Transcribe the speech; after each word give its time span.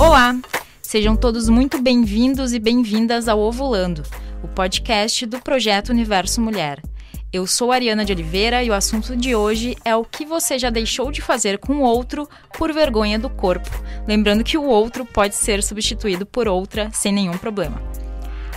Olá! 0.00 0.34
Sejam 0.80 1.14
todos 1.14 1.50
muito 1.50 1.78
bem-vindos 1.82 2.54
e 2.54 2.58
bem-vindas 2.58 3.28
ao 3.28 3.38
Ovulando, 3.38 4.02
o 4.42 4.48
podcast 4.48 5.26
do 5.26 5.38
projeto 5.40 5.90
Universo 5.90 6.40
Mulher. 6.40 6.82
Eu 7.30 7.46
sou 7.46 7.70
Ariana 7.70 8.02
de 8.02 8.10
Oliveira 8.10 8.64
e 8.64 8.70
o 8.70 8.72
assunto 8.72 9.14
de 9.14 9.34
hoje 9.34 9.76
é 9.84 9.94
o 9.94 10.02
que 10.02 10.24
você 10.24 10.58
já 10.58 10.70
deixou 10.70 11.12
de 11.12 11.20
fazer 11.20 11.58
com 11.58 11.74
o 11.74 11.82
outro 11.82 12.26
por 12.56 12.72
vergonha 12.72 13.18
do 13.18 13.28
corpo. 13.28 13.68
Lembrando 14.08 14.42
que 14.42 14.56
o 14.56 14.64
outro 14.64 15.04
pode 15.04 15.34
ser 15.34 15.62
substituído 15.62 16.24
por 16.24 16.48
outra 16.48 16.88
sem 16.94 17.12
nenhum 17.12 17.36
problema. 17.36 17.82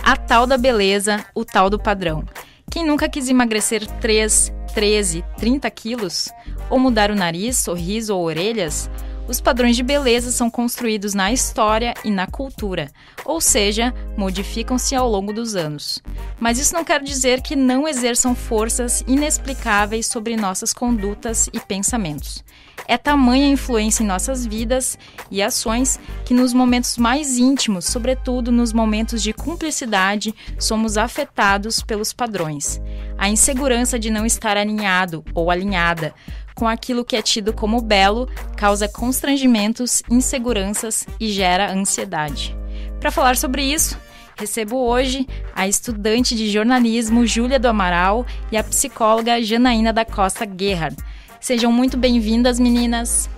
A 0.02 0.16
tal 0.16 0.46
da 0.46 0.56
beleza, 0.56 1.26
o 1.34 1.44
tal 1.44 1.68
do 1.68 1.78
padrão. 1.78 2.24
Quem 2.70 2.86
nunca 2.86 3.06
quis 3.06 3.28
emagrecer 3.28 3.86
3, 4.00 4.50
13, 4.72 5.22
30 5.36 5.70
quilos? 5.70 6.30
Ou 6.70 6.78
mudar 6.78 7.10
o 7.10 7.14
nariz, 7.14 7.58
sorriso 7.58 8.16
ou 8.16 8.24
orelhas? 8.24 8.88
Os 9.26 9.40
padrões 9.40 9.74
de 9.74 9.82
beleza 9.82 10.30
são 10.30 10.50
construídos 10.50 11.14
na 11.14 11.32
história 11.32 11.94
e 12.04 12.10
na 12.10 12.26
cultura, 12.26 12.90
ou 13.24 13.40
seja, 13.40 13.94
modificam-se 14.18 14.94
ao 14.94 15.08
longo 15.08 15.32
dos 15.32 15.56
anos. 15.56 16.02
Mas 16.38 16.58
isso 16.58 16.74
não 16.74 16.84
quer 16.84 17.02
dizer 17.02 17.40
que 17.40 17.56
não 17.56 17.88
exerçam 17.88 18.34
forças 18.34 19.02
inexplicáveis 19.06 20.06
sobre 20.06 20.36
nossas 20.36 20.74
condutas 20.74 21.48
e 21.54 21.58
pensamentos. 21.58 22.44
É 22.86 22.98
tamanha 22.98 23.46
a 23.46 23.50
influência 23.50 24.02
em 24.02 24.06
nossas 24.06 24.44
vidas 24.44 24.98
e 25.30 25.42
ações 25.42 25.98
que, 26.26 26.34
nos 26.34 26.52
momentos 26.52 26.98
mais 26.98 27.38
íntimos, 27.38 27.86
sobretudo 27.86 28.52
nos 28.52 28.74
momentos 28.74 29.22
de 29.22 29.32
cumplicidade, 29.32 30.34
somos 30.58 30.98
afetados 30.98 31.80
pelos 31.80 32.12
padrões. 32.12 32.78
A 33.16 33.30
insegurança 33.30 33.98
de 33.98 34.10
não 34.10 34.26
estar 34.26 34.58
alinhado 34.58 35.24
ou 35.34 35.50
alinhada 35.50 36.12
com 36.54 36.68
aquilo 36.68 37.04
que 37.04 37.16
é 37.16 37.22
tido 37.22 37.52
como 37.52 37.80
belo, 37.80 38.28
causa 38.56 38.88
constrangimentos, 38.88 40.02
inseguranças 40.10 41.06
e 41.18 41.30
gera 41.30 41.72
ansiedade. 41.72 42.56
Para 43.00 43.10
falar 43.10 43.36
sobre 43.36 43.62
isso, 43.62 43.98
recebo 44.36 44.76
hoje 44.76 45.26
a 45.54 45.66
estudante 45.66 46.34
de 46.34 46.50
jornalismo 46.50 47.26
Júlia 47.26 47.58
do 47.58 47.68
Amaral 47.68 48.26
e 48.50 48.56
a 48.56 48.64
psicóloga 48.64 49.42
Janaína 49.42 49.92
da 49.92 50.04
Costa 50.04 50.46
Gerhard. 50.46 50.96
Sejam 51.40 51.70
muito 51.70 51.96
bem-vindas, 51.96 52.58
meninas. 52.58 53.28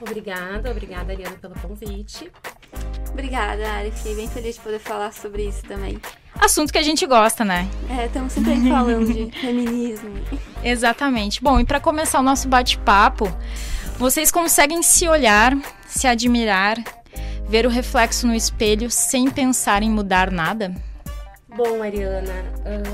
Obrigada, 0.00 0.70
obrigada, 0.70 1.12
Ariana, 1.12 1.36
pelo 1.36 1.54
convite. 1.54 2.30
Obrigada, 3.10 3.70
Ari. 3.70 3.90
Fiquei 3.90 4.16
bem 4.16 4.28
feliz 4.28 4.56
de 4.56 4.60
poder 4.62 4.78
falar 4.78 5.12
sobre 5.12 5.46
isso 5.46 5.62
também. 5.62 6.00
Assunto 6.42 6.72
que 6.72 6.78
a 6.78 6.82
gente 6.82 7.06
gosta, 7.06 7.44
né? 7.44 7.68
É, 7.88 8.06
estamos 8.06 8.32
sempre 8.32 8.50
aí 8.50 8.68
falando 8.68 9.14
de 9.14 9.30
feminismo. 9.40 10.10
Exatamente. 10.64 11.40
Bom, 11.40 11.60
e 11.60 11.64
para 11.64 11.78
começar 11.78 12.18
o 12.18 12.22
nosso 12.22 12.48
bate-papo, 12.48 13.32
vocês 13.96 14.28
conseguem 14.32 14.82
se 14.82 15.08
olhar, 15.08 15.56
se 15.86 16.08
admirar, 16.08 16.82
ver 17.48 17.64
o 17.64 17.68
reflexo 17.68 18.26
no 18.26 18.34
espelho 18.34 18.90
sem 18.90 19.30
pensar 19.30 19.84
em 19.84 19.90
mudar 19.90 20.32
nada? 20.32 20.74
Bom, 21.48 21.80
Ariana, 21.80 22.34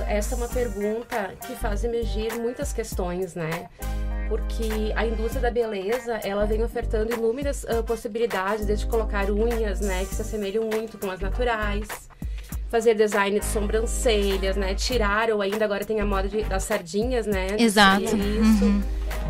essa 0.07 0.35
é 0.35 0.37
uma 0.37 0.49
pergunta 0.49 1.33
que 1.47 1.55
faz 1.57 1.85
emergir 1.85 2.35
muitas 2.35 2.75
questões, 2.75 3.35
né? 3.35 3.67
porque 4.29 4.93
a 4.95 5.07
indústria 5.07 5.41
da 5.41 5.51
beleza 5.51 6.21
ela 6.23 6.45
vem 6.45 6.62
ofertando 6.62 7.15
inúmeras 7.15 7.65
uh, 7.65 7.83
possibilidades, 7.83 8.67
desde 8.67 8.87
colocar 8.87 9.31
unhas, 9.31 9.81
né, 9.81 10.05
que 10.05 10.15
se 10.15 10.21
assemelham 10.21 10.65
muito 10.65 10.99
com 10.99 11.11
as 11.11 11.19
naturais, 11.19 12.08
fazer 12.69 12.95
design 12.95 13.39
de 13.39 13.47
sobrancelhas, 13.47 14.57
né, 14.57 14.75
tirar 14.75 15.31
ou 15.31 15.41
ainda 15.41 15.65
agora 15.65 15.85
tem 15.85 16.01
a 16.01 16.07
moda 16.07 16.29
de, 16.29 16.43
das 16.43 16.65
sardinhas, 16.65 17.27
né? 17.27 17.49
Exato. 17.59 18.05
Isso. 18.05 18.65
Uhum. 18.65 18.83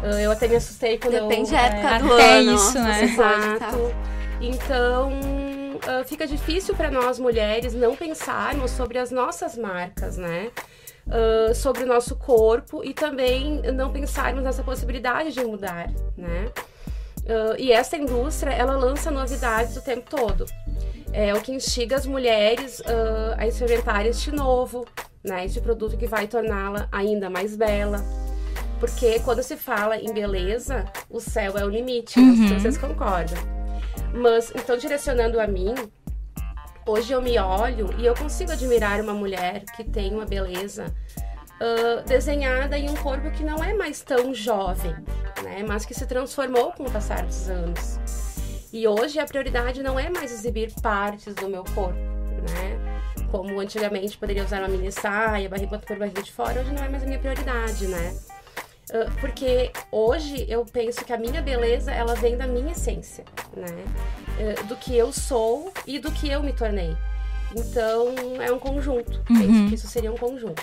Uh, 0.03 0.19
eu 0.21 0.31
até 0.31 0.49
me 0.49 0.57
assustei 0.57 0.99
quando 0.99 1.15
Depende 1.15 1.51
eu, 1.51 1.57
da 1.57 1.63
época 1.63 1.89
é, 1.89 1.99
do 1.99 2.13
até 2.15 2.33
ano. 2.39 2.55
isso, 2.55 2.79
né? 2.79 3.05
Exato. 3.05 3.95
Então 4.41 5.13
uh, 5.77 6.05
fica 6.05 6.27
difícil 6.27 6.75
para 6.75 6.91
nós 6.91 7.19
mulheres 7.19 7.75
não 7.75 7.95
pensarmos 7.97 8.71
sobre 8.73 8.99
as 8.99 9.11
nossas 9.11 9.57
marcas, 9.57 10.17
né? 10.17 10.51
uh, 11.09 11.55
sobre 11.55 11.85
o 11.85 11.87
nosso 11.87 12.17
corpo 12.17 12.85
e 12.85 12.93
também 12.93 13.63
não 13.73 13.91
pensarmos 13.91 14.43
nessa 14.43 14.63
possibilidade 14.63 15.33
de 15.33 15.45
mudar, 15.45 15.91
né? 16.17 16.51
Uh, 17.29 17.55
e 17.59 17.71
essa 17.71 17.97
indústria, 17.97 18.51
ela 18.51 18.77
lança 18.77 19.11
novidades 19.11 19.77
o 19.77 19.83
tempo 19.83 20.09
todo. 20.09 20.47
É 21.13 21.35
o 21.35 21.41
que 21.41 21.53
instiga 21.53 21.97
as 21.97 22.07
mulheres 22.07 22.81
uh, 22.81 23.35
a 23.37 23.47
experimentar 23.47 24.07
este 24.07 24.31
novo, 24.31 24.87
né? 25.23 25.45
Este 25.45 25.61
produto 25.61 25.97
que 25.97 26.07
vai 26.07 26.27
torná-la 26.27 26.89
ainda 26.91 27.29
mais 27.29 27.55
bela. 27.55 28.05
Porque 28.81 29.21
quando 29.21 29.43
se 29.43 29.57
fala 29.57 29.97
em 29.97 30.13
beleza, 30.13 30.85
o 31.11 31.21
céu 31.21 31.59
é 31.59 31.65
o 31.65 31.69
limite, 31.69 32.19
uhum. 32.19 32.59
vocês 32.59 32.79
concordam. 32.79 33.39
Mas, 34.15 34.53
então, 34.55 34.77
direcionando 34.77 35.41
a 35.41 35.47
mim, 35.47 35.75
Hoje 36.89 37.13
eu 37.13 37.21
me 37.21 37.39
olho 37.39 37.95
e 37.99 38.07
eu 38.07 38.15
consigo 38.15 38.51
admirar 38.51 38.99
uma 39.03 39.13
mulher 39.13 39.63
que 39.77 39.85
tem 39.85 40.15
uma 40.15 40.25
beleza 40.25 40.87
uh, 40.87 42.03
desenhada 42.09 42.79
em 42.79 42.89
um 42.89 42.97
corpo 42.97 43.31
que 43.31 43.45
não 43.45 43.63
é 43.63 43.75
mais 43.75 44.01
tão 44.01 44.33
jovem, 44.33 44.97
né? 45.49 45.65
Mas 45.67 45.85
que 45.85 45.95
se 45.95 46.07
transformou 46.07 46.73
com 46.73 46.85
o 46.85 46.91
passar 46.91 47.25
dos 47.25 47.49
anos. 47.49 47.99
E 48.73 48.87
hoje 48.87 49.19
a 49.19 49.25
prioridade 49.25 49.83
não 49.83 49.99
é 49.99 50.11
mais 50.11 50.31
exibir 50.31 50.73
partes 50.83 51.35
do 51.35 51.49
meu 51.49 51.65
corpo, 51.65 51.95
né? 51.95 52.79
Como 53.31 53.59
antigamente 53.59 54.17
poderia 54.17 54.45
usar 54.45 54.61
uma 54.61 54.69
mini 54.69 54.93
saia, 54.93 55.49
barriga 55.49 55.79
por 55.79 55.99
barriga 55.99 56.23
de 56.23 56.31
fora, 56.31 56.61
hoje 56.61 56.73
não 56.73 56.85
é 56.85 56.89
mais 56.89 57.03
a 57.03 57.07
minha 57.07 57.19
prioridade, 57.19 57.87
né? 57.87 58.19
Uh, 58.91 59.11
porque 59.21 59.71
hoje 59.93 60.47
eu 60.49 60.65
penso 60.65 61.05
que 61.05 61.13
a 61.13 61.19
minha 61.19 61.43
beleza 61.43 61.93
ela 61.93 62.15
vem 62.15 62.37
da 62.37 62.47
minha 62.47 62.73
essência, 62.73 63.25
né? 63.55 63.67
Uh, 64.39 64.67
do 64.67 64.77
que 64.77 64.97
eu 64.97 65.13
sou 65.13 65.73
e 65.87 65.99
do 65.99 66.11
que 66.11 66.29
eu 66.29 66.43
me 66.43 66.53
tornei. 66.53 66.95
Então 67.57 68.15
é 68.41 68.53
um 68.53 68.59
conjunto. 68.59 69.23
Uhum. 69.31 69.39
Penso 69.39 69.69
que 69.69 69.75
isso 69.75 69.89
seria 69.89 70.13
um 70.13 70.17
conjunto. 70.17 70.63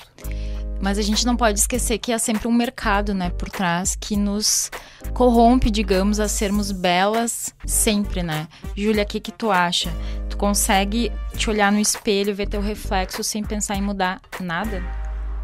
Mas 0.82 0.98
a 0.98 1.02
gente 1.02 1.26
não 1.26 1.36
pode 1.36 1.60
esquecer 1.60 1.98
que 1.98 2.12
há 2.12 2.20
sempre 2.20 2.48
um 2.48 2.52
mercado, 2.52 3.14
né, 3.14 3.30
por 3.30 3.50
trás 3.50 3.96
que 3.96 4.16
nos 4.16 4.70
corrompe, 5.14 5.72
digamos, 5.72 6.20
a 6.20 6.28
sermos 6.28 6.72
belas 6.72 7.54
sempre, 7.66 8.22
né? 8.22 8.48
Júlia, 8.76 9.04
o 9.04 9.06
que 9.06 9.20
que 9.20 9.32
tu 9.32 9.52
acha? 9.52 9.92
Tu 10.30 10.38
consegue 10.38 11.12
te 11.38 11.50
olhar 11.50 11.72
no 11.72 11.80
espelho, 11.80 12.36
ver 12.36 12.48
teu 12.48 12.62
reflexo 12.62 13.24
sem 13.24 13.44
pensar 13.44 13.76
em 13.76 13.82
mudar 13.82 14.22
nada? 14.40 14.84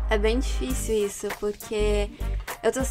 É 0.09 0.17
bem 0.17 0.39
difícil 0.39 1.05
isso, 1.05 1.27
porque 1.39 2.09
eu 2.61 2.71
tô 2.71 2.81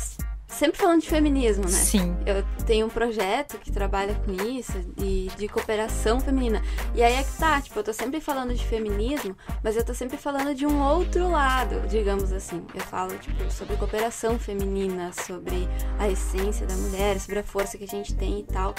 sempre 0.50 0.78
falando 0.78 1.00
de 1.00 1.08
feminismo, 1.08 1.64
né? 1.64 1.70
Sim. 1.70 2.16
Eu 2.26 2.44
tenho 2.66 2.86
um 2.86 2.90
projeto 2.90 3.58
que 3.58 3.70
trabalha 3.70 4.14
com 4.14 4.32
isso, 4.32 4.78
de, 4.96 5.28
de 5.28 5.48
cooperação 5.48 6.20
feminina. 6.20 6.62
E 6.94 7.02
aí 7.02 7.14
é 7.14 7.22
que 7.22 7.36
tá, 7.38 7.60
tipo, 7.60 7.78
eu 7.78 7.84
tô 7.84 7.92
sempre 7.92 8.20
falando 8.20 8.52
de 8.54 8.64
feminismo, 8.64 9.36
mas 9.62 9.76
eu 9.76 9.84
tô 9.84 9.94
sempre 9.94 10.16
falando 10.16 10.54
de 10.54 10.66
um 10.66 10.82
outro 10.82 11.30
lado, 11.30 11.86
digamos 11.88 12.32
assim. 12.32 12.64
Eu 12.74 12.80
falo, 12.80 13.16
tipo, 13.18 13.50
sobre 13.50 13.76
cooperação 13.76 14.38
feminina, 14.38 15.12
sobre 15.12 15.68
a 15.98 16.08
essência 16.08 16.66
da 16.66 16.74
mulher, 16.74 17.18
sobre 17.20 17.38
a 17.38 17.44
força 17.44 17.78
que 17.78 17.84
a 17.84 17.88
gente 17.88 18.14
tem 18.14 18.40
e 18.40 18.44
tal. 18.44 18.74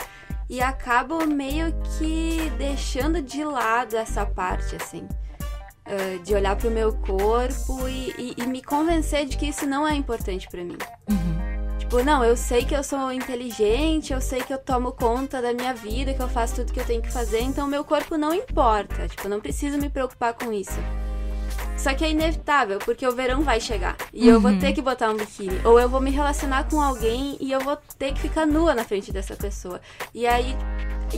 E 0.50 0.62
acabo 0.62 1.26
meio 1.26 1.74
que 1.98 2.52
deixando 2.58 3.22
de 3.22 3.44
lado 3.44 3.96
essa 3.96 4.26
parte, 4.26 4.76
assim. 4.76 5.08
Uh, 5.88 6.20
de 6.24 6.36
olhar 6.36 6.56
para 6.56 6.68
o 6.68 6.72
meu 6.72 6.94
corpo 6.94 7.88
e, 7.88 8.14
e, 8.18 8.36
e, 8.38 8.46
me 8.46 8.62
convencer 8.62 9.26
de 9.26 9.36
que 9.36 9.48
isso 9.48 9.66
não 9.66 9.86
é 9.88 9.96
importante 9.96 10.48
para 10.48 10.64
mim. 10.64 10.78
Uhum. 11.10 11.51
Tipo, 11.92 12.06
não, 12.06 12.24
eu 12.24 12.38
sei 12.38 12.64
que 12.64 12.74
eu 12.74 12.86
sou 12.86 13.12
inteligente, 13.12 14.14
eu 14.14 14.22
sei 14.22 14.42
que 14.42 14.54
eu 14.54 14.58
tomo 14.58 14.94
conta 14.94 15.42
da 15.42 15.54
minha 15.54 15.74
vida, 15.74 16.14
que 16.14 16.22
eu 16.22 16.30
faço 16.30 16.56
tudo 16.56 16.72
que 16.72 16.80
eu 16.80 16.86
tenho 16.86 17.02
que 17.02 17.12
fazer, 17.12 17.42
então 17.42 17.68
meu 17.68 17.84
corpo 17.84 18.16
não 18.16 18.34
importa. 18.34 19.10
Tipo, 19.10 19.24
eu 19.26 19.30
não 19.30 19.42
preciso 19.42 19.78
me 19.78 19.90
preocupar 19.90 20.34
com 20.34 20.54
isso. 20.54 20.80
Só 21.78 21.94
que 21.94 22.06
é 22.06 22.12
inevitável, 22.12 22.80
porque 22.80 23.06
o 23.06 23.12
verão 23.12 23.42
vai 23.42 23.60
chegar 23.60 23.98
e 24.14 24.30
uhum. 24.30 24.36
eu 24.36 24.40
vou 24.40 24.52
uhum. 24.52 24.60
ter 24.60 24.72
que 24.72 24.82
botar 24.82 25.10
um 25.10 25.18
biquíni. 25.18 25.60
Ou 25.66 25.78
eu 25.78 25.90
vou 25.90 26.00
me 26.00 26.12
relacionar 26.12 26.64
com 26.70 26.80
alguém 26.80 27.36
e 27.42 27.52
eu 27.52 27.60
vou 27.60 27.76
ter 28.00 28.14
que 28.14 28.22
ficar 28.22 28.46
nua 28.46 28.74
na 28.74 28.86
frente 28.86 29.12
dessa 29.12 29.36
pessoa. 29.36 29.82
E 30.14 30.26
aí, 30.26 30.56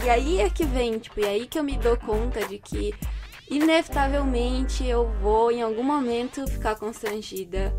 e 0.04 0.10
aí 0.10 0.42
é 0.42 0.50
que 0.50 0.66
vem, 0.66 0.98
tipo, 0.98 1.20
e 1.20 1.26
aí 1.26 1.46
que 1.46 1.60
eu 1.60 1.64
me 1.64 1.78
dou 1.78 1.96
conta 1.98 2.48
de 2.48 2.58
que 2.58 2.96
inevitavelmente 3.48 4.84
eu 4.88 5.08
vou 5.22 5.52
em 5.52 5.62
algum 5.62 5.84
momento 5.84 6.48
ficar 6.48 6.74
constrangida 6.78 7.72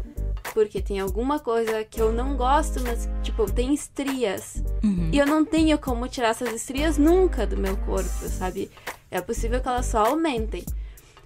porque 0.53 0.81
tem 0.81 1.01
alguma 1.01 1.39
coisa 1.39 1.85
que 1.85 2.01
eu 2.01 2.13
não 2.13 2.37
gosto, 2.37 2.81
mas 2.83 3.09
tipo, 3.23 3.51
tem 3.51 3.73
estrias. 3.73 4.63
Uhum. 4.83 5.11
E 5.13 5.19
eu 5.19 5.27
não 5.27 5.45
tenho 5.45 5.79
como 5.79 6.09
tirar 6.09 6.29
essas 6.29 6.53
estrias 6.53 6.99
nunca 6.99 7.47
do 7.47 7.57
meu 7.57 7.77
corpo, 7.79 8.29
sabe? 8.29 8.71
É 9.11 9.21
possível 9.21 9.61
que 9.61 9.69
elas 9.69 9.87
só 9.87 10.07
aumentem. 10.07 10.65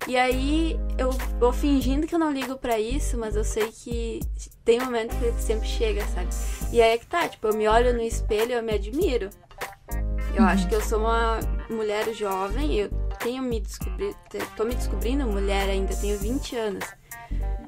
E 0.07 0.17
aí 0.17 0.79
eu 0.97 1.11
vou 1.41 1.53
fingindo 1.53 2.07
que 2.07 2.15
eu 2.15 2.19
não 2.19 2.31
ligo 2.31 2.57
para 2.57 2.79
isso, 2.79 3.19
mas 3.19 3.35
eu 3.35 3.45
sei 3.45 3.73
que 3.73 4.21
tem 4.65 4.79
momento 4.79 5.17
que 5.19 5.25
ele 5.25 5.41
sempre 5.41 5.67
chega, 5.67 6.07
sabe? 6.07 6.29
E 6.73 6.81
aí 6.81 6.93
é 6.93 6.99
que 6.99 7.07
tá, 7.07 7.29
tipo, 7.29 7.49
eu 7.49 7.55
me 7.55 7.67
olho 7.67 7.93
no 7.93 8.03
espelho 8.03 8.53
e 8.53 8.55
eu 8.55 8.63
me 8.63 8.73
admiro. 8.73 9.31
Eu 10.35 10.43
uhum. 10.43 10.49
acho 10.49 10.69
que 10.69 10.75
eu 10.75 10.81
sou 10.81 11.01
uma 11.01 11.41
mulher 11.69 12.13
jovem, 12.15 12.77
eu 12.77 12.91
tenho 13.19 13.43
me 13.43 13.61
descobrido, 13.61 14.17
tô 14.57 14.65
me 14.65 14.75
descobrindo 14.75 15.27
mulher 15.27 15.69
ainda, 15.69 15.95
tenho 15.97 16.19
20 16.19 16.57
anos. 16.57 16.85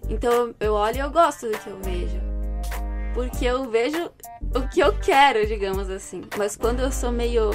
Então 0.08 0.54
eu 0.58 0.74
olho 0.74 0.96
e 0.96 1.00
eu 1.00 1.10
gosto 1.10 1.50
do 1.50 1.58
que 1.58 1.68
eu 1.68 1.80
vejo. 1.80 2.20
Porque 3.14 3.44
eu 3.44 3.68
vejo 3.68 4.10
o 4.54 4.68
que 4.68 4.80
eu 4.80 4.92
quero, 4.92 5.46
digamos 5.46 5.90
assim. 5.90 6.22
Mas 6.36 6.56
quando 6.56 6.80
eu 6.80 6.92
sou 6.92 7.10
meio 7.10 7.50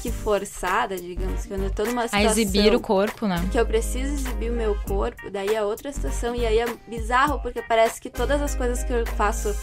que 0.00 0.10
forçada, 0.10 0.96
digamos, 0.96 1.46
quando 1.46 1.64
eu 1.64 1.70
tô 1.70 1.84
numa 1.84 2.02
situação... 2.02 2.28
A 2.28 2.32
exibir 2.32 2.74
o 2.74 2.80
corpo, 2.80 3.26
né? 3.26 3.46
Que 3.50 3.58
eu 3.58 3.66
preciso 3.66 4.14
exibir 4.14 4.50
o 4.50 4.54
meu 4.54 4.76
corpo, 4.86 5.30
daí 5.30 5.54
é 5.54 5.62
outra 5.62 5.92
situação, 5.92 6.34
e 6.34 6.46
aí 6.46 6.58
é 6.58 6.66
bizarro, 6.88 7.38
porque 7.40 7.62
parece 7.62 8.00
que 8.00 8.10
todas 8.10 8.40
as 8.40 8.54
coisas 8.54 8.82
que 8.84 8.92
eu 8.92 9.06
faço 9.06 9.54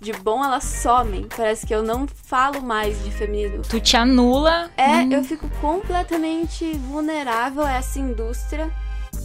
de 0.00 0.12
bom, 0.12 0.42
elas 0.44 0.64
somem. 0.64 1.26
Parece 1.36 1.66
que 1.66 1.74
eu 1.74 1.82
não 1.82 2.06
falo 2.08 2.62
mais 2.62 3.02
de 3.04 3.10
feminino. 3.10 3.62
Tu 3.68 3.80
te 3.80 3.96
anula. 3.96 4.70
É, 4.76 5.02
hum. 5.02 5.12
eu 5.12 5.24
fico 5.24 5.48
completamente 5.60 6.72
vulnerável 6.72 7.62
a 7.62 7.72
essa 7.74 7.98
indústria. 7.98 8.70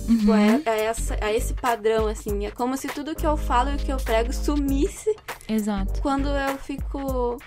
Tipo, 0.06 0.32
Uhum. 0.32 0.64
a, 0.66 0.70
a 0.70 0.76
essa, 0.78 1.18
a 1.22 1.34
esse 1.34 1.54
padrão, 1.54 2.08
assim. 2.08 2.46
É 2.46 2.52
como 2.52 2.78
se 2.78 2.88
tudo 2.88 3.16
que 3.16 3.26
eu 3.26 3.36
falo 3.36 3.72
e 3.72 3.76
o 3.76 3.78
que 3.78 3.92
eu 3.92 3.98
prego 3.98 4.32
sumisse 4.34 5.14
Exato. 5.50 6.02
quando 6.02 6.28
eu 6.30 6.58
fico. 6.58 7.38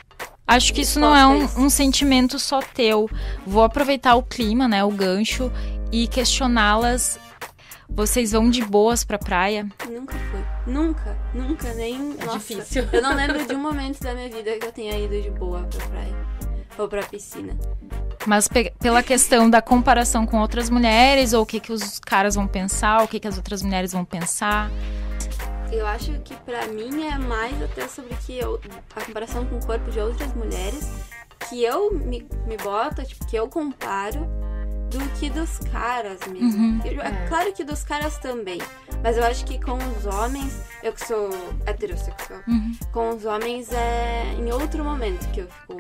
Acho 0.47 0.73
que 0.73 0.81
isso 0.81 0.99
não 0.99 1.15
é 1.15 1.27
um, 1.27 1.45
um 1.65 1.71
sentimento 1.71 2.39
só 2.39 2.61
teu. 2.61 3.09
Vou 3.47 3.63
aproveitar 3.63 4.15
o 4.15 4.23
clima, 4.23 4.67
né, 4.67 4.83
o 4.83 4.91
gancho, 4.91 5.53
e 5.93 6.07
questioná-las. 6.09 7.19
Vocês 7.91 8.33
vão 8.33 8.51
de 8.51 8.63
boas 8.65 9.03
pra 9.03 9.19
praia? 9.19 9.67
Nunca 9.89 10.15
fui. 10.31 10.45
Nunca, 10.73 11.17
nunca, 11.35 11.73
nem. 11.75 12.15
É 12.19 12.25
nossa, 12.25 12.39
difícil. 12.39 12.87
Eu 12.93 13.01
não 13.03 13.15
lembro 13.15 13.47
de 13.47 13.55
um 13.55 13.61
momento 13.61 14.01
da 14.03 14.15
minha 14.15 14.29
vida 14.29 14.59
que 14.59 14.67
eu 14.67 14.73
tenha 14.73 14.99
ido 14.99 15.21
de 15.23 15.31
boa 15.31 15.63
pra 15.63 15.87
praia. 15.87 16.17
Ou 16.79 16.89
pra 16.89 17.03
piscina. 17.03 17.57
Mas 18.27 18.47
pe- 18.49 18.73
pela 18.79 19.03
questão 19.03 19.49
da 19.51 19.61
comparação 19.61 20.25
com 20.27 20.39
outras 20.41 20.71
mulheres, 20.71 21.33
ou 21.33 21.43
o 21.43 21.47
que, 21.47 21.59
que 21.61 21.73
os 21.73 21.99
caras 21.99 22.35
vão 22.35 22.47
pensar, 22.47 23.03
o 23.03 23.09
que, 23.09 23.19
que 23.19 23.27
as 23.29 23.37
outras 23.37 23.63
mulheres 23.63 23.93
vão 23.93 24.05
pensar. 24.05 24.71
Eu 25.73 25.87
acho 25.87 26.13
que 26.21 26.35
pra 26.37 26.67
mim 26.69 27.05
é 27.05 27.19
mais 27.19 27.61
até 27.63 27.87
sobre 27.89 28.15
que 28.27 28.39
eu, 28.39 28.61
a 28.97 29.05
comparação 29.05 29.45
com 29.45 29.57
o 29.57 29.67
corpo 29.67 29.91
de 29.91 30.01
outras 30.01 30.33
mulheres 30.35 30.89
que 31.49 31.63
eu 31.63 31.93
me, 31.93 32.27
me 32.47 32.57
boto, 32.57 33.05
tipo, 33.05 33.27
que 33.27 33.37
eu 33.37 33.49
comparo 33.49 34.27
do 34.91 34.99
que 35.19 35.29
dos 35.31 35.59
caras 35.71 36.19
mesmo. 36.27 36.57
Uhum. 36.59 36.81
Eu- 36.85 37.01
é 37.03 37.27
claro 37.29 37.53
que 37.53 37.63
dos 37.65 37.83
caras 37.85 38.19
também. 38.19 38.59
Mas 39.03 39.17
eu 39.17 39.25
acho 39.25 39.45
que 39.45 39.61
com 39.61 39.77
os 39.97 40.07
homens, 40.07 40.61
eu 40.83 40.93
que 40.93 41.07
sou 41.07 41.31
heterossexual, 41.67 42.41
Uhum. 42.49 42.73
com 42.93 43.11
os 43.11 43.25
homens 43.25 43.71
é 43.73 44.35
em 44.39 44.51
outro 44.53 44.83
momento 44.85 45.29
que 45.33 45.41
eu 45.41 45.49
fico 45.49 45.79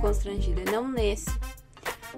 constrangida, 0.00 0.62
não 0.70 0.88
nesse. 0.88 1.30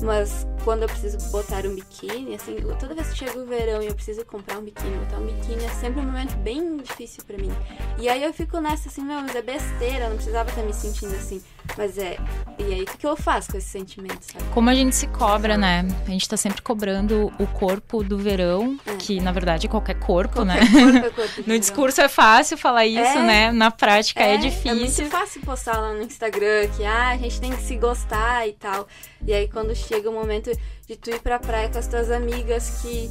Mas 0.03 0.47
quando 0.63 0.83
eu 0.83 0.89
preciso 0.89 1.17
botar 1.31 1.65
um 1.65 1.75
biquíni, 1.75 2.35
assim, 2.35 2.57
toda 2.79 2.95
vez 2.95 3.09
que 3.09 3.17
chega 3.17 3.39
o 3.39 3.47
verão 3.47 3.83
e 3.83 3.87
eu 3.87 3.95
preciso 3.95 4.25
comprar 4.27 4.59
um 4.59 4.63
biquíni, 4.63 4.95
botar 4.99 5.17
um 5.17 5.27
biquíni, 5.27 5.65
é 5.65 5.71
sempre 5.71 6.01
um 6.01 6.05
momento 6.05 6.37
bem 6.37 6.77
difícil 6.77 7.25
pra 7.27 7.39
mim. 7.39 7.51
E 7.99 8.07
aí 8.09 8.23
eu 8.23 8.33
fico 8.35 8.61
nessa 8.61 8.89
assim, 8.91 9.03
meu, 9.03 9.21
mas 9.23 9.35
é 9.35 9.41
besteira, 9.41 10.09
não 10.11 10.17
precisava 10.17 10.51
estar 10.51 10.63
me 10.63 10.75
sentindo 10.75 11.15
assim. 11.17 11.43
Mas 11.77 11.99
é. 11.99 12.17
E 12.59 12.65
aí 12.65 12.83
o 12.83 12.87
que, 12.87 12.97
que 12.99 13.07
eu 13.07 13.17
faço 13.17 13.51
com 13.53 13.59
esse 13.59 13.69
sentimento, 13.69 14.21
sabe? 14.23 14.45
Como 14.55 14.71
a 14.71 14.75
gente 14.75 14.95
se 14.97 15.07
cobra, 15.09 15.57
né? 15.59 15.87
A 16.07 16.11
gente 16.11 16.29
tá 16.29 16.37
sempre 16.37 16.63
cobrando 16.63 17.33
o 17.39 17.47
corpo 17.47 18.03
do 18.03 18.17
verão, 18.19 18.79
É. 18.87 18.95
que 18.97 19.21
na 19.21 19.31
verdade 19.33 19.67
é 19.67 19.71
qualquer 19.71 19.99
corpo, 19.99 20.45
né? 20.45 20.59
Qualquer 20.59 20.93
corpo 20.93 21.07
é 21.07 21.11
corpo 21.11 21.43
No 21.47 21.59
discurso 21.59 22.01
é 22.01 22.09
fácil 22.09 22.57
falar 22.57 22.87
isso, 22.87 23.01
É. 23.19 23.23
né? 23.27 23.53
Na 23.53 23.71
prática 23.71 24.23
é, 24.23 24.35
É 24.35 24.37
difícil. 24.39 24.75
muito 24.77 25.05
fácil 25.11 25.41
postar 25.43 25.79
lá 25.79 25.93
no 25.93 26.03
Instagram 26.03 26.69
que 26.77 26.85
ah, 26.85 27.11
a 27.11 27.17
gente 27.19 27.41
tem 27.41 27.51
que 27.55 27.63
se 27.63 27.77
gostar 27.77 28.47
e 28.49 28.53
tal. 28.53 28.87
E 29.27 29.33
aí 29.35 29.49
quando 29.49 29.75
chega 29.75 30.09
o 30.09 30.13
momento 30.13 30.51
de 30.87 30.97
tu 30.97 31.11
ir 31.11 31.21
pra 31.21 31.39
praia 31.39 31.69
com 31.69 31.79
as 31.79 31.87
tuas 31.87 32.11
amigas 32.11 32.81
que 32.83 33.11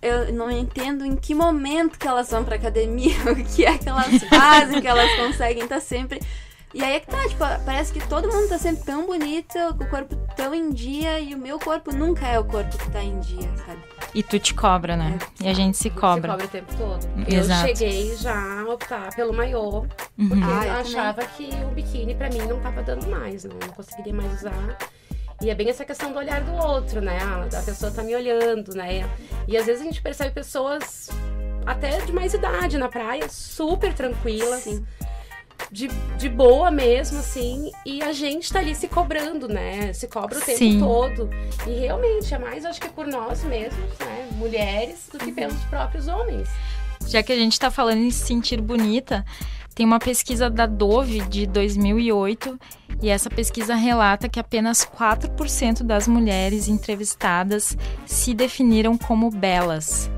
eu 0.00 0.32
não 0.34 0.50
entendo 0.50 1.04
em 1.04 1.16
que 1.16 1.34
momento 1.34 1.98
que 1.98 2.06
elas 2.06 2.30
vão 2.30 2.44
pra 2.44 2.56
academia, 2.56 3.14
o 3.30 3.34
que 3.36 3.64
é 3.64 3.78
que 3.78 3.88
elas 3.88 4.22
fazem, 4.28 4.80
que 4.80 4.86
elas 4.86 5.10
conseguem 5.16 5.62
estar 5.64 5.80
sempre. 5.80 6.20
E 6.74 6.82
aí 6.82 6.96
é 6.96 7.00
que 7.00 7.06
tá, 7.06 7.22
tipo, 7.28 7.38
parece 7.64 7.92
que 7.92 8.06
todo 8.08 8.26
mundo 8.28 8.48
tá 8.48 8.58
sempre 8.58 8.84
tão 8.84 9.06
bonito, 9.06 9.56
com 9.78 9.84
o 9.84 9.88
corpo 9.88 10.16
tão 10.36 10.52
em 10.52 10.70
dia, 10.72 11.20
e 11.20 11.32
o 11.34 11.38
meu 11.38 11.58
corpo 11.58 11.94
nunca 11.94 12.26
é 12.26 12.36
o 12.38 12.44
corpo 12.44 12.76
que 12.76 12.90
tá 12.90 13.00
em 13.02 13.20
dia, 13.20 13.48
sabe? 13.64 13.78
E 14.12 14.22
tu 14.24 14.38
te 14.40 14.52
cobra, 14.54 14.96
né? 14.96 15.16
É. 15.40 15.44
E 15.44 15.48
a 15.48 15.52
gente 15.54 15.76
se 15.76 15.84
Se 15.84 15.90
cobra. 15.90 16.32
cobra 16.32 16.46
o 16.46 16.48
tempo 16.48 16.74
todo. 16.76 17.06
Exato. 17.28 17.68
Eu 17.68 17.76
cheguei 17.76 18.16
já 18.16 18.60
a 18.60 18.64
optar 18.72 19.14
pelo 19.14 19.32
maiô, 19.32 19.86
Uhum. 20.18 20.28
porque 20.28 20.44
Ah, 20.44 20.66
eu 20.66 20.72
eu 20.74 20.80
achava 20.80 21.24
que 21.24 21.48
o 21.64 21.68
biquíni 21.68 22.14
pra 22.14 22.28
mim 22.28 22.38
não 22.38 22.58
tava 22.60 22.82
dando 22.82 23.08
mais, 23.08 23.44
não, 23.44 23.56
não 23.56 23.68
conseguiria 23.72 24.12
mais 24.12 24.32
usar. 24.40 24.76
E 25.40 25.50
é 25.50 25.54
bem 25.54 25.68
essa 25.68 25.84
questão 25.84 26.12
do 26.12 26.18
olhar 26.18 26.40
do 26.42 26.52
outro, 26.54 27.00
né? 27.00 27.18
A, 27.20 27.58
a 27.58 27.62
pessoa 27.62 27.90
tá 27.92 28.02
me 28.02 28.14
olhando, 28.16 28.74
né? 28.74 29.08
E 29.46 29.56
às 29.56 29.66
vezes 29.66 29.80
a 29.82 29.84
gente 29.84 30.00
percebe 30.02 30.30
pessoas 30.32 31.08
até 31.66 32.00
de 32.00 32.12
mais 32.12 32.34
idade 32.34 32.78
na 32.78 32.88
praia, 32.88 33.28
super 33.28 33.92
tranquilas, 33.94 34.60
Sim. 34.62 34.84
De, 35.70 35.88
de 36.18 36.28
boa 36.28 36.70
mesmo, 36.70 37.18
assim, 37.18 37.70
e 37.84 38.02
a 38.02 38.12
gente 38.12 38.52
tá 38.52 38.58
ali 38.58 38.74
se 38.74 38.88
cobrando, 38.88 39.48
né? 39.48 39.92
Se 39.92 40.06
cobra 40.06 40.38
o 40.38 40.40
tempo 40.40 40.58
Sim. 40.58 40.78
todo. 40.78 41.30
E 41.66 41.70
realmente, 41.80 42.32
é 42.32 42.38
mais, 42.38 42.64
acho 42.64 42.80
que 42.80 42.88
por 42.88 43.06
nós 43.06 43.42
mesmos, 43.44 43.98
né? 43.98 44.28
Mulheres, 44.32 45.08
do 45.10 45.18
que 45.18 45.32
pelos 45.32 45.58
próprios 45.64 46.08
homens. 46.08 46.48
Já 47.06 47.22
que 47.22 47.32
a 47.32 47.36
gente 47.36 47.58
tá 47.58 47.70
falando 47.70 47.98
em 47.98 48.10
se 48.10 48.26
sentir 48.26 48.60
bonita, 48.60 49.24
tem 49.74 49.84
uma 49.84 49.98
pesquisa 49.98 50.48
da 50.48 50.66
Dove 50.66 51.20
de 51.22 51.46
2008 51.46 52.58
e 53.02 53.10
essa 53.10 53.28
pesquisa 53.28 53.74
relata 53.74 54.28
que 54.28 54.38
apenas 54.38 54.84
4% 54.84 55.82
das 55.82 56.06
mulheres 56.06 56.68
entrevistadas 56.68 57.76
se 58.06 58.32
definiram 58.32 58.96
como 58.96 59.30
belas. 59.30 60.08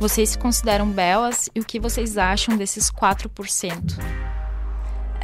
Vocês 0.00 0.30
se 0.30 0.38
consideram 0.38 0.88
belas 0.88 1.48
e 1.54 1.60
o 1.60 1.64
que 1.64 1.78
vocês 1.78 2.16
acham 2.16 2.56
desses 2.56 2.90
4%? 2.90 4.33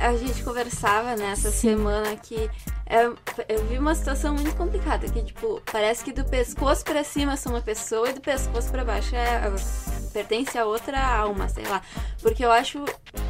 A 0.01 0.17
gente 0.17 0.43
conversava 0.43 1.15
nessa 1.15 1.51
semana 1.51 2.17
que 2.17 2.51
é, 2.87 3.05
eu 3.49 3.65
vi 3.69 3.79
uma 3.79 3.95
situação 3.95 4.35
muito 4.35 4.57
complicada, 4.57 5.07
que 5.09 5.23
tipo, 5.23 5.63
parece 5.71 6.03
que 6.03 6.13
do 6.13 6.25
pescoço 6.25 6.85
pra 6.85 7.05
cima 7.05 7.35
eu 7.35 7.37
sou 7.37 7.53
uma 7.53 7.61
pessoa 7.61 8.09
e 8.09 8.13
do 8.15 8.21
pescoço 8.21 8.71
pra 8.71 8.85
baixo 8.85 9.15
é, 9.15 9.41
pertence 10.13 10.57
a 10.59 10.65
outra 10.65 10.99
alma, 10.99 11.49
sei 11.49 11.65
lá. 11.67 11.83
Porque 12.23 12.45
eu 12.45 12.51
acho, 12.51 12.85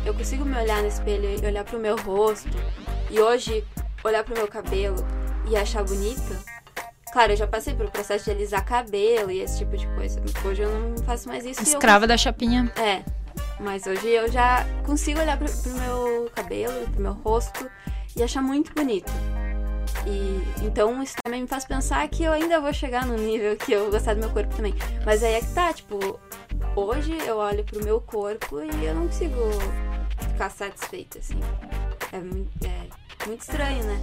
eu 0.07 0.15
consigo 0.15 0.45
me 0.45 0.57
olhar 0.57 0.81
no 0.81 0.89
espelho 0.89 1.29
e 1.43 1.45
olhar 1.47 1.65
pro 1.65 1.79
meu 1.79 1.97
rosto 1.97 2.49
e 3.11 3.21
hoje 3.21 3.65
olhar 4.05 4.25
pro 4.25 4.35
meu 4.35 4.49
cabelo 4.49 4.97
e 5.51 5.57
achar 5.57 5.83
bonito. 5.85 6.39
Claro, 7.13 7.33
eu 7.33 7.37
já 7.37 7.47
passei 7.47 7.75
pelo 7.75 7.91
processo 7.91 8.27
de 8.27 8.31
alisar 8.31 8.65
cabelo 8.65 9.33
e 9.33 9.41
esse 9.41 9.59
tipo 9.59 9.77
de 9.77 9.87
coisa. 9.89 10.23
Hoje 10.45 10.63
eu 10.63 10.71
não 10.71 10.97
faço 11.05 11.27
mais 11.29 11.45
isso. 11.45 11.61
e 11.61 11.65
eu 11.67 11.73
Escrava 11.73 12.07
da 12.07 12.17
chapinha. 12.17 12.73
é, 12.77 13.03
mas 13.61 13.87
hoje 13.87 14.09
eu 14.09 14.31
já 14.31 14.65
consigo 14.85 15.21
olhar 15.21 15.39
pro, 15.39 15.49
pro 15.49 15.73
meu 15.73 16.31
cabelo, 16.35 16.89
pro 16.91 17.01
meu 17.01 17.13
rosto 17.13 17.71
e 18.17 18.23
achar 18.23 18.43
muito 18.43 18.73
bonito. 18.75 19.11
E 20.07 20.65
então 20.65 21.03
isso 21.03 21.17
também 21.23 21.43
me 21.43 21.49
faz 21.49 21.65
pensar 21.65 22.07
que 22.09 22.25
eu 22.25 22.33
ainda 22.33 22.61
vou 22.61 22.73
chegar 22.73 23.07
no 23.07 23.17
nível 23.17 23.57
que 23.57 23.73
eu 23.73 23.91
gostar 23.91 24.15
do 24.15 24.21
meu 24.21 24.31
corpo 24.31 24.55
também. 24.55 24.75
Mas 25.05 25.23
aí 25.23 25.35
é 25.35 25.41
que 25.41 25.53
tá, 25.53 25.73
tipo, 25.73 26.19
hoje 26.77 27.17
eu 27.27 27.37
olho 27.37 27.65
pro 27.65 27.85
meu 27.85 28.01
corpo 28.01 28.61
e 28.61 28.85
eu 28.85 28.95
não 28.95 29.07
consigo 29.07 29.41
ficar 30.33 30.51
satisfeita, 30.51 31.19
assim. 31.19 31.41
É 32.13 32.71
é 33.23 33.27
muito 33.27 33.43
estranho, 33.43 33.85
né? 33.85 34.01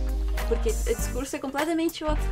Porque 0.48 0.70
o 0.70 0.96
discurso 0.96 1.36
é 1.36 1.40
completamente 1.40 2.04
outro. 2.04 2.24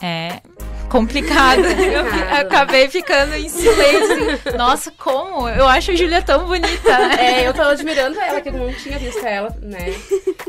É 0.00 0.40
complicado. 0.88 1.60
Eu 1.66 2.04
fi- 2.04 2.10
Complicado. 2.10 2.40
acabei 2.46 2.88
ficando 2.88 3.34
em 3.34 3.48
silêncio. 3.48 4.56
Nossa, 4.56 4.90
como? 4.96 5.46
Eu 5.48 5.66
acho 5.66 5.90
a 5.90 5.94
Júlia 5.94 6.22
tão 6.22 6.46
bonita. 6.46 6.92
É, 7.20 7.46
eu 7.46 7.52
tô 7.52 7.60
admirando 7.62 8.18
ela, 8.18 8.40
que 8.40 8.48
eu 8.48 8.52
não 8.54 8.72
tinha 8.72 8.98
visto 8.98 9.24
ela, 9.26 9.54
né? 9.60 9.94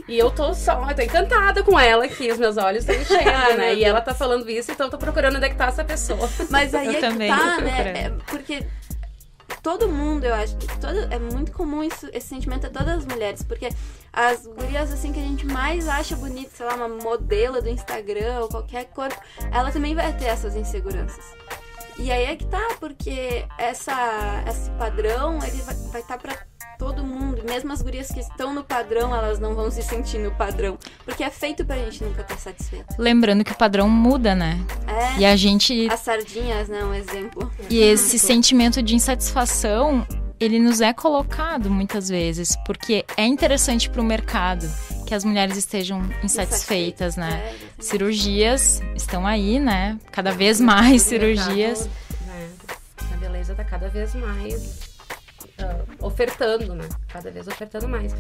E 0.08 0.18
eu 0.18 0.32
tô 0.32 0.54
só, 0.54 0.88
eu 0.90 0.96
tô 0.96 1.02
encantada 1.02 1.62
com 1.62 1.78
ela 1.78 2.06
aqui, 2.06 2.32
os 2.32 2.38
meus 2.40 2.56
olhos 2.58 2.88
estão 2.88 2.96
enchendo, 2.96 3.58
né? 3.58 3.76
E 3.76 3.84
ela 3.84 4.00
tá 4.02 4.14
falando 4.14 4.50
isso, 4.50 4.72
então 4.72 4.88
eu 4.88 4.92
tô 4.92 4.98
procurando 4.98 5.36
onde 5.36 5.46
é 5.46 5.50
que 5.50 5.56
tá 5.56 5.66
essa 5.68 5.84
pessoa. 5.84 6.30
Mas 6.50 6.74
aí 6.74 6.86
Eu 6.88 6.92
é 6.92 6.96
que 6.96 7.02
também 7.02 7.30
tá, 7.30 7.56
tô 7.58 7.62
né? 7.62 7.94
É 8.06 8.12
porque 8.28 8.64
todo 9.62 9.88
mundo, 9.88 10.26
eu 10.26 10.34
acho, 10.34 10.56
todo, 10.80 11.12
é 11.12 11.20
muito 11.20 11.52
comum 11.52 11.84
isso, 11.84 12.10
esse 12.14 12.28
sentimento 12.28 12.68
a 12.68 12.70
todas 12.70 13.00
as 13.00 13.06
mulheres, 13.06 13.44
porque 13.44 13.70
as 14.12 14.46
gurias 14.46 14.92
assim 14.92 15.12
que 15.12 15.20
a 15.20 15.24
gente 15.24 15.46
mais 15.46 15.88
acha 15.88 16.16
bonita, 16.16 16.52
sei 16.54 16.66
lá, 16.66 16.76
uma 16.76 16.88
modelo 16.88 17.62
do 17.62 17.70
Instagram 17.70 18.40
ou 18.42 18.50
qualquer 18.50 18.86
corpo, 18.86 19.20
ela 19.52 19.72
também 19.72 19.96
vai 19.96 20.16
ter 20.18 20.26
essas 20.26 20.56
inseguranças. 20.56 21.24
E 21.98 22.12
aí 22.12 22.26
é 22.26 22.36
que 22.36 22.46
tá, 22.46 22.76
porque 22.80 23.46
essa, 23.58 24.44
esse 24.48 24.72
padrão, 24.72 25.38
ele 25.44 25.62
vai 25.92 26.02
estar 26.02 26.18
tá 26.18 26.46
todo 26.80 27.04
mundo. 27.04 27.44
Mesmo 27.46 27.72
as 27.74 27.82
gurias 27.82 28.08
que 28.08 28.22
estão 28.22 28.54
no 28.54 28.64
padrão, 28.64 29.14
elas 29.14 29.38
não 29.38 29.54
vão 29.54 29.70
se 29.70 29.84
sentir 29.84 30.18
no 30.18 30.32
padrão. 30.32 30.80
Porque 31.06 31.24
é 31.24 31.30
feito 31.30 31.64
pra 31.66 31.76
gente 31.76 32.04
nunca 32.04 32.22
estar 32.22 32.38
satisfeito. 32.38 32.96
Lembrando 32.98 33.44
que 33.44 33.52
o 33.52 33.56
padrão 33.56 33.88
muda, 33.90 34.34
né? 34.34 34.58
É. 34.88 35.20
E 35.20 35.26
a 35.26 35.36
gente. 35.36 35.88
As 35.92 36.00
sardinhas, 36.00 36.70
né? 36.70 36.84
Um 36.84 36.94
exemplo. 36.94 37.52
E 37.70 37.80
esse 37.80 38.18
sentimento 38.18 38.82
de 38.82 38.96
insatisfação, 38.96 40.08
ele 40.40 40.58
nos 40.58 40.80
é 40.80 40.94
colocado 40.94 41.70
muitas 41.70 42.08
vezes, 42.08 42.56
porque 42.66 43.06
é 43.18 43.26
interessante 43.26 43.90
para 43.90 44.02
o 44.02 44.04
mercado 44.04 44.66
que 45.06 45.14
as 45.14 45.26
mulheres 45.26 45.58
estejam 45.58 46.02
insatisfeitas, 46.24 47.18
né? 47.18 47.54
É. 47.78 47.82
Cirurgias 47.84 48.82
estão 48.96 49.28
aí, 49.28 49.60
né? 49.60 50.00
Cada 50.12 50.32
vez 50.32 50.62
mais 50.62 51.02
cirurgias. 51.04 51.90
mercado, 51.90 52.26
né, 52.26 52.50
A 53.14 53.18
beleza 53.18 53.54
tá 53.54 53.66
cada 53.66 53.90
vez 53.90 54.16
mais 54.16 54.89
uh, 55.60 56.06
ofertando, 56.06 56.76
né? 56.76 56.88
Cada 57.08 57.30
vez 57.32 57.48
ofertando 57.48 57.88
mais. 57.88 58.14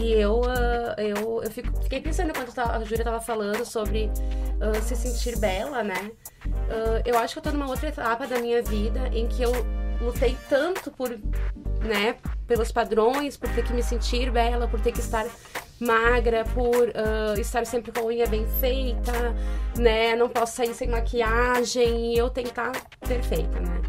E 0.00 0.12
eu, 0.12 0.40
uh, 0.40 1.00
eu, 1.00 1.42
eu 1.42 1.50
fico, 1.50 1.82
fiquei 1.82 2.00
pensando 2.00 2.30
enquanto 2.30 2.58
a 2.58 2.82
Júlia 2.84 3.04
tava 3.04 3.20
falando 3.20 3.64
sobre 3.64 4.10
uh, 4.60 4.82
se 4.82 4.96
sentir 4.96 5.38
bela, 5.38 5.82
né? 5.82 6.10
eu 7.04 7.16
acho 7.18 7.34
que 7.34 7.38
eu 7.38 7.42
tô 7.42 7.50
numa 7.52 7.68
outra 7.68 7.88
etapa 7.88 8.26
da 8.26 8.38
minha 8.38 8.62
vida 8.62 9.08
em 9.12 9.26
que 9.26 9.42
eu 9.42 9.52
lutei 10.00 10.36
tanto 10.48 10.90
por, 10.90 11.10
né, 11.80 12.16
pelos 12.46 12.70
padrões, 12.70 13.36
por 13.36 13.48
ter 13.50 13.64
que 13.64 13.72
me 13.72 13.82
sentir 13.82 14.30
bela, 14.30 14.66
por 14.68 14.80
ter 14.80 14.92
que 14.92 15.00
estar 15.00 15.26
magra, 15.80 16.44
por 16.44 16.88
uh, 16.88 17.40
estar 17.40 17.66
sempre 17.66 17.92
com 17.92 18.00
a 18.00 18.04
unha 18.04 18.26
bem 18.26 18.46
feita, 18.60 19.12
né? 19.76 20.14
Não 20.14 20.28
posso 20.28 20.56
sair 20.56 20.74
sem 20.74 20.88
maquiagem 20.88 22.14
e 22.14 22.18
eu 22.18 22.30
tentar 22.30 22.72
perfeita, 23.06 23.60
né? 23.60 23.82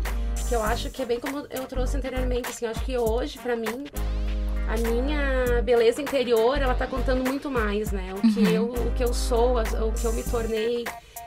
Que 0.48 0.56
eu 0.56 0.64
acho 0.64 0.90
que 0.92 1.02
é 1.02 1.06
bem 1.06 1.20
como 1.20 1.48
eu 1.50 1.66
trouxe 1.66 1.98
anteriormente, 1.98 2.50
assim, 2.50 2.66
eu 2.66 2.72
acho 2.72 2.86
que 2.86 2.98
hoje, 2.98 3.40
para 3.40 3.56
mim, 3.56 3.86
a 4.68 4.78
minha 4.78 5.62
beleza 5.64 6.02
interior, 6.02 6.58
ela 6.62 6.76
tá 6.76 6.86
contando 6.86 7.24
muito 7.24 7.50
mais, 7.50 7.92
né? 7.92 8.14
O 8.14 8.22
que, 8.22 8.40
uhum. 8.40 8.50
eu, 8.50 8.66
o 8.66 8.92
que 8.94 9.04
eu 9.04 9.14
sou, 9.14 9.60
o 9.60 9.92
que 9.92 10.06
eu 10.06 10.14
me 10.14 10.24
tornei, 10.24 10.86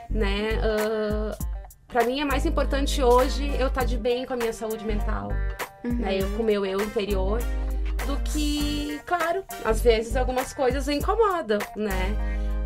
né? 0.09 0.59
Uh, 0.59 1.45
para 1.87 2.03
mim 2.05 2.21
é 2.21 2.25
mais 2.25 2.45
importante 2.45 3.01
hoje 3.01 3.47
eu 3.59 3.67
estar 3.67 3.81
tá 3.81 3.85
de 3.85 3.97
bem 3.97 4.25
com 4.25 4.33
a 4.33 4.37
minha 4.37 4.53
saúde 4.53 4.85
mental, 4.85 5.29
uhum. 5.83 5.93
né? 5.93 6.17
Eu, 6.21 6.29
com 6.37 6.43
o 6.43 6.45
meu 6.45 6.65
eu 6.65 6.81
interior 6.81 7.39
do 8.05 8.17
que, 8.23 8.99
claro, 9.05 9.43
às 9.65 9.81
vezes 9.81 10.15
algumas 10.15 10.53
coisas 10.53 10.87
incomodam, 10.87 11.59
né? 11.75 12.15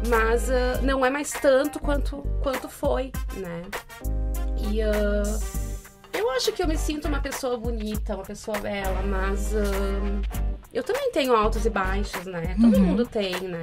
Mas 0.08 0.50
uh, 0.50 0.84
não 0.84 1.06
é 1.06 1.10
mais 1.10 1.32
tanto 1.32 1.80
quanto, 1.80 2.24
quanto 2.42 2.68
foi, 2.68 3.12
né? 3.38 3.62
E 4.72 4.82
uh, 4.84 5.63
acho 6.44 6.52
que 6.52 6.62
eu 6.62 6.68
me 6.68 6.78
sinto 6.78 7.08
uma 7.08 7.22
pessoa 7.22 7.58
bonita, 7.58 8.16
uma 8.16 8.26
pessoa 8.26 8.60
bela, 8.60 9.02
mas 9.04 9.54
uh, 9.54 10.44
eu 10.74 10.84
também 10.84 11.10
tenho 11.12 11.34
altos 11.34 11.66
e 11.66 11.70
baixos, 11.70 12.26
né? 12.26 12.58
Todo 12.60 12.76
uhum. 12.76 12.84
mundo 12.84 13.06
tem, 13.06 13.34
né? 13.48 13.62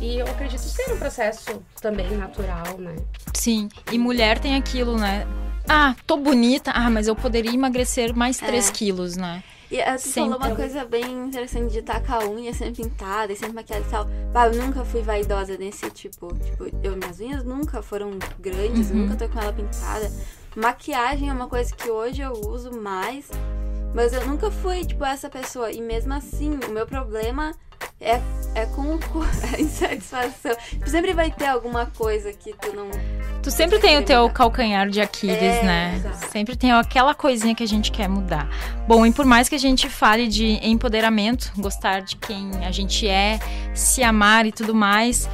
E 0.00 0.16
eu 0.16 0.26
acredito 0.26 0.62
ser 0.62 0.94
um 0.94 0.98
processo 0.98 1.62
também 1.78 2.10
natural, 2.16 2.78
né? 2.78 2.96
Sim, 3.34 3.68
e 3.92 3.98
mulher 3.98 4.38
tem 4.38 4.56
aquilo, 4.56 4.96
né? 4.96 5.26
Ah, 5.68 5.94
tô 6.06 6.16
bonita, 6.16 6.70
ah, 6.70 6.88
mas 6.88 7.06
eu 7.06 7.14
poderia 7.14 7.52
emagrecer 7.52 8.16
mais 8.16 8.38
3 8.38 8.66
é. 8.66 8.72
quilos, 8.72 9.14
né? 9.14 9.44
E 9.70 9.76
tu 9.82 9.98
sempre. 10.00 10.30
falou 10.30 10.38
uma 10.38 10.56
coisa 10.56 10.84
bem 10.86 11.04
interessante 11.26 11.72
de 11.72 11.80
estar 11.80 12.00
com 12.00 12.12
a 12.14 12.24
unha 12.24 12.54
sempre 12.54 12.84
pintada 12.84 13.32
e 13.32 13.36
sempre 13.36 13.56
maquiada 13.56 13.84
e 13.86 13.90
tal. 13.90 14.06
Bah, 14.32 14.46
eu 14.46 14.62
nunca 14.62 14.84
fui 14.84 15.02
vaidosa 15.02 15.58
nesse 15.58 15.90
tipo. 15.90 16.32
Tipo, 16.38 16.66
eu, 16.82 16.96
minhas 16.96 17.18
unhas 17.18 17.44
nunca 17.44 17.82
foram 17.82 18.12
grandes, 18.38 18.90
uhum. 18.90 18.98
nunca 18.98 19.16
tô 19.16 19.28
com 19.28 19.40
ela 19.40 19.52
pintada. 19.52 20.10
Maquiagem 20.56 21.28
é 21.28 21.32
uma 21.32 21.48
coisa 21.48 21.74
que 21.74 21.90
hoje 21.90 22.22
eu 22.22 22.32
uso 22.32 22.72
mais. 22.80 23.28
Mas 23.94 24.14
eu 24.14 24.26
nunca 24.26 24.50
fui, 24.50 24.84
tipo, 24.86 25.04
essa 25.04 25.28
pessoa. 25.28 25.70
E 25.70 25.82
mesmo 25.82 26.14
assim, 26.14 26.58
o 26.66 26.70
meu 26.70 26.86
problema 26.86 27.52
é, 28.00 28.20
é 28.54 28.66
com 28.74 28.98
a 29.54 29.60
insatisfação. 29.60 30.56
Tipo, 30.70 30.88
sempre 30.88 31.12
vai 31.12 31.30
ter 31.30 31.46
alguma 31.46 31.86
coisa 31.86 32.32
que 32.32 32.54
tu 32.54 32.74
não. 32.74 32.90
Tu 33.42 33.50
sempre 33.50 33.78
tem 33.78 33.98
o 33.98 34.02
teu 34.02 34.28
calcanhar 34.30 34.88
de 34.88 35.00
Aquiles, 35.00 35.36
é, 35.36 35.62
né? 35.62 36.12
Sempre 36.30 36.56
tem 36.56 36.72
aquela 36.72 37.14
coisinha 37.14 37.54
que 37.54 37.62
a 37.62 37.68
gente 37.68 37.92
quer 37.92 38.08
mudar. 38.08 38.48
Bom, 38.88 39.04
e 39.04 39.12
por 39.12 39.26
mais 39.26 39.50
que 39.50 39.54
a 39.54 39.58
gente 39.58 39.90
fale 39.90 40.26
de 40.26 40.58
empoderamento, 40.66 41.52
gostar 41.56 42.00
de 42.00 42.16
quem 42.16 42.50
a 42.64 42.70
gente 42.70 43.06
é, 43.06 43.38
se 43.74 44.02
amar 44.02 44.46
e 44.46 44.52
tudo 44.52 44.74
mais, 44.74 45.28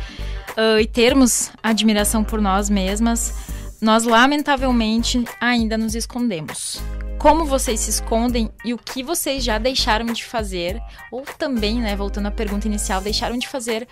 uh, 0.57 0.81
e 0.81 0.87
termos 0.87 1.51
admiração 1.63 2.23
por 2.23 2.41
nós 2.41 2.69
mesmas, 2.69 3.53
nós 3.83 4.05
lamentavelmente 4.05 5.25
ainda 5.41 5.77
nos 5.77 5.97
escondemos 5.97 6.81
como 7.19 7.45
vocês 7.45 7.79
se 7.79 7.91
escondem 7.91 8.51
e 8.65 8.75
o 8.75 8.79
que 8.79 9.01
vocês 9.01 9.45
já 9.45 9.57
deixaram 9.57 10.07
de 10.07 10.25
fazer, 10.25 10.83
ou 11.09 11.23
também, 11.23 11.81
né, 11.81 11.95
voltando 11.95 12.27
à 12.27 12.33
pergunta 12.33 12.67
inicial, 12.67 13.01
deixaram 13.01 13.39
de 13.39 13.47
fazer 13.47 13.87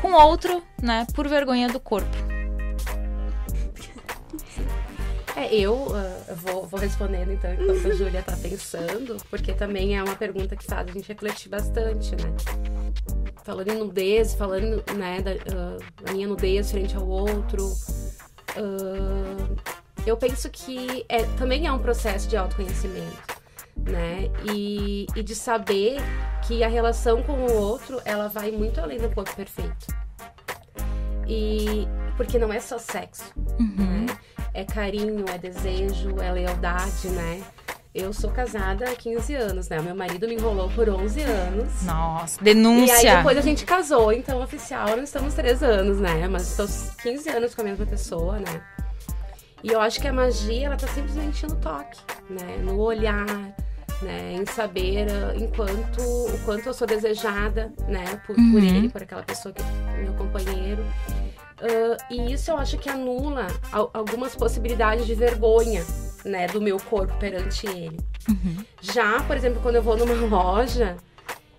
com 0.00 0.12
outro, 0.14 0.60
né, 0.82 1.06
por 1.14 1.28
vergonha 1.28 1.68
do 1.68 1.78
corpo. 1.78 2.10
É, 5.36 5.54
eu 5.54 5.74
uh, 5.74 6.34
vou, 6.34 6.66
vou, 6.66 6.80
respondendo 6.80 7.32
então 7.32 7.54
enquanto 7.54 7.86
a 7.86 7.94
Júlia 7.94 8.22
tá 8.22 8.36
pensando, 8.36 9.16
porque 9.30 9.52
também 9.52 9.96
é 9.96 10.02
uma 10.02 10.16
pergunta 10.16 10.56
que 10.56 10.64
faz 10.64 10.88
a 10.88 10.92
gente 10.92 11.06
refletir 11.06 11.48
bastante, 11.48 12.10
né? 12.16 12.34
Falando 13.44 13.68
em 13.68 13.78
nudez, 13.78 14.34
falando 14.34 14.84
né, 14.94 15.20
da, 15.20 15.32
uh, 15.32 16.04
da 16.04 16.12
minha 16.12 16.26
nudez 16.26 16.70
frente 16.70 16.96
ao 16.96 17.06
outro. 17.06 17.72
Uh, 18.56 19.56
eu 20.06 20.16
penso 20.16 20.50
que 20.50 21.04
é, 21.08 21.24
também 21.38 21.66
é 21.66 21.72
um 21.72 21.78
processo 21.78 22.28
de 22.28 22.36
autoconhecimento, 22.36 23.16
né? 23.76 24.30
E, 24.52 25.06
e 25.14 25.22
de 25.22 25.34
saber 25.34 25.98
que 26.46 26.64
a 26.64 26.68
relação 26.68 27.22
com 27.22 27.32
o 27.32 27.54
outro, 27.54 28.00
ela 28.04 28.28
vai 28.28 28.50
muito 28.50 28.80
além 28.80 28.98
do 28.98 29.08
corpo 29.10 29.34
perfeito. 29.34 29.86
E 31.26 31.86
porque 32.16 32.38
não 32.38 32.52
é 32.52 32.60
só 32.60 32.78
sexo, 32.78 33.32
uhum. 33.58 34.06
né? 34.06 34.18
É 34.52 34.64
carinho, 34.64 35.24
é 35.32 35.38
desejo, 35.38 36.20
é 36.20 36.30
lealdade, 36.30 37.08
né? 37.08 37.42
Eu 37.94 38.10
sou 38.10 38.30
casada 38.30 38.88
há 38.88 38.96
15 38.96 39.34
anos, 39.34 39.68
né? 39.68 39.78
Meu 39.82 39.94
marido 39.94 40.26
me 40.26 40.34
enrolou 40.34 40.70
por 40.70 40.88
11 40.88 41.20
anos. 41.20 41.82
Nossa, 41.82 42.42
denúncia! 42.42 43.02
E 43.02 43.06
aí 43.06 43.16
depois 43.16 43.36
a 43.36 43.42
gente 43.42 43.66
casou, 43.66 44.10
então 44.10 44.40
oficial 44.40 44.96
não 44.96 45.04
estamos 45.04 45.34
3 45.34 45.62
anos, 45.62 46.00
né? 46.00 46.26
Mas 46.26 46.58
estou 46.58 46.66
15 47.02 47.28
anos 47.28 47.54
com 47.54 47.60
a 47.60 47.64
mesma 47.64 47.84
pessoa, 47.84 48.38
né? 48.38 48.62
E 49.62 49.68
eu 49.68 49.80
acho 49.80 50.00
que 50.00 50.08
a 50.08 50.12
magia, 50.12 50.68
ela 50.68 50.76
tá 50.76 50.88
simplesmente 50.88 51.46
no 51.46 51.54
toque, 51.56 52.00
né? 52.30 52.56
No 52.64 52.80
olhar, 52.80 53.26
né? 54.00 54.32
Em 54.32 54.46
saber 54.46 55.08
uh, 55.08 55.36
enquanto, 55.36 56.00
o 56.00 56.38
quanto 56.46 56.66
eu 56.66 56.72
sou 56.72 56.86
desejada, 56.86 57.70
né? 57.86 58.22
Por, 58.26 58.38
uhum. 58.38 58.52
por 58.52 58.62
ele, 58.62 58.88
por 58.88 59.02
aquela 59.02 59.22
pessoa 59.22 59.52
que 59.52 59.60
é 59.60 60.02
meu 60.02 60.14
companheiro. 60.14 60.82
Uh, 61.62 61.96
e 62.10 62.32
isso 62.32 62.50
eu 62.50 62.58
acho 62.58 62.76
que 62.76 62.90
anula 62.90 63.46
algumas 63.94 64.34
possibilidades 64.34 65.06
de 65.06 65.14
vergonha, 65.14 65.84
né? 66.24 66.48
Do 66.48 66.60
meu 66.60 66.78
corpo 66.78 67.16
perante 67.18 67.66
ele. 67.68 68.00
Uhum. 68.28 68.64
Já, 68.80 69.22
por 69.22 69.36
exemplo, 69.36 69.60
quando 69.62 69.76
eu 69.76 69.82
vou 69.82 69.96
numa 69.96 70.14
loja 70.26 70.96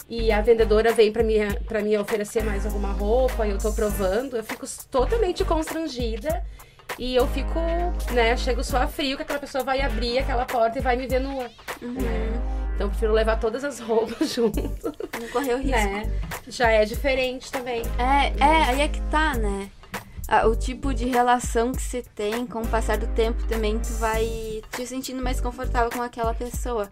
e 0.10 0.30
a 0.30 0.42
vendedora 0.42 0.92
vem 0.92 1.12
para 1.12 1.24
me, 1.24 1.38
pra 1.66 1.82
me 1.82 1.98
oferecer 1.98 2.44
mais 2.44 2.66
alguma 2.66 2.92
roupa 2.92 3.48
e 3.48 3.52
eu 3.52 3.58
tô 3.58 3.72
provando, 3.72 4.36
eu 4.36 4.44
fico 4.44 4.66
totalmente 4.92 5.46
constrangida 5.46 6.44
e 7.00 7.16
eu 7.16 7.26
fico, 7.28 7.60
né, 8.12 8.36
chego 8.36 8.62
só 8.62 8.84
a 8.84 8.88
frio 8.88 9.16
que 9.16 9.24
aquela 9.24 9.40
pessoa 9.40 9.64
vai 9.64 9.82
abrir 9.82 10.20
aquela 10.20 10.46
porta 10.46 10.80
e 10.80 10.82
vai 10.82 10.98
me 10.98 11.08
ver 11.08 11.20
nua. 11.20 11.50
Uhum. 11.82 11.94
Né? 11.94 12.42
Então 12.76 12.88
eu 12.88 12.90
prefiro 12.90 13.14
levar 13.14 13.40
todas 13.40 13.64
as 13.64 13.80
roupas 13.80 14.30
junto. 14.34 14.62
Não 14.62 15.28
correr 15.32 15.54
o 15.54 15.58
risco. 15.58 15.72
Né? 15.72 16.12
Já 16.48 16.72
é 16.72 16.84
diferente 16.84 17.52
também. 17.52 17.84
É, 17.98 18.44
é, 18.44 18.64
aí 18.66 18.82
é 18.82 18.88
que 18.88 19.02
tá, 19.04 19.36
né? 19.36 19.70
O 20.48 20.56
tipo 20.56 20.94
de 20.94 21.06
relação 21.06 21.72
que 21.72 21.82
você 21.82 22.01
tem 22.15 22.48
com 22.48 22.62
o 22.62 22.68
passar 22.68 22.98
do 22.98 23.08
tempo 23.08 23.44
também, 23.44 23.77
tu 23.77 23.94
vai 23.94 24.62
te 24.72 24.88
sentindo 24.88 25.22
mais 25.22 25.42
confortável 25.42 25.92
com 25.92 26.01
aquela 26.01 26.34
pessoa. 26.34 26.89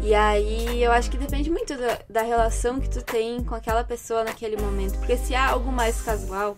E 0.00 0.14
aí 0.14 0.82
eu 0.82 0.92
acho 0.92 1.10
que 1.10 1.16
depende 1.16 1.50
muito 1.50 1.76
da, 1.76 1.98
da 2.08 2.22
relação 2.22 2.80
que 2.80 2.88
tu 2.88 3.02
tem 3.02 3.42
com 3.44 3.54
aquela 3.54 3.84
pessoa 3.84 4.24
naquele 4.24 4.56
momento. 4.56 4.98
Porque 4.98 5.16
se 5.16 5.34
há 5.34 5.50
algo 5.50 5.70
mais 5.70 6.00
casual, 6.02 6.56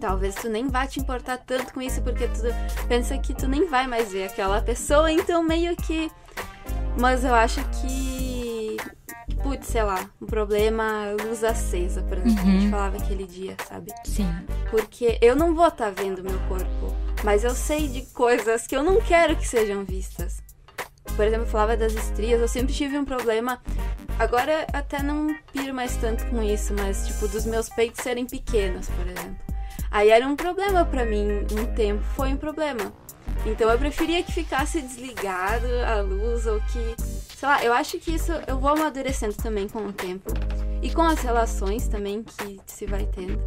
talvez 0.00 0.34
tu 0.34 0.48
nem 0.48 0.68
vá 0.68 0.86
te 0.86 1.00
importar 1.00 1.38
tanto 1.38 1.72
com 1.72 1.82
isso 1.82 2.00
porque 2.02 2.28
tu 2.28 2.86
pensa 2.86 3.18
que 3.18 3.34
tu 3.34 3.48
nem 3.48 3.66
vai 3.66 3.86
mais 3.86 4.12
ver 4.12 4.24
aquela 4.24 4.60
pessoa, 4.60 5.10
então 5.10 5.42
meio 5.42 5.76
que. 5.76 6.10
Mas 6.98 7.24
eu 7.24 7.34
acho 7.34 7.62
que. 7.80 8.37
Putz, 9.42 9.68
sei 9.68 9.82
lá, 9.82 10.08
um 10.20 10.26
problema 10.26 11.14
luz 11.24 11.44
acesa, 11.44 12.02
por 12.02 12.18
exemplo, 12.18 12.38
uhum. 12.38 12.42
que 12.42 12.48
a 12.48 12.52
gente 12.52 12.64
uhum. 12.64 12.70
falava 12.70 12.96
aquele 12.96 13.26
dia, 13.26 13.56
sabe? 13.68 13.92
Sim. 14.04 14.28
Porque 14.70 15.18
eu 15.22 15.36
não 15.36 15.54
vou 15.54 15.68
estar 15.68 15.92
tá 15.92 16.02
vendo 16.02 16.22
meu 16.22 16.38
corpo, 16.48 16.94
mas 17.24 17.44
eu 17.44 17.54
sei 17.54 17.88
de 17.88 18.02
coisas 18.12 18.66
que 18.66 18.76
eu 18.76 18.82
não 18.82 19.00
quero 19.00 19.36
que 19.36 19.46
sejam 19.46 19.84
vistas. 19.84 20.42
Por 21.16 21.24
exemplo, 21.24 21.46
eu 21.46 21.50
falava 21.50 21.76
das 21.76 21.94
estrias, 21.94 22.40
eu 22.40 22.48
sempre 22.48 22.72
tive 22.72 22.98
um 22.98 23.04
problema. 23.04 23.60
Agora 24.18 24.66
até 24.72 25.02
não 25.02 25.34
piro 25.52 25.72
mais 25.72 25.96
tanto 25.96 26.26
com 26.26 26.42
isso, 26.42 26.74
mas 26.74 27.06
tipo, 27.06 27.28
dos 27.28 27.46
meus 27.46 27.68
peitos 27.68 28.02
serem 28.02 28.26
pequenos, 28.26 28.88
por 28.90 29.06
exemplo. 29.06 29.36
Aí 29.90 30.10
era 30.10 30.26
um 30.26 30.36
problema 30.36 30.84
para 30.84 31.04
mim, 31.04 31.46
um 31.52 31.74
tempo 31.74 32.02
foi 32.14 32.32
um 32.32 32.36
problema. 32.36 32.92
Então 33.46 33.70
eu 33.70 33.78
preferia 33.78 34.22
que 34.22 34.32
ficasse 34.32 34.80
desligado 34.80 35.66
a 35.86 36.00
luz 36.00 36.46
ou 36.46 36.60
que, 36.60 36.94
sei 37.36 37.48
lá, 37.48 37.64
eu 37.64 37.72
acho 37.72 37.98
que 37.98 38.14
isso 38.14 38.32
eu 38.46 38.58
vou 38.58 38.70
amadurecendo 38.70 39.34
também 39.34 39.68
com 39.68 39.86
o 39.86 39.92
tempo 39.92 40.32
e 40.82 40.92
com 40.92 41.02
as 41.02 41.20
relações 41.20 41.88
também 41.88 42.22
que 42.22 42.60
se 42.66 42.86
vai 42.86 43.06
tendo. 43.06 43.42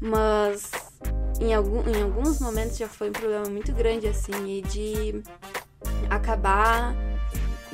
Mas 0.00 0.70
em, 1.40 1.54
algum, 1.54 1.88
em 1.88 2.02
alguns 2.02 2.40
momentos 2.40 2.76
já 2.76 2.88
foi 2.88 3.10
um 3.10 3.12
problema 3.12 3.48
muito 3.48 3.72
grande 3.72 4.06
assim 4.06 4.58
e 4.58 4.62
de 4.62 5.22
acabar 6.10 6.94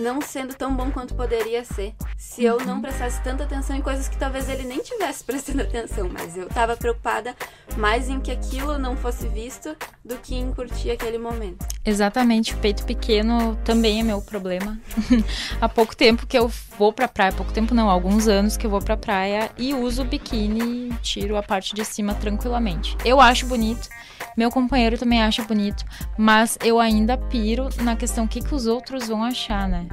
não 0.00 0.20
sendo 0.20 0.54
tão 0.54 0.74
bom 0.74 0.90
quanto 0.90 1.14
poderia 1.14 1.64
ser. 1.64 1.94
Se 2.16 2.42
eu 2.44 2.58
não 2.64 2.80
prestasse 2.80 3.22
tanta 3.22 3.44
atenção 3.44 3.76
em 3.76 3.82
coisas 3.82 4.08
que 4.08 4.16
talvez 4.16 4.48
ele 4.48 4.64
nem 4.64 4.80
tivesse 4.80 5.22
prestando 5.24 5.62
atenção, 5.62 6.08
mas 6.08 6.36
eu 6.36 6.48
tava 6.48 6.76
preocupada 6.76 7.36
mais 7.76 8.08
em 8.08 8.18
que 8.18 8.30
aquilo 8.30 8.78
não 8.78 8.96
fosse 8.96 9.28
visto 9.28 9.76
do 10.04 10.16
que 10.16 10.34
em 10.34 10.52
curtir 10.52 10.90
aquele 10.90 11.18
momento. 11.18 11.64
Exatamente, 11.84 12.54
o 12.54 12.58
peito 12.58 12.84
pequeno 12.84 13.56
também 13.64 14.00
é 14.00 14.02
meu 14.02 14.20
problema. 14.20 14.78
há 15.60 15.68
pouco 15.68 15.94
tempo 15.94 16.26
que 16.26 16.38
eu 16.38 16.50
vou 16.78 16.92
pra 16.92 17.08
praia, 17.08 17.32
pouco 17.32 17.52
tempo 17.52 17.74
não, 17.74 17.88
há 17.88 17.92
alguns 17.92 18.28
anos 18.28 18.56
que 18.56 18.66
eu 18.66 18.70
vou 18.70 18.80
pra 18.80 18.96
praia 18.96 19.50
e 19.56 19.74
uso 19.74 20.02
o 20.02 20.04
biquíni 20.04 20.88
e 20.88 20.94
tiro 21.02 21.36
a 21.36 21.42
parte 21.42 21.74
de 21.74 21.84
cima 21.84 22.14
tranquilamente. 22.14 22.96
Eu 23.04 23.20
acho 23.20 23.46
bonito, 23.46 23.88
meu 24.36 24.50
companheiro 24.50 24.98
também 24.98 25.22
acha 25.22 25.42
bonito, 25.42 25.84
mas 26.16 26.58
eu 26.62 26.78
ainda 26.78 27.16
piro 27.16 27.68
na 27.82 27.96
questão 27.96 28.24
o 28.24 28.28
que, 28.28 28.40
que 28.40 28.54
os 28.54 28.66
outros 28.66 29.08
vão 29.08 29.22
achar, 29.22 29.68
né? 29.68 29.86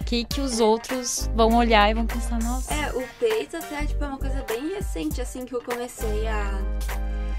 O 0.00 0.04
que, 0.04 0.24
que 0.24 0.40
os 0.40 0.58
outros 0.60 1.30
vão 1.34 1.54
olhar 1.56 1.88
e 1.90 1.94
vão 1.94 2.06
pensar, 2.06 2.38
nossa. 2.42 2.72
É, 2.74 2.90
o 2.92 3.06
peito 3.20 3.56
até 3.56 3.86
tipo, 3.86 4.02
é 4.02 4.08
uma 4.08 4.18
coisa 4.18 4.44
bem 4.48 4.74
recente, 4.74 5.20
assim, 5.20 5.44
que 5.44 5.54
eu 5.54 5.62
comecei 5.62 6.26
a, 6.26 6.50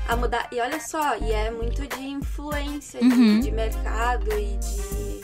a 0.07 0.15
mudar. 0.15 0.47
E 0.53 0.59
olha 0.61 0.79
só, 0.79 1.17
e 1.17 1.31
é 1.33 1.51
muito 1.51 1.85
de 1.85 2.01
influência, 2.01 3.01
Uhum. 3.01 3.09
de, 3.09 3.41
de 3.41 3.51
mercado 3.51 4.31
e 4.31 4.57
de. 4.57 5.21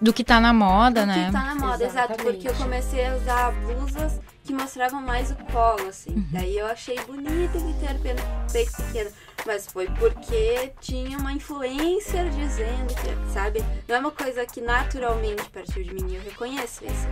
Do 0.00 0.12
que 0.12 0.24
tá 0.24 0.40
na 0.40 0.52
moda, 0.52 1.02
do 1.02 1.06
né? 1.06 1.26
que 1.26 1.32
tá 1.32 1.42
na 1.42 1.54
moda, 1.54 1.84
exato. 1.84 2.14
Porque 2.22 2.48
eu 2.48 2.54
comecei 2.54 3.06
a 3.06 3.16
usar 3.16 3.50
blusas 3.52 4.20
que 4.44 4.52
mostravam 4.52 5.00
mais 5.02 5.30
o 5.30 5.36
colo, 5.52 5.88
assim. 5.88 6.10
Uhum. 6.14 6.26
Daí 6.32 6.56
eu 6.58 6.66
achei 6.66 6.98
bonito 7.04 7.56
ele 7.56 7.74
ter 7.80 7.98
pe- 8.00 8.52
peito 8.52 8.72
pequeno. 8.76 9.10
Mas 9.46 9.66
foi 9.66 9.86
porque 9.98 10.72
tinha 10.80 11.16
uma 11.18 11.32
influencer 11.32 12.28
dizendo 12.30 12.94
que, 12.94 13.32
sabe? 13.32 13.64
Não 13.88 13.96
é 13.96 13.98
uma 13.98 14.10
coisa 14.10 14.44
que 14.44 14.60
naturalmente 14.60 15.48
partiu 15.50 15.82
de 15.82 15.94
mim, 15.94 16.14
eu 16.14 16.22
reconheço 16.22 16.84
isso. 16.84 17.06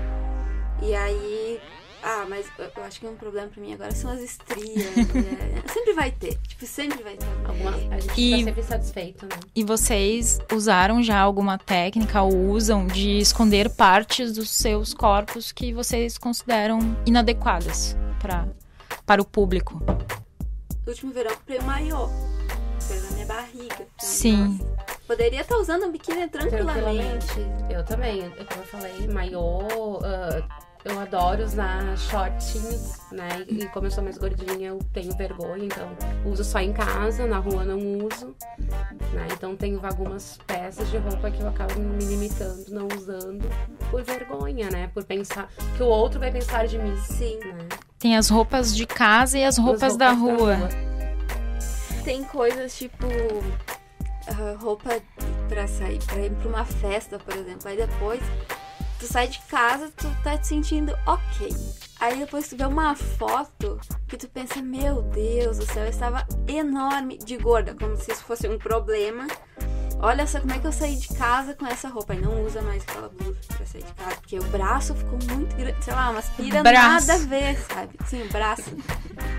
E 0.82 0.94
aí. 0.94 1.60
Ah, 2.02 2.24
mas 2.28 2.46
eu 2.58 2.84
acho 2.84 3.00
que 3.00 3.06
um 3.06 3.16
problema 3.16 3.48
pra 3.48 3.60
mim 3.60 3.72
agora 3.72 3.90
são 3.92 4.10
as 4.12 4.20
estrias. 4.20 4.94
né? 5.14 5.62
Sempre 5.72 5.92
vai 5.94 6.10
ter. 6.10 6.38
Tipo, 6.46 6.66
sempre 6.66 7.02
vai 7.02 7.16
ter. 7.16 7.26
Alguma, 7.44 7.70
a 7.94 7.98
gente 7.98 8.20
E- 8.20 8.30
tá 8.38 8.44
sempre 8.44 8.62
satisfeito, 8.62 9.24
né? 9.26 9.36
E 9.54 9.64
vocês 9.64 10.38
usaram 10.52 11.02
já 11.02 11.18
alguma 11.18 11.58
técnica 11.58 12.22
ou 12.22 12.50
usam 12.50 12.86
de 12.86 13.18
esconder 13.18 13.70
partes 13.70 14.32
dos 14.34 14.50
seus 14.50 14.92
corpos 14.94 15.50
que 15.50 15.72
vocês 15.72 16.16
consideram 16.18 16.78
inadequadas 17.06 17.96
pra, 18.20 18.46
para 19.04 19.20
o 19.20 19.24
público? 19.24 19.82
No 20.86 20.92
último 20.92 21.12
verão 21.12 21.32
eu 21.32 21.36
comprei 21.36 21.58
um 21.58 21.62
maiô. 21.64 22.08
Fez 22.80 23.02
na 23.02 23.10
minha 23.10 23.26
barriga. 23.26 23.74
Então, 23.74 23.88
Sim. 23.98 24.58
nossa, 24.58 24.96
Poderia 25.06 25.40
estar 25.40 25.56
usando 25.56 25.86
um 25.86 25.90
biquíni 25.90 26.28
tranquilamente. 26.28 27.26
Tranquilamente. 27.26 27.74
Eu 27.74 27.84
também. 27.84 28.20
Eu, 28.22 28.46
como 28.46 28.60
eu 28.60 28.66
falei, 28.66 29.08
maiô. 29.08 29.98
ah, 30.04 30.65
eu 30.88 31.00
adoro 31.00 31.42
usar 31.42 31.96
shortinhos, 31.98 32.98
né? 33.10 33.44
E 33.48 33.66
como 33.66 33.86
eu 33.86 33.90
sou 33.90 34.04
mais 34.04 34.16
gordinha, 34.16 34.68
eu 34.68 34.78
tenho 34.92 35.12
vergonha, 35.16 35.64
então 35.64 35.88
uso 36.24 36.44
só 36.44 36.60
em 36.60 36.72
casa, 36.72 37.26
na 37.26 37.38
rua 37.38 37.64
não 37.64 37.78
uso. 38.06 38.36
Né? 39.12 39.26
Então 39.32 39.56
tenho 39.56 39.84
algumas 39.84 40.38
peças 40.46 40.88
de 40.90 40.98
roupa 40.98 41.30
que 41.30 41.40
eu 41.40 41.48
acabo 41.48 41.74
me 41.80 42.04
limitando, 42.04 42.64
não 42.70 42.86
usando, 42.96 43.44
por 43.90 44.02
vergonha, 44.04 44.70
né? 44.70 44.88
Por 44.94 45.02
pensar 45.04 45.48
que 45.76 45.82
o 45.82 45.86
outro 45.86 46.20
vai 46.20 46.30
pensar 46.30 46.66
de 46.68 46.78
mim. 46.78 46.96
Sim. 46.98 47.38
Né? 47.40 47.68
Tem 47.98 48.16
as 48.16 48.28
roupas 48.28 48.74
de 48.74 48.86
casa 48.86 49.38
e 49.38 49.44
as 49.44 49.58
roupas, 49.58 49.82
As 49.82 49.96
da 49.96 50.12
rua. 50.12 50.56
Tem 52.04 52.22
coisas 52.22 52.78
tipo 52.78 53.06
ah, 54.28 54.56
roupa 54.60 55.00
pra 55.48 55.66
sair, 55.66 55.98
pra 56.04 56.20
ir 56.20 56.30
pra 56.30 56.48
uma 56.48 56.64
festa, 56.64 57.18
por 57.18 57.34
exemplo. 57.34 57.68
Aí 57.68 57.76
depois 57.76 58.20
tu 58.98 59.06
sai 59.06 59.28
de 59.28 59.38
casa, 59.42 59.90
tu 59.96 60.08
tá 60.22 60.36
te 60.38 60.46
sentindo 60.46 60.96
ok. 61.06 61.54
Aí 61.98 62.18
depois 62.18 62.48
tu 62.48 62.56
vê 62.56 62.64
uma 62.64 62.94
foto 62.94 63.80
que 64.06 64.16
tu 64.16 64.28
pensa, 64.28 64.60
meu 64.60 65.02
Deus 65.02 65.58
do 65.58 65.66
céu, 65.66 65.84
eu 65.84 65.90
estava 65.90 66.26
enorme 66.46 67.16
de 67.18 67.36
gorda, 67.36 67.74
como 67.74 67.96
se 67.96 68.12
isso 68.12 68.22
fosse 68.24 68.46
um 68.48 68.58
problema. 68.58 69.26
Olha 69.98 70.26
só 70.26 70.40
como 70.40 70.52
é 70.52 70.58
que 70.58 70.66
eu 70.66 70.72
saí 70.72 70.94
de 70.94 71.08
casa 71.08 71.54
com 71.54 71.66
essa 71.66 71.88
roupa. 71.88 72.14
E 72.14 72.20
não 72.20 72.44
usa 72.44 72.60
mais 72.60 72.82
aquela 72.82 73.08
blusa 73.08 73.38
pra 73.56 73.64
sair 73.64 73.82
de 73.82 73.92
casa. 73.94 74.16
Porque 74.16 74.38
o 74.38 74.44
braço 74.44 74.94
ficou 74.94 75.18
muito 75.34 75.56
grande. 75.56 75.82
Sei 75.82 75.94
lá, 75.94 76.10
umas 76.10 76.28
pira 76.30 76.62
Braço. 76.62 77.06
nada 77.08 77.14
a 77.14 77.26
ver, 77.26 77.58
sabe? 77.60 77.90
Sim, 78.06 78.22
o 78.24 78.28
braço. 78.28 78.70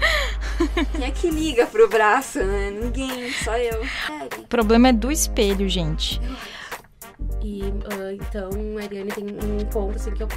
Quem 0.93 1.05
é 1.05 1.11
que 1.11 1.29
liga 1.29 1.67
pro 1.67 1.87
braço, 1.87 2.39
né? 2.39 2.71
Ninguém, 2.71 3.31
só 3.33 3.55
eu. 3.55 3.83
Sério. 4.07 4.39
O 4.39 4.47
problema 4.47 4.87
é 4.87 4.93
do 4.93 5.11
espelho, 5.11 5.69
gente. 5.69 6.19
E 7.41 7.61
ah, 7.91 8.13
então, 8.13 8.49
Ariane 8.81 9.11
tem 9.11 9.25
um 9.25 9.65
ponto 9.65 9.95
assim 9.95 10.11
que 10.11 10.23
eu 10.23 10.27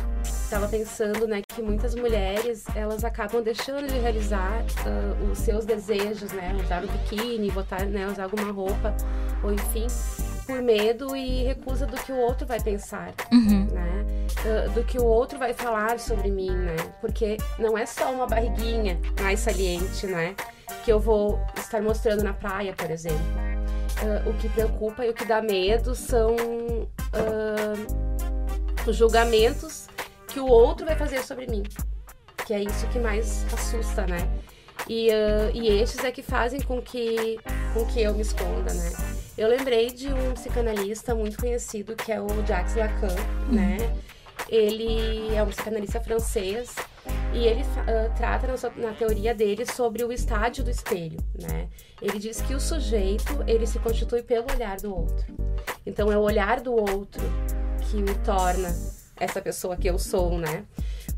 tava 0.48 0.66
pensando, 0.68 1.26
né, 1.26 1.42
que 1.48 1.62
muitas 1.62 1.94
mulheres 1.94 2.64
elas 2.74 3.04
acabam 3.04 3.42
deixando 3.42 3.86
de 3.86 3.98
realizar 3.98 4.64
ah, 4.86 5.30
os 5.30 5.38
seus 5.38 5.64
desejos, 5.64 6.32
né, 6.32 6.56
usar 6.62 6.84
o 6.84 6.88
biquíni, 6.88 7.50
botar, 7.50 7.84
né, 7.84 8.06
usar 8.06 8.24
alguma 8.24 8.50
roupa, 8.52 8.94
ou 9.42 9.52
enfim, 9.52 9.86
por 10.46 10.60
medo 10.62 11.14
e 11.14 11.44
recusa 11.44 11.86
do 11.86 11.96
que 11.96 12.12
o 12.12 12.16
outro 12.16 12.46
vai 12.46 12.60
pensar, 12.60 13.12
Uhum. 13.32 13.66
né, 13.72 14.04
ah, 14.38 14.68
do 14.70 14.82
que 14.84 14.98
o 14.98 15.04
outro 15.04 15.38
vai 15.38 15.52
falar 15.52 15.98
sobre 15.98 16.30
mim, 16.30 16.50
né, 16.50 16.76
porque 17.00 17.36
não 17.58 17.76
é 17.76 17.86
só 17.86 18.12
uma 18.12 18.26
barriguinha 18.26 18.98
mais 19.20 19.40
saliente, 19.40 20.06
né, 20.06 20.34
que 20.84 20.90
eu 20.92 20.98
vou 20.98 21.38
estar 21.56 21.80
mostrando 21.82 22.22
na 22.24 22.32
praia, 22.32 22.72
por 22.72 22.90
exemplo. 22.90 23.49
Ah, 24.02 24.28
o 24.28 24.34
que 24.34 24.48
preocupa 24.48 25.04
e 25.04 25.10
o 25.10 25.14
que 25.14 25.24
dá 25.24 25.42
medo 25.42 25.94
são 25.94 26.36
ah, 27.12 27.74
os 28.86 28.96
julgamentos 28.96 29.88
que 30.28 30.40
o 30.40 30.46
outro 30.46 30.86
vai 30.86 30.96
fazer 30.96 31.22
sobre 31.22 31.46
mim. 31.46 31.62
Que 32.46 32.54
é 32.54 32.62
isso 32.62 32.86
que 32.88 32.98
mais 32.98 33.44
assusta, 33.52 34.06
né? 34.06 34.28
E, 34.88 35.10
ah, 35.10 35.50
e 35.52 35.68
estes 35.68 36.02
é 36.04 36.10
que 36.10 36.22
fazem 36.22 36.60
com 36.60 36.80
que, 36.80 37.38
com 37.74 37.84
que 37.86 38.02
eu 38.02 38.14
me 38.14 38.22
esconda, 38.22 38.72
né? 38.72 38.90
Eu 39.36 39.48
lembrei 39.48 39.90
de 39.90 40.08
um 40.08 40.32
psicanalista 40.32 41.14
muito 41.14 41.38
conhecido 41.38 41.94
que 41.94 42.10
é 42.12 42.20
o 42.20 42.28
Jacques 42.46 42.76
Lacan, 42.76 43.14
né? 43.50 43.76
Ele 44.48 45.34
é 45.34 45.42
um 45.42 45.46
psicanalista 45.46 46.00
francês 46.00 46.74
e 47.32 47.46
ele 47.46 47.62
ah, 47.76 48.10
trata 48.16 48.46
na, 48.46 48.56
sua- 48.56 48.72
na 48.76 48.92
teoria 48.92 49.34
dele 49.34 49.64
sobre 49.66 50.02
o 50.04 50.12
estádio 50.12 50.64
do 50.64 50.70
espelho, 50.70 51.18
né? 51.40 51.68
Ele 52.00 52.18
diz 52.18 52.40
que 52.40 52.54
o 52.54 52.60
sujeito 52.60 53.42
ele 53.46 53.66
se 53.66 53.78
constitui 53.78 54.22
pelo 54.22 54.46
olhar 54.52 54.76
do 54.78 54.94
outro. 54.94 55.26
Então 55.86 56.10
é 56.10 56.16
o 56.16 56.20
olhar 56.20 56.60
do 56.60 56.72
outro 56.72 57.22
que 57.90 57.96
me 57.96 58.14
torna 58.24 58.68
essa 59.16 59.40
pessoa 59.40 59.76
que 59.76 59.88
eu 59.88 59.98
sou, 59.98 60.38
né? 60.38 60.64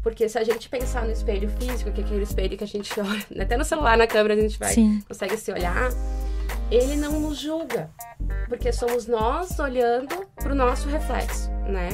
Porque 0.02 0.28
se 0.28 0.36
a 0.38 0.42
gente 0.44 0.68
pensar 0.68 1.04
no 1.04 1.12
espelho 1.12 1.48
físico, 1.48 1.92
que 1.92 2.00
é 2.00 2.04
aquele 2.04 2.24
espelho 2.24 2.58
que 2.58 2.64
a 2.64 2.66
gente 2.66 2.92
olha, 3.00 3.42
até 3.42 3.56
no 3.56 3.64
celular, 3.64 3.96
na 3.96 4.06
câmera 4.06 4.34
a 4.34 4.40
gente 4.42 4.58
vai 4.58 4.72
Sim. 4.74 5.00
consegue 5.06 5.36
se 5.36 5.52
olhar, 5.52 5.90
ele 6.70 6.96
não 6.96 7.20
nos 7.20 7.38
julga, 7.38 7.90
porque 8.48 8.72
somos 8.72 9.06
nós 9.06 9.58
olhando 9.60 10.26
pro 10.36 10.54
nosso 10.54 10.88
reflexo, 10.88 11.48
né? 11.68 11.90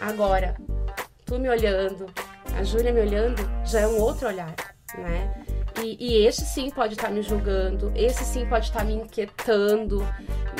Agora, 0.00 0.56
tu 1.24 1.38
me 1.38 1.48
olhando, 1.48 2.06
a 2.56 2.62
Júlia 2.62 2.92
me 2.92 3.00
olhando, 3.00 3.42
já 3.64 3.80
é 3.80 3.86
um 3.86 3.98
outro 3.98 4.28
olhar, 4.28 4.54
né? 4.98 5.44
E, 5.82 5.96
e 5.98 6.26
esse 6.26 6.44
sim 6.44 6.70
pode 6.70 6.94
estar 6.94 7.10
me 7.10 7.22
julgando, 7.22 7.92
esse 7.94 8.24
sim 8.24 8.46
pode 8.46 8.66
estar 8.66 8.84
me 8.84 8.94
inquietando, 8.94 10.06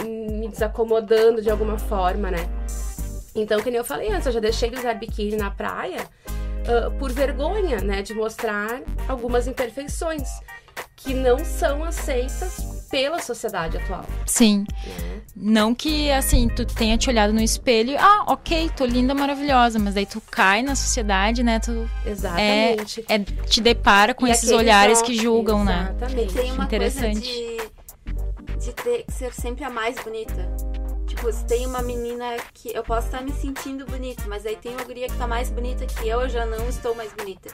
me 0.05 0.48
desacomodando 0.48 1.42
de 1.42 1.50
alguma 1.50 1.79
forma, 1.79 2.31
né? 2.31 2.48
Então, 3.35 3.61
que 3.61 3.70
nem 3.70 3.79
eu 3.79 3.85
falei 3.85 4.11
antes, 4.11 4.26
eu 4.26 4.33
já 4.33 4.40
deixei 4.40 4.70
de 4.70 4.79
usar 4.79 4.94
biquíni 4.94 5.37
na 5.37 5.50
praia 5.50 6.09
ah, 6.66 6.90
por 6.98 7.12
vergonha, 7.12 7.81
né? 7.81 8.03
De 8.03 8.14
mostrar 8.14 8.83
algumas 9.09 9.46
imperfeições 9.46 10.29
que 10.96 11.14
não 11.14 11.44
são 11.44 11.85
aceitas 11.85 12.87
pela 12.90 13.20
sociedade 13.20 13.76
atual. 13.79 14.05
Sim. 14.26 14.66
Não 15.37 15.75
que, 15.75 16.11
assim, 16.11 16.49
tu 16.49 16.64
tenha 16.66 16.99
te 16.99 17.09
olhado 17.09 17.33
no 17.33 17.40
espelho, 17.40 17.97
ah, 17.99 18.25
ok, 18.27 18.71
tô 18.77 18.85
linda, 18.85 19.14
maravilhosa, 19.14 19.79
mas 19.79 19.95
daí 19.95 20.05
tu 20.05 20.21
cai 20.31 20.61
na 20.62 20.75
sociedade, 20.75 21.43
né? 21.43 21.59
Tu 21.61 21.88
Exatamente. 22.05 23.05
é, 23.09 23.19
te 23.19 23.61
depara 23.61 24.12
com 24.12 24.27
E 24.27 24.31
esses 24.31 24.51
olhares 24.51 25.01
ó- 25.01 25.03
que 25.05 25.14
julgam, 25.14 25.64
né? 25.64 25.95
Exatamente. 25.97 26.35
Tem 26.35 26.53
uma 26.53 26.64
Interessante. 26.64 27.21
coisa 27.31 27.71
de, 28.59 28.66
de 28.66 28.73
ter 28.75 29.05
que 29.05 29.12
ser 29.12 29.33
sempre 29.33 29.64
a 29.64 29.71
mais 29.71 29.97
bonita. 30.01 30.51
Tem 31.46 31.66
uma 31.66 31.83
menina 31.83 32.37
que 32.54 32.74
eu 32.74 32.83
posso 32.83 33.06
estar 33.06 33.20
me 33.20 33.33
sentindo 33.33 33.85
bonita, 33.85 34.22
mas 34.26 34.46
aí 34.46 34.56
tem 34.56 34.72
uma 34.72 34.85
guria 34.85 35.06
que 35.06 35.16
tá 35.16 35.26
mais 35.26 35.50
bonita 35.50 35.85
que 35.87 36.09
eu, 36.09 36.22
eu 36.22 36.28
já 36.28 36.46
não 36.46 36.68
estou 36.68 36.94
mais 36.94 37.12
bonita. 37.12 37.50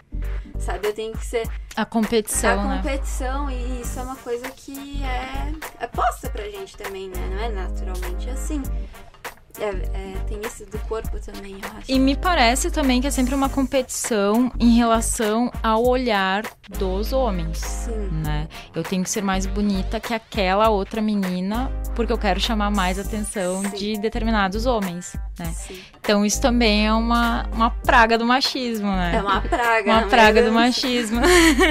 Sabe? 0.58 0.88
Eu 0.88 0.92
tenho 0.94 1.12
que 1.12 1.24
ser 1.26 1.48
A 1.76 1.84
competição, 1.84 2.60
a 2.60 2.64
né? 2.64 2.76
competição 2.82 3.50
e 3.50 3.80
isso 3.82 3.98
é 3.98 4.02
uma 4.02 4.16
coisa 4.16 4.48
que 4.50 5.02
é, 5.02 5.52
é 5.80 5.86
posta 5.86 6.30
pra 6.30 6.44
gente 6.48 6.76
também, 6.76 7.08
né? 7.08 7.28
Não 7.30 7.38
é 7.38 7.48
naturalmente 7.48 8.30
assim. 8.30 8.62
É, 9.58 9.68
é, 9.68 10.14
tem 10.28 10.40
isso 10.44 10.66
do 10.66 10.78
corpo 10.80 11.18
também, 11.20 11.52
eu 11.52 11.78
acho. 11.78 11.90
E 11.90 11.98
me 11.98 12.16
parece 12.16 12.70
também 12.70 13.00
que 13.00 13.06
é 13.06 13.10
sempre 13.10 13.34
uma 13.34 13.48
competição 13.48 14.52
em 14.58 14.76
relação 14.76 15.50
ao 15.62 15.86
olhar 15.86 16.44
dos 16.78 17.12
homens. 17.12 17.58
Sim. 17.58 18.08
Né? 18.24 18.48
Eu 18.74 18.82
tenho 18.82 19.02
que 19.02 19.10
ser 19.10 19.22
mais 19.22 19.46
bonita 19.46 20.00
que 20.00 20.12
aquela 20.12 20.68
outra 20.68 21.00
menina 21.00 21.70
porque 21.96 22.12
eu 22.12 22.18
quero 22.18 22.38
chamar 22.38 22.70
mais 22.70 22.98
atenção 22.98 23.62
Sim. 23.62 23.70
de 23.70 23.98
determinados 23.98 24.66
homens, 24.66 25.16
né? 25.38 25.46
Sim. 25.46 25.80
Então 26.06 26.24
isso 26.24 26.40
também 26.40 26.86
é 26.86 26.92
uma, 26.92 27.48
uma 27.52 27.68
praga 27.68 28.16
do 28.16 28.24
machismo, 28.24 28.86
né? 28.86 29.16
É 29.16 29.20
uma 29.20 29.40
praga. 29.40 29.90
Uma 29.90 30.02
praga 30.02 30.40
do 30.40 30.52
machismo. 30.52 31.20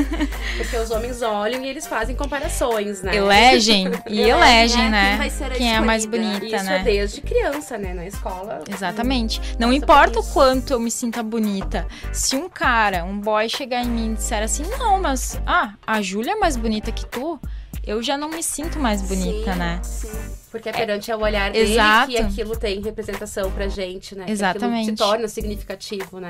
Porque 0.58 0.76
os 0.76 0.92
homens 0.92 1.22
olham 1.22 1.64
e 1.64 1.70
eles 1.70 1.88
fazem 1.88 2.18
comparações, 2.18 3.02
né? 3.02 3.16
Elegem 3.16 3.90
e 4.10 4.20
elegem, 4.20 4.90
né, 4.90 4.90
né? 4.90 5.10
quem 5.12 5.18
vai 5.20 5.30
ser 5.30 5.44
a 5.46 5.50
Quem 5.52 5.74
é 5.74 5.78
a 5.78 5.82
mais 5.82 6.06
bonita, 6.06 6.46
Isso 6.46 6.66
né? 6.66 6.82
é 6.82 6.84
desde 6.84 7.22
criança, 7.22 7.78
né? 7.78 7.94
Na 7.94 8.06
escola. 8.06 8.62
Exatamente. 8.70 9.40
Não 9.58 9.72
importa 9.72 10.16
por 10.16 10.20
o 10.20 10.24
isso. 10.24 10.34
quanto 10.34 10.74
eu 10.74 10.82
me 10.82 10.92
sinta 10.92 11.24
bonita. 11.24 11.88
Se 12.12 12.36
um 12.36 12.50
cara, 12.50 13.06
um 13.06 13.18
boy 13.18 13.48
chegar 13.48 13.86
em 13.86 13.90
mim 13.90 14.12
e 14.12 14.16
disser 14.16 14.44
assim, 14.44 14.64
não, 14.78 15.02
mas 15.02 15.40
ah, 15.48 15.76
a 15.88 16.02
Júlia 16.02 16.34
é 16.34 16.36
mais 16.36 16.58
bonita 16.58 16.92
que 16.92 17.06
tu, 17.06 17.40
eu 17.88 18.04
já 18.04 18.18
não 18.18 18.28
me 18.28 18.44
sinto 18.44 18.80
mais 18.80 19.02
bonita, 19.02 19.54
Sim, 19.54 19.60
né? 19.60 19.80
Sim. 19.82 20.45
Porque 20.56 20.70
é 20.70 20.72
perante 20.72 21.12
ao 21.12 21.20
olhar 21.20 21.52
dele 21.52 21.74
Exato. 21.74 22.08
que 22.10 22.18
aquilo 22.18 22.56
tem 22.56 22.80
representação 22.82 23.52
pra 23.52 23.68
gente, 23.68 24.16
né? 24.16 24.24
Que 24.24 24.32
Exatamente. 24.32 24.84
aquilo 24.84 24.98
se 24.98 25.04
torna 25.04 25.28
significativo, 25.28 26.22
né? 26.22 26.30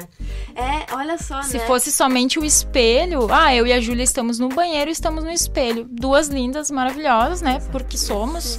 É, 0.55 0.91
olha 0.95 1.15
só, 1.19 1.43
Se 1.43 1.59
né? 1.59 1.67
fosse 1.67 1.91
somente 1.91 2.39
o 2.39 2.43
espelho, 2.43 3.31
ah, 3.31 3.53
eu 3.53 3.67
e 3.67 3.71
a 3.71 3.79
Júlia 3.79 4.01
estamos 4.01 4.39
no 4.39 4.49
banheiro, 4.49 4.89
estamos 4.89 5.23
no 5.23 5.29
espelho. 5.29 5.87
Duas 5.87 6.27
lindas, 6.27 6.71
maravilhosas, 6.71 7.43
né? 7.43 7.61
Porque 7.71 7.99
somos. 7.99 8.57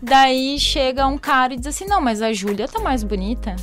Daí 0.00 0.56
chega 0.60 1.04
um 1.08 1.18
cara 1.18 1.54
e 1.54 1.56
diz 1.56 1.66
assim: 1.66 1.86
não, 1.86 2.00
mas 2.00 2.22
a 2.22 2.32
Júlia 2.32 2.68
tá 2.68 2.78
mais 2.78 3.02
bonita. 3.02 3.56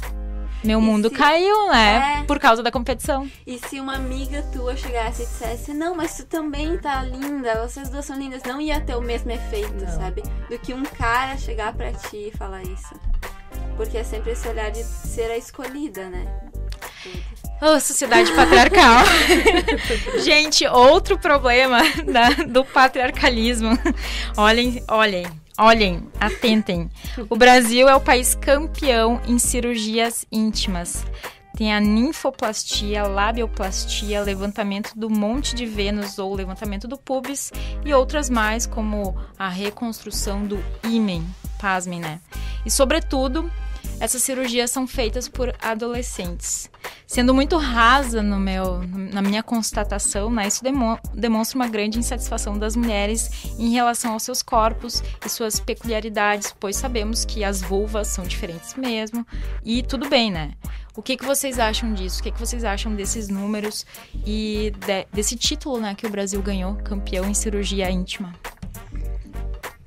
Meu 0.63 0.79
E 0.79 0.81
mundo 0.83 1.09
se- 1.09 1.15
caiu, 1.15 1.67
né? 1.69 2.19
É. 2.21 2.23
Por 2.25 2.37
causa 2.39 2.61
da 2.61 2.71
competição. 2.71 3.29
E 3.47 3.57
se 3.59 3.79
uma 3.79 3.95
amiga 3.95 4.41
tua 4.53 4.75
chegasse 4.75 5.23
e 5.23 5.25
dissesse, 5.25 5.73
não, 5.73 5.95
mas 5.95 6.17
tu 6.17 6.25
também 6.25 6.77
tá 6.77 7.01
linda, 7.03 7.67
vocês 7.67 7.89
duas 7.89 8.05
são 8.05 8.17
lindas, 8.19 8.43
não 8.43 8.59
ia 8.59 8.79
ter 8.81 8.95
o 8.95 9.01
mesmo 9.01 9.31
efeito, 9.31 9.73
Não. 9.85 9.95
sabe? 9.95 10.21
Do 10.49 10.59
que 10.59 10.73
um 10.73 10.83
cara 10.83 11.37
chegar 11.37 11.73
pra 11.73 11.91
ti 11.93 12.29
e 12.33 12.37
falar 12.37 12.61
isso. 12.63 12.93
Porque 13.77 13.97
é 13.97 14.03
sempre 14.03 14.33
esse 14.33 14.47
olhar 14.47 14.69
de 14.71 14.83
ser 14.83 15.31
a 15.31 15.37
escolhida, 15.37 16.09
né? 16.09 16.25
Oh, 17.61 17.79
sociedade 17.79 18.31
patriarcal. 18.33 19.03
Gente, 20.23 20.65
outro 20.67 21.17
problema 21.17 21.79
da- 22.05 22.43
do 22.45 22.63
patriarcalismo. 22.65 23.77
Olhem, 24.37 24.83
olhem, 24.89 25.25
olhem, 25.59 26.07
atentem. 26.19 26.89
O 27.29 27.35
Brasil 27.35 27.87
é 27.87 27.95
o 27.95 28.01
país 28.01 28.33
campeão 28.33 29.21
em 29.27 29.37
cirurgias 29.37 30.25
íntimas. 30.31 31.05
Tem 31.57 31.73
a 31.73 31.81
ninfoplastia, 31.81 33.03
labioplastia, 33.03 34.21
levantamento 34.21 34.93
do 34.95 35.09
monte 35.09 35.53
de 35.53 35.65
Vênus 35.65 36.17
ou 36.17 36.33
levantamento 36.33 36.87
do 36.87 36.97
pubis 36.97 37.51
e 37.83 37.93
outras 37.93 38.29
mais, 38.29 38.65
como 38.65 39.17
a 39.37 39.49
reconstrução 39.49 40.45
do 40.45 40.63
ímen. 40.83 41.25
Pasmem, 41.59 41.99
né? 41.99 42.21
E, 42.65 42.71
sobretudo, 42.71 43.51
essas 43.99 44.21
cirurgias 44.23 44.71
são 44.71 44.87
feitas 44.87 45.27
por 45.27 45.53
adolescentes. 45.61 46.69
Sendo 47.05 47.33
muito 47.33 47.57
rasa 47.57 48.21
no 48.21 48.39
meu, 48.39 48.81
na 49.11 49.21
minha 49.21 49.41
constatação, 49.43 50.29
né, 50.29 50.47
isso 50.47 50.63
demo- 50.63 50.97
demonstra 51.13 51.57
uma 51.57 51.67
grande 51.67 51.99
insatisfação 51.99 52.57
das 52.57 52.75
mulheres 52.75 53.29
em 53.57 53.71
relação 53.71 54.13
aos 54.13 54.23
seus 54.23 54.41
corpos 54.41 55.03
e 55.25 55.29
suas 55.29 55.59
peculiaridades, 55.59 56.53
pois 56.59 56.75
sabemos 56.75 57.25
que 57.25 57.43
as 57.43 57.61
vulvas 57.61 58.07
são 58.07 58.23
diferentes 58.25 58.75
mesmo, 58.75 59.25
e 59.65 59.81
tudo 59.83 60.07
bem, 60.07 60.31
né? 60.31 60.53
O 60.95 61.01
que, 61.01 61.15
que 61.17 61.25
vocês 61.25 61.59
acham 61.59 61.93
disso? 61.93 62.19
O 62.19 62.23
que, 62.23 62.31
que 62.31 62.39
vocês 62.39 62.63
acham 62.63 62.93
desses 62.93 63.27
números 63.29 63.85
e 64.25 64.73
de- 64.85 65.07
desse 65.13 65.35
título 65.35 65.79
né, 65.79 65.95
que 65.95 66.05
o 66.05 66.09
Brasil 66.09 66.41
ganhou, 66.41 66.75
campeão 66.75 67.25
em 67.29 67.33
cirurgia 67.33 67.89
íntima? 67.89 68.33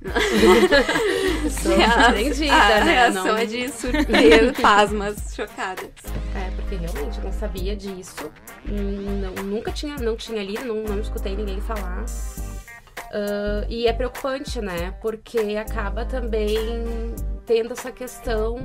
Sou 1.51 1.73
a, 1.75 2.05
surpreendida, 2.05 2.55
a 2.55 2.85
né? 2.85 2.93
reação 2.93 3.25
Não- 3.27 3.37
é 3.37 3.47
de 3.47 3.69
surpresa, 3.71 4.53
pasmas, 4.61 5.35
chocadas. 5.35 5.91
É, 6.35 6.51
porque 6.57 6.77
realmente 6.77 7.19
eu 7.19 7.25
não 7.25 7.33
sabia 7.33 7.75
disso. 7.77 8.31
Não- 8.67 9.45
nunca 9.45 9.73
tinha, 9.73 9.97
não 9.97 10.17
tinha 10.17 10.43
lido, 10.43 10.65
não, 10.65 10.83
não 10.85 11.01
escutei 11.01 11.35
ninguém 11.37 11.61
falar. 11.61 12.05
Ah, 13.13 13.67
e 13.69 13.87
é 13.87 13.93
preocupante, 13.93 14.61
né? 14.61 14.95
Porque 15.03 15.39
acaba 15.61 16.05
também 16.05 16.57
tendo 17.47 17.73
essa 17.73 17.91
questão 17.93 18.57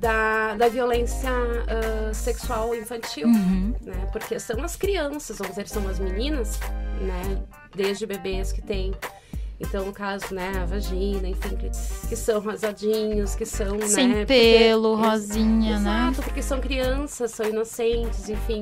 da, 0.00 0.54
da 0.54 0.68
violência 0.68 1.30
ah, 1.30 2.12
sexual 2.14 2.74
infantil, 2.74 3.26
Uhum. 3.28 3.74
né? 3.82 4.08
Porque 4.12 4.38
são 4.38 4.62
as 4.62 4.76
crianças, 4.76 5.38
vamos 5.38 5.56
dizer, 5.56 5.68
são 5.68 5.88
as 5.88 5.98
meninas, 5.98 6.60
né? 7.00 7.42
Desde 7.74 8.06
bebês 8.06 8.52
que 8.52 8.62
têm. 8.62 8.92
Então, 9.60 9.84
no 9.86 9.92
caso, 9.92 10.32
né, 10.32 10.52
a 10.60 10.64
vagina, 10.64 11.26
enfim, 11.28 11.56
que, 11.56 11.68
que 12.08 12.16
são 12.16 12.40
rosadinhos, 12.40 13.34
que 13.34 13.44
são, 13.44 13.80
Sem 13.88 14.08
né? 14.08 14.24
pelo, 14.24 14.94
porque- 14.96 15.08
rosinha, 15.08 15.78
né? 15.80 15.90
Exato, 16.10 16.22
porque 16.22 16.42
são 16.42 16.60
crianças, 16.60 17.32
são 17.32 17.44
inocentes, 17.46 18.28
enfim. 18.28 18.60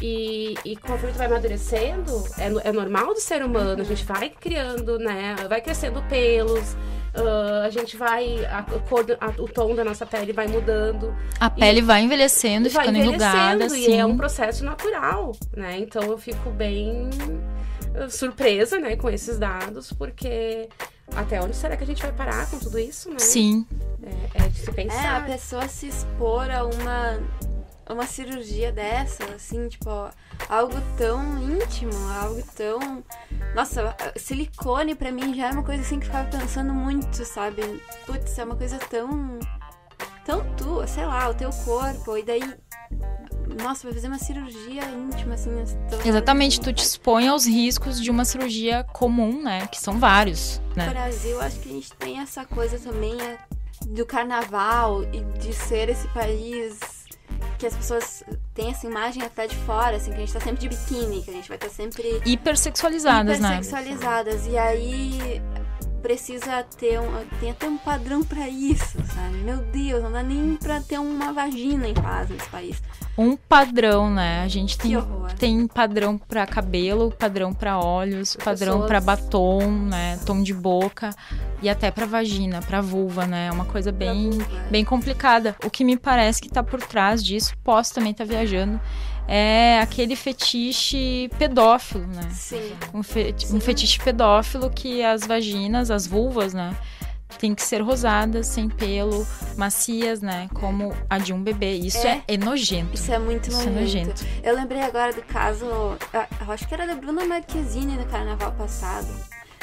E, 0.00 0.54
e 0.64 0.74
conforme 0.76 1.12
tu 1.12 1.18
vai 1.18 1.26
amadurecendo, 1.26 2.24
é, 2.38 2.68
é 2.68 2.72
normal 2.72 3.08
do 3.12 3.20
ser 3.20 3.44
humano, 3.44 3.82
a 3.82 3.84
gente 3.84 4.04
vai 4.04 4.30
criando, 4.30 4.98
né? 4.98 5.36
Vai 5.48 5.60
crescendo 5.60 6.02
pelos, 6.08 6.74
ah, 7.14 7.64
a 7.66 7.70
gente 7.70 7.94
vai. 7.96 8.42
A, 8.46 8.62
cor 8.88 9.04
a- 9.20 9.40
o 9.40 9.46
tom 9.46 9.74
da 9.74 9.84
nossa 9.84 10.06
pele 10.06 10.32
vai 10.32 10.48
mudando. 10.48 11.14
A 11.38 11.50
pele 11.50 11.82
vai 11.82 12.02
envelhecendo 12.02 12.66
e 12.66 12.70
vai 12.70 12.86
ficando 12.86 12.98
enrugada, 13.04 13.54
envelhecendo, 13.64 13.64
assim. 13.74 13.92
e 13.92 13.98
é 13.98 14.06
um 14.06 14.16
processo 14.16 14.64
natural, 14.64 15.32
né? 15.54 15.78
Então 15.78 16.02
eu 16.04 16.16
fico 16.18 16.50
bem 16.50 17.08
surpresa, 18.10 18.78
né, 18.78 18.96
com 18.96 19.08
esses 19.10 19.38
dados, 19.38 19.92
porque 19.92 20.68
até 21.14 21.40
onde 21.42 21.54
será 21.56 21.76
que 21.76 21.84
a 21.84 21.86
gente 21.86 22.02
vai 22.02 22.12
parar 22.12 22.48
com 22.50 22.58
tudo 22.58 22.78
isso, 22.78 23.10
né? 23.10 23.18
Sim. 23.18 23.66
É, 24.34 24.44
é 24.44 24.48
de 24.48 24.58
se 24.58 24.68
É, 24.68 24.70
a 24.70 24.74
pensar. 24.74 25.26
pessoa 25.26 25.68
se 25.68 25.86
expor 25.88 26.50
a 26.50 26.64
uma, 26.64 27.20
a 27.86 27.92
uma 27.92 28.06
cirurgia 28.06 28.72
dessa, 28.72 29.24
assim, 29.34 29.68
tipo, 29.68 29.90
algo 30.48 30.74
tão 30.96 31.22
íntimo, 31.42 31.92
algo 32.20 32.42
tão. 32.56 33.04
Nossa, 33.54 33.94
silicone 34.16 34.94
pra 34.94 35.12
mim 35.12 35.34
já 35.34 35.48
é 35.48 35.52
uma 35.52 35.62
coisa 35.62 35.82
assim 35.82 35.98
que 36.00 36.06
eu 36.06 36.10
ficava 36.10 36.28
pensando 36.30 36.72
muito, 36.72 37.24
sabe? 37.24 37.62
Putz, 38.06 38.38
é 38.38 38.44
uma 38.44 38.56
coisa 38.56 38.78
tão. 38.78 39.38
tão 40.24 40.44
tua, 40.56 40.86
sei 40.86 41.04
lá, 41.04 41.28
o 41.28 41.34
teu 41.34 41.50
corpo, 41.64 42.16
e 42.16 42.22
daí. 42.22 42.42
Nossa, 43.60 43.84
vai 43.84 43.92
fazer 43.92 44.08
uma 44.08 44.18
cirurgia 44.18 44.82
íntima, 44.90 45.34
assim. 45.34 45.50
Exatamente, 46.04 46.60
tu 46.60 46.72
te 46.72 46.82
expõe 46.84 47.28
aos 47.28 47.46
riscos 47.46 48.00
de 48.00 48.10
uma 48.10 48.24
cirurgia 48.24 48.84
comum, 48.92 49.42
né? 49.42 49.66
Que 49.66 49.80
são 49.80 49.98
vários, 49.98 50.60
No 50.70 50.76
né? 50.76 50.90
Brasil, 50.90 51.40
acho 51.40 51.58
que 51.60 51.68
a 51.68 51.72
gente 51.72 51.92
tem 51.94 52.18
essa 52.20 52.44
coisa 52.44 52.78
também 52.78 53.20
é, 53.20 53.38
do 53.88 54.06
carnaval 54.06 55.02
e 55.12 55.20
de 55.38 55.52
ser 55.52 55.88
esse 55.88 56.06
país 56.08 56.78
que 57.58 57.66
as 57.66 57.76
pessoas 57.76 58.24
têm 58.54 58.70
essa 58.70 58.86
imagem 58.86 59.22
até 59.22 59.46
de 59.46 59.56
fora, 59.56 59.96
assim, 59.96 60.10
que 60.10 60.16
a 60.16 60.20
gente 60.20 60.32
tá 60.32 60.40
sempre 60.40 60.60
de 60.60 60.68
biquíni, 60.68 61.22
que 61.22 61.30
a 61.30 61.34
gente 61.34 61.48
vai 61.48 61.56
estar 61.56 61.68
sempre 61.68 62.20
Hipersexualizadas, 62.24 63.38
né? 63.38 63.48
hipersexualizadas. 63.54 64.46
E 64.46 64.58
aí 64.58 65.40
precisa 66.02 66.64
ter 66.76 67.00
um, 67.00 67.24
tem 67.38 67.52
até 67.52 67.68
um 67.68 67.78
padrão 67.78 68.22
pra 68.24 68.48
isso, 68.48 68.98
sabe? 69.14 69.36
Meu 69.38 69.58
Deus, 69.58 70.02
não 70.02 70.10
dá 70.10 70.22
nem 70.22 70.56
pra 70.56 70.80
ter 70.80 70.98
uma 70.98 71.32
vagina 71.32 71.86
em 71.86 71.94
paz 71.94 72.28
nesse 72.28 72.48
país. 72.48 72.82
Um 73.16 73.36
padrão, 73.36 74.08
né? 74.10 74.42
A 74.42 74.48
gente 74.48 74.78
tem, 74.78 74.92
tem 75.38 75.66
padrão 75.66 76.16
pra 76.16 76.46
cabelo, 76.46 77.10
padrão 77.10 77.52
pra 77.52 77.78
olhos, 77.78 78.36
padrão 78.36 78.86
pra 78.86 79.00
batom, 79.02 79.66
né? 79.70 80.18
Tom 80.24 80.42
de 80.42 80.54
boca 80.54 81.10
e 81.60 81.68
até 81.68 81.90
pra 81.90 82.06
vagina, 82.06 82.60
pra 82.62 82.80
vulva, 82.80 83.26
né? 83.26 83.48
É 83.48 83.52
uma 83.52 83.66
coisa 83.66 83.92
bem, 83.92 84.30
vulva. 84.30 84.46
bem 84.70 84.84
complicada. 84.84 85.54
O 85.64 85.68
que 85.68 85.84
me 85.84 85.96
parece 85.98 86.40
que 86.40 86.48
tá 86.48 86.62
por 86.62 86.80
trás 86.80 87.22
disso, 87.22 87.54
posso 87.62 87.92
também 87.94 88.12
estar 88.12 88.24
viajando, 88.24 88.80
é 89.28 89.78
aquele 89.80 90.16
fetiche 90.16 91.30
pedófilo, 91.38 92.06
né? 92.06 92.28
Sim. 92.30 92.72
Um, 92.94 93.02
fe- 93.02 93.34
Sim. 93.36 93.56
um 93.56 93.60
fetiche 93.60 94.00
pedófilo 94.00 94.70
que 94.70 95.02
as 95.04 95.26
vaginas, 95.26 95.90
as 95.90 96.06
vulvas, 96.06 96.54
né? 96.54 96.74
Tem 97.38 97.54
que 97.54 97.62
ser 97.62 97.80
rosadas, 97.82 98.46
sem 98.46 98.68
pelo, 98.68 99.26
macias, 99.56 100.20
né? 100.22 100.48
Como 100.54 100.94
a 101.10 101.18
de 101.18 101.32
um 101.32 101.42
bebê. 101.42 101.72
Isso 101.74 101.98
é, 102.06 102.22
É. 102.28 102.34
é 102.34 102.36
nojento. 102.36 102.94
Isso 102.94 103.12
é 103.12 103.18
muito 103.18 103.48
Isso 103.48 103.60
é 103.68 103.70
nojento. 103.70 104.08
nojento. 104.22 104.26
Eu 104.42 104.54
lembrei 104.54 104.80
agora 104.82 105.12
do 105.12 105.22
caso, 105.22 105.64
eu 105.66 106.52
acho 106.52 106.66
que 106.68 106.74
era 106.74 106.86
da 106.86 106.94
Bruna 106.94 107.24
Marquezine 107.24 107.96
no 107.96 108.04
carnaval 108.06 108.52
passado. 108.52 109.08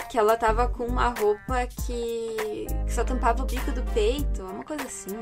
Que 0.10 0.17
ela 0.17 0.36
tava 0.36 0.67
com 0.67 0.86
uma 0.86 1.10
roupa 1.10 1.67
que, 1.86 2.65
que 2.86 2.91
só 2.93 3.04
tampava 3.04 3.43
o 3.43 3.45
bico 3.45 3.72
do 3.72 3.84
peito, 3.93 4.41
uma 4.43 4.63
coisa 4.63 4.84
assim. 4.84 5.15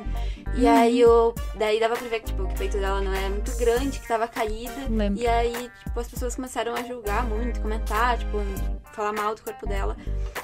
E 0.56 0.64
Uhum. 0.64 0.72
aí 0.78 1.06
o. 1.06 1.34
Daí 1.56 1.80
dava 1.80 1.96
pra 1.98 2.08
ver 2.08 2.22
que, 2.22 2.28
tipo, 2.28 2.48
que 2.48 2.54
o 2.54 2.58
peito 2.58 2.78
dela 2.78 3.02
não 3.02 3.14
era 3.14 3.30
muito 3.30 3.54
grande, 3.58 4.00
que 4.00 4.08
tava 4.08 4.28
caída. 4.30 4.74
Lembro. 4.90 5.22
E 5.22 5.28
aí, 5.28 5.70
tipo, 5.84 6.00
as 6.00 6.08
pessoas 6.08 6.36
começaram 6.36 6.74
a 6.74 6.84
julgar 6.84 7.26
muito, 7.26 7.60
comentar, 7.60 8.18
tipo, 8.18 8.38
falar 8.94 9.12
mal 9.12 9.36
do 9.36 9.42
corpo 9.42 9.68
dela. 9.68 9.98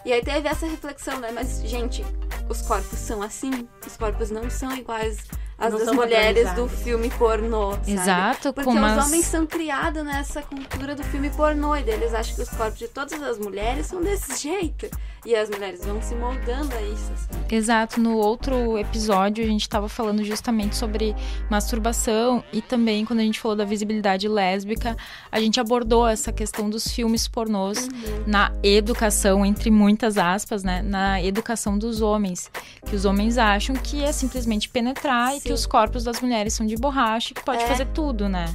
E 0.04 0.12
aí 0.12 0.22
teve 0.22 0.48
essa 0.48 0.66
reflexão, 0.66 1.20
né? 1.20 1.32
Mas, 1.32 1.62
gente, 1.64 2.04
os 2.50 2.62
corpos 2.64 3.00
são 3.00 3.22
assim? 3.22 3.68
Os 3.88 3.96
corpos 3.96 4.30
não 4.30 4.50
são 4.50 4.76
iguais 4.76 5.20
Não 5.60 5.78
das 5.78 5.92
mulheres 5.92 6.52
do 6.54 6.68
filme 6.68 7.10
pornô, 7.12 7.74
sabe? 7.74 7.92
Exato, 7.92 8.54
Porque 8.54 8.64
com 8.64 8.72
os 8.72 8.78
umas... 8.78 9.06
homens 9.08 9.26
são 9.26 9.46
criados 9.46 10.04
nessa 10.04 10.42
cultura 10.42 10.96
do 10.96 11.04
filme 11.04 11.30
pornô 11.30 11.76
e 11.76 11.82
eles 11.90 12.14
acham 12.14 12.36
que 12.36 12.42
os 12.42 12.50
corpos 12.50 12.80
de 12.80 12.88
todas 12.88 13.22
as 13.22 13.38
mulheres 13.38 13.88
são 13.88 14.02
desse 14.02 14.42
jeito. 14.42 14.90
E 15.26 15.36
as 15.36 15.50
mulheres 15.50 15.86
vão 15.86 16.02
se 16.02 16.14
moldando 16.16 16.76
a 16.76 16.82
isso. 16.82 17.12
Assim. 17.14 17.56
Exato. 17.56 18.00
No 18.00 18.18
outro 18.18 18.78
episódio, 18.78 19.44
a 19.44 19.48
gente 19.48 19.62
estava 19.62 19.88
falando 19.88 20.24
justamente 20.24 20.76
sobre 20.76 21.16
masturbação 21.50 22.44
e 22.52 22.62
também 22.62 23.06
quando 23.06 23.20
a 23.20 23.24
gente 23.24 23.40
falou 23.40 23.56
da 23.56 23.64
visibilidade 23.64 24.28
lésbica, 24.28 24.98
a 25.32 25.40
gente 25.40 25.60
abordou 25.60 26.08
essa 26.08 26.32
questão 26.32 26.70
dos 26.70 26.88
filmes 26.88 27.28
pornôs 27.28 27.88
uhum. 27.88 28.24
na 28.28 28.52
educação, 28.62 29.46
entre 29.46 29.72
muitas 29.72 30.18
aspas, 30.18 30.64
né? 30.64 30.82
Na 30.82 31.22
educação 31.22 31.78
dos 31.78 32.02
homens. 32.02 32.52
Que 32.86 32.96
os 32.96 33.06
homens 33.06 33.38
acham 33.38 33.76
que 33.76 34.04
é 34.04 34.12
simplesmente 34.12 34.68
penetrar 34.68 35.32
Sim. 35.32 35.38
e 35.38 35.42
que 35.42 35.54
os 35.54 35.66
corpos 35.66 36.04
das 36.04 36.20
mulheres 36.20 36.54
são 36.54 36.66
de 36.66 36.76
borracha 36.76 37.32
e 37.32 37.36
que 37.36 37.44
pode 37.44 37.64
é. 37.64 37.68
fazer 37.68 37.88
tudo, 37.88 38.28
né? 38.28 38.52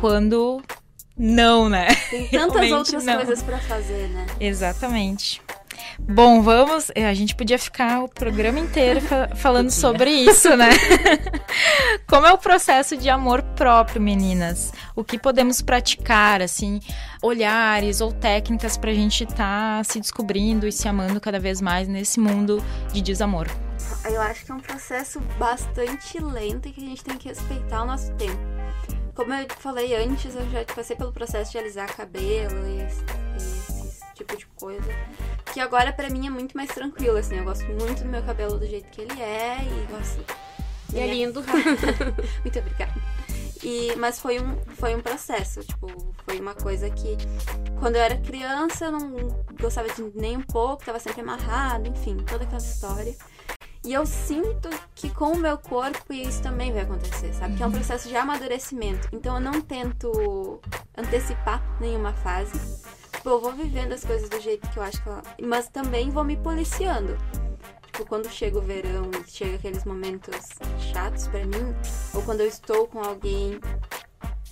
Quando 0.00 0.62
não, 1.18 1.68
né? 1.68 1.88
Tem 2.10 2.28
tantas 2.28 2.70
outras 2.70 3.04
não. 3.04 3.16
coisas 3.16 3.42
para 3.42 3.58
fazer, 3.58 4.08
né? 4.08 4.26
Exatamente. 4.38 5.40
Bom, 5.98 6.42
vamos. 6.42 6.90
É, 6.94 7.06
a 7.06 7.14
gente 7.14 7.34
podia 7.34 7.58
ficar 7.58 8.00
o 8.02 8.08
programa 8.08 8.58
inteiro 8.58 9.00
fa 9.00 9.28
falando 9.34 9.70
sobre 9.70 10.10
isso, 10.10 10.56
né? 10.56 10.70
Como 12.06 12.26
é 12.26 12.32
o 12.32 12.38
processo 12.38 12.96
de 12.96 13.08
amor 13.08 13.42
próprio, 13.42 14.00
meninas? 14.00 14.72
O 14.94 15.02
que 15.02 15.18
podemos 15.18 15.60
praticar, 15.60 16.40
assim, 16.42 16.80
olhares 17.22 18.00
ou 18.00 18.12
técnicas 18.12 18.76
para 18.76 18.90
a 18.90 18.94
gente 18.94 19.24
estar 19.24 19.78
tá 19.78 19.84
se 19.84 20.00
descobrindo 20.00 20.66
e 20.66 20.72
se 20.72 20.88
amando 20.88 21.20
cada 21.20 21.40
vez 21.40 21.60
mais 21.60 21.88
nesse 21.88 22.20
mundo 22.20 22.62
de 22.92 23.00
desamor? 23.00 23.48
Eu 24.04 24.20
acho 24.20 24.44
que 24.44 24.52
é 24.52 24.54
um 24.54 24.60
processo 24.60 25.20
bastante 25.38 26.18
lento 26.18 26.68
e 26.68 26.72
que 26.72 26.84
a 26.84 26.88
gente 26.88 27.04
tem 27.04 27.16
que 27.16 27.28
respeitar 27.28 27.82
o 27.82 27.86
nosso 27.86 28.12
tempo. 28.14 28.38
Como 29.14 29.32
eu 29.32 29.46
falei 29.58 29.96
antes, 29.96 30.34
eu 30.34 30.48
já 30.50 30.64
passei 30.64 30.94
pelo 30.94 31.12
processo 31.12 31.50
de 31.50 31.58
alisar 31.58 31.94
cabelo 31.94 32.68
e 32.68 32.82
esse 32.82 33.75
tipo 34.16 34.36
de 34.36 34.46
coisa. 34.46 34.88
Que 35.52 35.60
agora 35.60 35.92
para 35.92 36.10
mim 36.10 36.26
é 36.26 36.30
muito 36.30 36.56
mais 36.56 36.70
tranquilo, 36.70 37.16
assim. 37.16 37.36
Eu 37.36 37.44
gosto 37.44 37.66
muito 37.66 38.02
do 38.02 38.08
meu 38.08 38.22
cabelo 38.22 38.58
do 38.58 38.66
jeito 38.66 38.88
que 38.90 39.02
ele 39.02 39.20
é 39.20 39.58
e 39.62 39.86
gosto. 39.92 40.24
E 40.92 40.98
é 40.98 41.06
lindo. 41.06 41.44
muito 42.42 42.58
obrigada. 42.58 42.94
E, 43.62 43.94
mas 43.96 44.20
foi 44.20 44.38
um, 44.38 44.56
foi 44.76 44.94
um 44.94 45.00
processo, 45.00 45.60
tipo, 45.64 45.88
foi 46.24 46.38
uma 46.38 46.54
coisa 46.54 46.90
que 46.90 47.16
quando 47.80 47.96
eu 47.96 48.02
era 48.02 48.16
criança 48.18 48.86
eu 48.86 48.92
não 48.92 49.10
gostava 49.60 49.88
de 49.88 50.02
nem 50.14 50.36
um 50.36 50.42
pouco, 50.42 50.84
tava 50.84 51.00
sempre 51.00 51.22
amarrado, 51.22 51.88
enfim, 51.88 52.16
toda 52.18 52.44
aquela 52.44 52.60
história. 52.60 53.16
E 53.82 53.92
eu 53.92 54.04
sinto 54.04 54.68
que 54.94 55.08
com 55.08 55.32
o 55.32 55.38
meu 55.38 55.56
corpo 55.56 56.12
isso 56.12 56.42
também 56.42 56.72
vai 56.72 56.82
acontecer, 56.82 57.32
sabe? 57.32 57.56
Que 57.56 57.62
é 57.62 57.66
um 57.66 57.70
processo 57.70 58.08
de 58.08 58.16
amadurecimento. 58.16 59.08
Então 59.12 59.36
eu 59.36 59.40
não 59.40 59.60
tento 59.60 60.60
antecipar 60.96 61.62
nenhuma 61.80 62.12
fase. 62.12 62.82
Tipo, 63.16 63.30
eu 63.30 63.40
vou 63.40 63.52
vivendo 63.52 63.92
as 63.92 64.04
coisas 64.04 64.28
do 64.28 64.40
jeito 64.40 64.68
que 64.68 64.76
eu 64.78 64.82
acho 64.82 65.02
que 65.02 65.08
ela... 65.08 65.22
Mas 65.42 65.68
também 65.68 66.10
vou 66.10 66.22
me 66.22 66.36
policiando. 66.36 67.16
Tipo, 67.86 68.06
quando 68.06 68.30
chega 68.30 68.58
o 68.58 68.62
verão 68.62 69.10
e 69.10 69.30
chega 69.30 69.56
aqueles 69.56 69.84
momentos 69.84 70.36
chatos 70.92 71.26
para 71.28 71.44
mim, 71.44 71.74
ou 72.14 72.22
quando 72.22 72.40
eu 72.40 72.46
estou 72.46 72.86
com 72.86 73.00
alguém, 73.00 73.58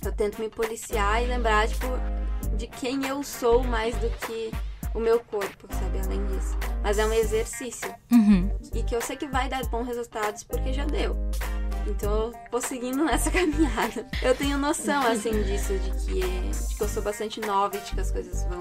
eu 0.03 0.11
tento 0.11 0.41
me 0.41 0.49
policiar 0.49 1.23
e 1.23 1.27
lembrar, 1.27 1.67
tipo, 1.67 1.87
de 2.57 2.67
quem 2.67 3.05
eu 3.05 3.23
sou 3.23 3.63
mais 3.63 3.95
do 3.95 4.09
que 4.25 4.51
o 4.93 4.99
meu 4.99 5.19
corpo, 5.19 5.67
sabe? 5.73 5.99
Além 5.99 6.25
disso. 6.25 6.57
Mas 6.81 6.97
é 6.97 7.05
um 7.05 7.13
exercício. 7.13 7.93
Uhum. 8.11 8.49
E 8.73 8.81
que 8.81 8.95
eu 8.95 9.01
sei 9.01 9.15
que 9.15 9.27
vai 9.27 9.47
dar 9.47 9.63
bons 9.67 9.85
resultados 9.85 10.43
porque 10.43 10.73
já 10.73 10.85
deu. 10.85 11.15
Então 11.87 12.11
eu 12.11 12.33
vou 12.51 12.61
seguindo 12.61 13.03
nessa 13.03 13.29
caminhada. 13.31 14.05
Eu 14.21 14.35
tenho 14.35 14.57
noção, 14.57 15.05
assim, 15.07 15.43
disso, 15.43 15.73
de 15.77 15.91
que, 15.91 16.21
de 16.21 16.75
que 16.75 16.81
eu 16.81 16.87
sou 16.87 17.03
bastante 17.03 17.39
nova 17.41 17.77
e 17.77 17.79
de 17.79 17.91
que 17.91 18.01
as 18.01 18.11
coisas 18.11 18.43
vão 18.45 18.59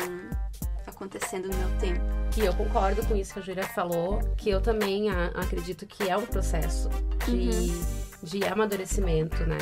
acontecendo 0.87 1.49
no 1.49 1.57
meu 1.57 1.79
tempo. 1.79 2.01
E 2.37 2.41
eu 2.41 2.53
concordo 2.55 3.05
com 3.07 3.15
isso 3.15 3.33
que 3.35 3.39
a 3.39 3.43
Júlia 3.43 3.65
falou, 3.65 4.19
que 4.37 4.51
eu 4.51 4.61
também 4.61 5.11
a, 5.11 5.27
acredito 5.35 5.87
que 5.87 6.09
é 6.09 6.17
um 6.17 6.27
processo 6.27 6.89
de, 7.27 7.33
uhum. 7.33 7.85
de 8.23 8.45
amadurecimento, 8.45 9.45
né? 9.45 9.59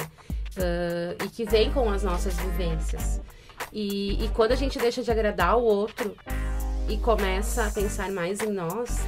Uh, 0.57 1.25
e 1.25 1.29
que 1.29 1.45
vem 1.45 1.73
com 1.73 1.91
as 1.91 2.03
nossas 2.03 2.35
vivências. 2.37 3.21
E, 3.73 4.25
e 4.25 4.29
quando 4.31 4.53
a 4.53 4.57
gente 4.57 4.79
deixa 4.79 5.03
de 5.03 5.11
agradar 5.11 5.57
o 5.57 5.63
outro 5.63 6.15
e 6.89 6.97
começa 6.99 7.67
a 7.67 7.71
pensar 7.71 8.11
mais 8.11 8.41
em 8.41 8.53
nós, 8.53 9.01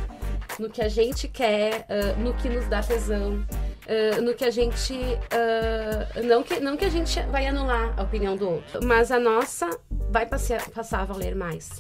no 0.59 0.71
que 0.71 0.81
a 0.81 0.89
gente 0.89 1.29
quer, 1.29 1.87
uh, 1.89 2.21
no 2.21 2.35
que 2.35 2.49
nos 2.49 2.67
dá 2.67 2.83
tesão, 2.83 3.45
uh, 3.87 4.23
no 4.23 4.35
que 4.35 4.45
a 4.45 4.51
gente. 4.51 4.93
Uh, 4.95 6.23
não, 6.25 6.43
que, 6.43 6.61
não 6.61 6.77
que 6.77 6.85
a 6.85 6.91
gente 6.91 7.21
vai 7.23 7.47
anular 7.47 7.95
a 7.97 8.03
opinião 8.03 8.37
do 8.37 8.49
outro, 8.49 8.81
mas 8.85 9.11
a 9.11 9.19
nossa 9.19 9.69
vai 10.11 10.27
passar, 10.27 10.69
passar 10.71 11.01
a 11.01 11.05
valer 11.05 11.35
mais. 11.35 11.71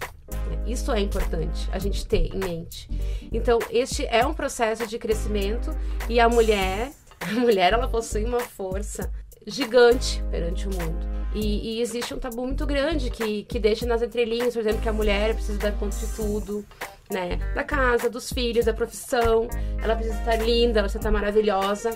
Isso 0.66 0.90
é 0.92 1.00
importante 1.00 1.68
a 1.72 1.78
gente 1.78 2.06
ter 2.06 2.34
em 2.34 2.38
mente. 2.38 2.88
Então, 3.32 3.58
este 3.70 4.06
é 4.06 4.26
um 4.26 4.34
processo 4.34 4.86
de 4.86 4.98
crescimento 4.98 5.76
e 6.08 6.18
a 6.18 6.28
mulher, 6.28 6.90
a 7.20 7.32
mulher 7.32 7.72
ela 7.72 7.88
possui 7.88 8.24
uma 8.24 8.40
força 8.40 9.12
gigante 9.46 10.22
perante 10.30 10.66
o 10.66 10.70
mundo. 10.70 11.14
E, 11.34 11.78
e, 11.78 11.80
existe 11.82 12.14
um 12.14 12.18
tabu 12.18 12.46
muito 12.46 12.64
grande 12.64 13.10
que, 13.10 13.42
que 13.42 13.58
deixa 13.58 13.84
nas 13.84 14.00
entrelinhas, 14.02 14.54
por 14.54 14.60
exemplo, 14.60 14.80
que 14.80 14.88
a 14.88 14.92
mulher 14.92 15.34
precisa 15.34 15.58
dar 15.58 15.72
conta 15.72 15.96
de 15.96 16.06
tudo, 16.14 16.64
né? 17.10 17.36
Da 17.54 17.64
casa, 17.64 18.08
dos 18.08 18.32
filhos, 18.32 18.66
da 18.66 18.72
profissão. 18.72 19.48
Ela 19.82 19.94
precisa 19.94 20.18
estar 20.18 20.36
linda, 20.36 20.80
ela 20.80 20.88
precisa 20.88 20.98
estar 20.98 21.10
maravilhosa. 21.10 21.90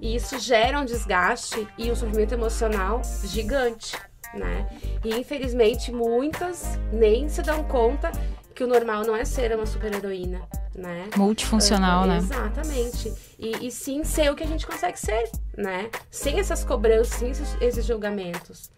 E 0.00 0.14
isso 0.14 0.38
gera 0.38 0.80
um 0.80 0.84
desgaste 0.84 1.66
e 1.78 1.90
um 1.90 1.96
sofrimento 1.96 2.34
emocional 2.34 3.00
gigante, 3.24 3.96
né? 4.34 4.68
E 5.04 5.14
infelizmente 5.14 5.90
muitas 5.90 6.78
nem 6.92 7.28
se 7.28 7.42
dão 7.42 7.64
conta 7.64 8.12
que 8.56 8.64
o 8.64 8.66
normal 8.66 9.04
não 9.04 9.14
é 9.14 9.24
ser 9.24 9.54
uma 9.54 9.66
super-heroína, 9.66 10.40
né? 10.74 11.10
Multifuncional, 11.14 12.04
uh, 12.04 12.06
né? 12.06 12.16
Exatamente. 12.16 13.12
E, 13.38 13.66
e, 13.66 13.70
sim 13.70 14.02
ser 14.02 14.32
o 14.32 14.34
que 14.34 14.42
a 14.42 14.46
gente 14.46 14.66
consegue 14.66 14.98
ser, 14.98 15.30
né? 15.56 15.90
Sem 16.10 16.40
essas 16.40 16.64
cobranças, 16.64 17.18
sem 17.18 17.30
esses, 17.30 17.54
esses 17.60 17.84
julgamentos. 17.84 18.70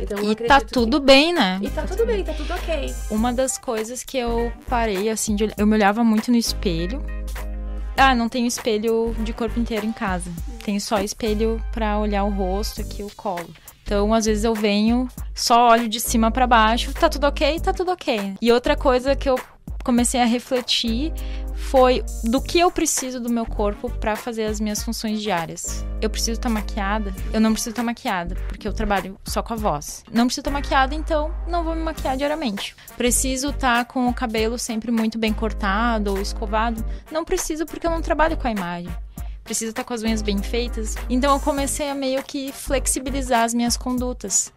Então, 0.00 0.18
e 0.22 0.34
tá 0.34 0.58
tudo 0.62 0.98
que... 0.98 1.06
bem, 1.06 1.34
né? 1.34 1.60
E 1.62 1.68
tá, 1.68 1.82
tudo 1.82 2.06
bem, 2.06 2.24
tá 2.24 2.32
tudo 2.32 2.54
ok. 2.54 2.94
Uma 3.10 3.30
das 3.30 3.58
coisas 3.58 4.02
que 4.02 4.16
eu 4.16 4.50
parei, 4.66 5.10
assim, 5.10 5.36
de... 5.36 5.52
eu 5.58 5.66
me 5.66 5.74
olhava 5.74 6.02
muito 6.02 6.30
no 6.30 6.38
espelho. 6.38 7.04
Ah, 7.98 8.14
não 8.14 8.30
tenho 8.30 8.46
espelho 8.46 9.14
de 9.18 9.34
corpo 9.34 9.60
inteiro 9.60 9.84
em 9.84 9.92
casa. 9.92 10.32
Tenho 10.64 10.80
só 10.80 11.00
espelho 11.00 11.62
para 11.72 11.98
olhar 11.98 12.24
o 12.24 12.30
rosto 12.30 12.80
aqui, 12.80 13.02
o 13.02 13.10
colo. 13.14 13.50
Então, 13.90 14.14
às 14.14 14.24
vezes 14.24 14.44
eu 14.44 14.54
venho, 14.54 15.08
só 15.34 15.70
olho 15.70 15.88
de 15.88 15.98
cima 15.98 16.30
para 16.30 16.46
baixo, 16.46 16.94
tá 16.94 17.08
tudo 17.08 17.26
ok? 17.26 17.58
Tá 17.58 17.72
tudo 17.72 17.90
ok. 17.90 18.36
E 18.40 18.52
outra 18.52 18.76
coisa 18.76 19.16
que 19.16 19.28
eu 19.28 19.36
comecei 19.82 20.22
a 20.22 20.24
refletir 20.24 21.12
foi 21.56 22.04
do 22.22 22.40
que 22.40 22.60
eu 22.60 22.70
preciso 22.70 23.18
do 23.18 23.28
meu 23.28 23.44
corpo 23.44 23.90
para 23.90 24.14
fazer 24.14 24.44
as 24.44 24.60
minhas 24.60 24.80
funções 24.80 25.20
diárias. 25.20 25.84
Eu 26.00 26.08
preciso 26.08 26.38
estar 26.38 26.48
tá 26.48 26.54
maquiada? 26.54 27.12
Eu 27.32 27.40
não 27.40 27.52
preciso 27.52 27.70
estar 27.70 27.82
tá 27.82 27.86
maquiada, 27.86 28.36
porque 28.46 28.68
eu 28.68 28.72
trabalho 28.72 29.18
só 29.24 29.42
com 29.42 29.54
a 29.54 29.56
voz. 29.56 30.04
Não 30.12 30.26
preciso 30.26 30.42
estar 30.42 30.52
tá 30.52 30.56
maquiada, 30.56 30.94
então 30.94 31.34
não 31.48 31.64
vou 31.64 31.74
me 31.74 31.82
maquiar 31.82 32.16
diariamente. 32.16 32.76
Preciso 32.96 33.48
estar 33.48 33.86
com 33.86 34.08
o 34.08 34.14
cabelo 34.14 34.56
sempre 34.56 34.92
muito 34.92 35.18
bem 35.18 35.32
cortado 35.32 36.12
ou 36.12 36.20
escovado? 36.20 36.84
Não 37.10 37.24
preciso, 37.24 37.66
porque 37.66 37.88
eu 37.88 37.90
não 37.90 38.00
trabalho 38.00 38.36
com 38.36 38.46
a 38.46 38.52
imagem 38.52 38.88
preciso 39.50 39.70
estar 39.70 39.82
com 39.82 39.92
as 39.92 40.04
unhas 40.04 40.22
bem 40.22 40.40
feitas. 40.40 40.94
Então 41.08 41.34
eu 41.34 41.40
comecei 41.40 41.90
a 41.90 41.94
meio 41.94 42.22
que 42.22 42.52
flexibilizar 42.52 43.42
as 43.42 43.52
minhas 43.52 43.76
condutas. 43.76 44.52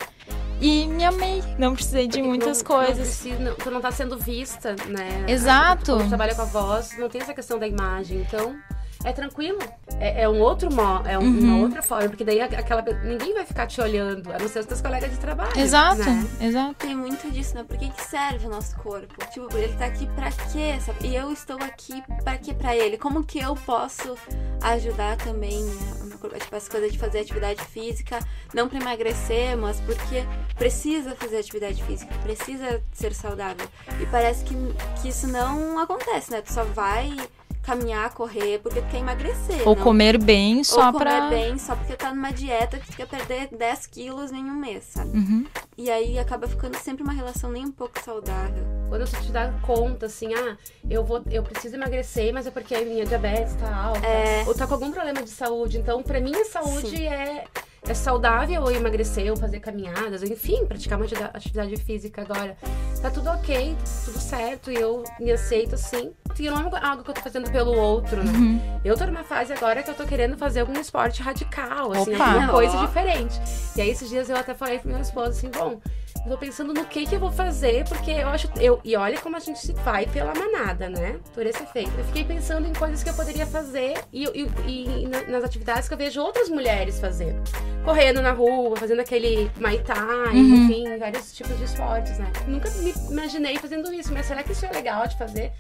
E 0.62 0.86
me 0.86 1.04
amei. 1.04 1.42
Não 1.58 1.74
precisei 1.74 2.08
de 2.08 2.22
muitas 2.22 2.60
não, 2.60 2.66
coisas. 2.66 2.98
Não 2.98 3.04
precisa, 3.06 3.40
não, 3.40 3.56
tu 3.56 3.72
não 3.72 3.82
tá 3.82 3.92
sendo 3.92 4.20
vista, 4.20 4.76
né? 4.88 5.26
Exato. 5.28 5.96
Quando 5.98 6.10
trabalha 6.10 6.36
com 6.36 6.44
a 6.44 6.46
voz, 6.46 6.96
não 7.00 7.10
tem 7.10 7.22
essa 7.22 7.34
questão 7.34 7.58
da 7.58 7.68
imagem. 7.68 8.22
Então, 8.22 8.56
é 9.04 9.12
tranquilo. 9.12 9.60
É, 10.00 10.24
é 10.24 10.30
um 10.30 10.40
outro 10.40 10.74
modo, 10.74 11.08
é 11.08 11.18
um, 11.18 11.22
uhum. 11.22 11.40
uma 11.40 11.58
outra 11.58 11.82
forma, 11.82 12.10
porque 12.10 12.24
daí 12.24 12.42
aquela 12.42 12.82
ninguém 13.04 13.34
vai 13.34 13.46
ficar 13.46 13.68
te 13.68 13.80
olhando, 13.82 14.32
a 14.32 14.40
não 14.40 14.48
ser 14.48 14.60
os 14.60 14.66
teus 14.66 14.82
colegas 14.82 15.12
de 15.12 15.18
trabalho. 15.18 15.58
Exato, 15.58 16.04
né? 16.04 16.28
exato. 16.42 16.76
Tem 16.76 16.96
muito 16.96 17.30
disso, 17.32 17.56
né? 17.56 17.64
Por 17.64 17.78
que, 17.78 17.90
que 17.90 18.02
serve 18.02 18.48
o 18.48 18.50
nosso 18.50 18.76
corpo? 18.78 19.14
Tipo, 19.32 19.56
ele 19.58 19.74
tá 19.74 19.86
aqui 19.86 20.08
pra 20.08 20.32
quê? 20.32 20.80
Sabe? 20.80 21.08
E 21.08 21.16
eu 21.16 21.32
estou 21.32 21.58
aqui 21.58 22.04
pra 22.24 22.38
quê 22.38 22.54
pra 22.54 22.76
ele? 22.76 22.98
Como 22.98 23.24
que 23.24 23.40
eu 23.40 23.56
posso 23.56 24.18
ajudar 24.62 25.18
também 25.18 25.64
né? 25.64 26.40
tipo, 26.40 26.56
as 26.56 26.68
coisas 26.68 26.92
de 26.92 26.98
fazer 26.98 27.20
atividade 27.20 27.62
física, 27.66 28.20
não 28.54 28.70
pra 28.70 28.80
emagrecer, 28.80 29.58
mas 29.58 29.80
porque 29.82 30.24
precisa 30.56 31.16
fazer 31.16 31.38
atividade 31.38 31.84
física, 31.84 32.14
precisa 32.24 32.82
ser 32.94 33.14
saudável. 33.14 33.68
E 34.02 34.06
parece 34.08 34.44
que, 34.46 34.56
que 35.02 35.10
isso 35.10 35.28
não 35.28 35.80
acontece, 35.80 36.32
né? 36.32 36.42
Tu 36.42 36.54
só 36.54 36.64
vai 36.64 37.16
caminhar, 37.64 38.14
correr, 38.14 38.60
porque 38.60 38.82
tu 38.82 38.88
quer 38.90 38.98
emagrecer. 38.98 39.68
Ou 39.68 39.76
não... 39.76 39.84
comer 39.84 40.18
bem 40.18 40.64
só 40.64 40.88
Ou 40.88 41.00
pra... 41.00 41.22
comer 41.22 41.30
bem 41.30 41.58
só 41.58 41.76
porque 41.76 41.94
tá 41.94 42.14
numa 42.14 42.32
dieta 42.32 42.78
que 42.78 42.92
tu 42.92 42.98
quer 42.98 43.08
perder 43.08 43.48
10 43.52 43.88
quilos 43.88 44.32
em 44.32 44.44
um 44.44 44.56
mês, 44.56 44.84
sabe? 44.84 45.18
Uhum. 45.18 45.46
E 45.78 45.90
aí 45.90 46.20
acaba 46.20 46.48
ficando 46.48 46.78
sempre 46.78 47.04
uma 47.04 47.14
relação 47.14 47.50
nem 47.50 47.66
um 47.66 47.72
pouco 47.72 48.00
saudável. 48.04 48.64
Quando 48.90 49.10
tu 49.10 49.22
te 49.22 49.32
dá 49.32 49.52
conta, 49.62 50.06
assim, 50.06 50.34
ah, 50.36 50.58
eu 50.90 51.04
vou, 51.04 51.24
eu 51.32 51.42
preciso 51.42 51.76
emagrecer, 51.76 52.32
mas 52.34 52.46
é 52.46 52.52
porque 52.52 52.76
a 52.76 52.82
minha 52.82 53.06
diabetes 53.06 53.56
tá 53.56 53.76
alta. 53.76 54.06
É... 54.06 54.44
Ou 54.46 54.54
tá 54.54 54.68
com 54.68 54.74
algum 54.76 54.92
problema 54.92 55.24
de 55.24 55.30
saúde. 55.30 55.78
Então, 55.80 56.04
pra 56.04 56.20
mim, 56.20 56.36
a 56.36 56.46
saúde 56.46 56.90
Sim. 56.90 57.08
é 57.08 57.46
é 57.88 57.94
saudável 57.94 58.62
ou 58.62 58.72
emagrecer 58.72 59.30
ou 59.30 59.38
fazer 59.38 59.60
caminhadas, 59.60 60.24
enfim, 60.24 60.66
praticar 60.66 60.98
uma 60.98 61.06
atividade 61.34 61.76
física 61.78 62.22
agora. 62.22 62.56
tá 63.02 63.10
tudo 63.10 63.30
ok, 63.30 63.76
tá 63.76 63.84
tudo 64.06 64.20
certo, 64.20 64.72
e 64.72 64.76
eu 64.76 65.04
me 65.20 65.32
aceito 65.32 65.76
assim. 65.76 66.14
E 66.40 66.50
não 66.50 66.58
é 66.58 66.86
algo 66.86 67.04
que 67.04 67.10
eu 67.10 67.14
tô 67.14 67.22
fazendo 67.22 67.52
pelo 67.52 67.74
outro, 67.74 68.24
né? 68.24 68.32
Uhum. 68.32 68.80
Eu 68.84 68.98
tô 68.98 69.06
numa 69.06 69.24
fase 69.24 69.54
agora 69.54 69.84
que 69.84 69.90
eu 69.90 69.96
tô 69.96 70.06
querendo 70.06 70.38
fazer 70.38 70.62
algum 70.62 70.80
esporte 70.80 71.22
radical, 71.22 71.92
assim, 71.92 72.16
Opa. 72.16 72.26
alguma 72.26 72.48
coisa 72.50 72.78
diferente. 72.78 73.40
E 73.76 73.82
aí 73.82 73.90
esses 73.90 74.10
dias 74.10 74.30
eu 74.30 74.38
até 74.38 74.54
falei 74.54 74.80
pro 74.80 74.90
meu 74.90 75.00
esposo 75.00 75.30
assim, 75.30 75.50
bom, 75.50 75.74
eu 75.74 75.82
tô 76.32 76.38
pensando 76.38 76.74
no 76.74 76.86
que 76.86 77.06
que 77.06 77.16
eu 77.16 77.20
vou 77.20 77.32
fazer, 77.32 77.84
porque 77.88 78.12
eu 78.12 78.28
acho. 78.30 78.50
Eu, 78.60 78.80
e 78.84 78.96
olha 78.96 79.20
como 79.20 79.36
a 79.36 79.40
gente 79.40 79.60
se 79.60 79.74
vai 79.74 80.06
pela 80.08 80.34
manada, 80.34 80.90
né? 80.90 81.20
Por 81.34 81.46
esse 81.46 81.62
efeito. 81.64 81.92
Eu 81.98 82.04
fiquei 82.06 82.24
pensando 82.24 82.68
em 82.68 82.74
coisas 82.74 83.04
que 83.04 83.10
eu 83.10 83.14
poderia 83.14 83.46
fazer 83.46 83.96
e, 84.12 84.24
e, 84.26 85.04
e 85.04 85.08
na- 85.08 85.24
nas 85.24 85.44
atividades 85.44 85.88
que 85.88 85.94
eu 85.94 85.98
vejo 85.98 86.22
outras 86.22 86.50
mulheres 86.50 87.00
fazendo. 87.00 87.42
Correndo 87.84 88.22
na 88.22 88.32
rua, 88.32 88.76
fazendo 88.78 89.02
aquele 89.02 89.52
Muay 89.60 89.80
Thai, 89.84 89.98
Uhum. 90.36 90.66
enfim, 90.66 90.98
vários 90.98 91.34
tipos 91.34 91.58
de 91.58 91.66
esportes, 91.66 92.18
né? 92.18 92.32
Nunca 92.48 92.70
me 92.72 92.94
imaginei 93.12 93.58
fazendo 93.58 93.94
isso, 93.94 94.14
mas 94.14 94.26
será 94.26 94.42
que 94.44 94.54
isso 94.54 94.66
é 94.66 94.72
legal 94.72 95.06
de 95.08 95.18
fazer? 95.18 95.52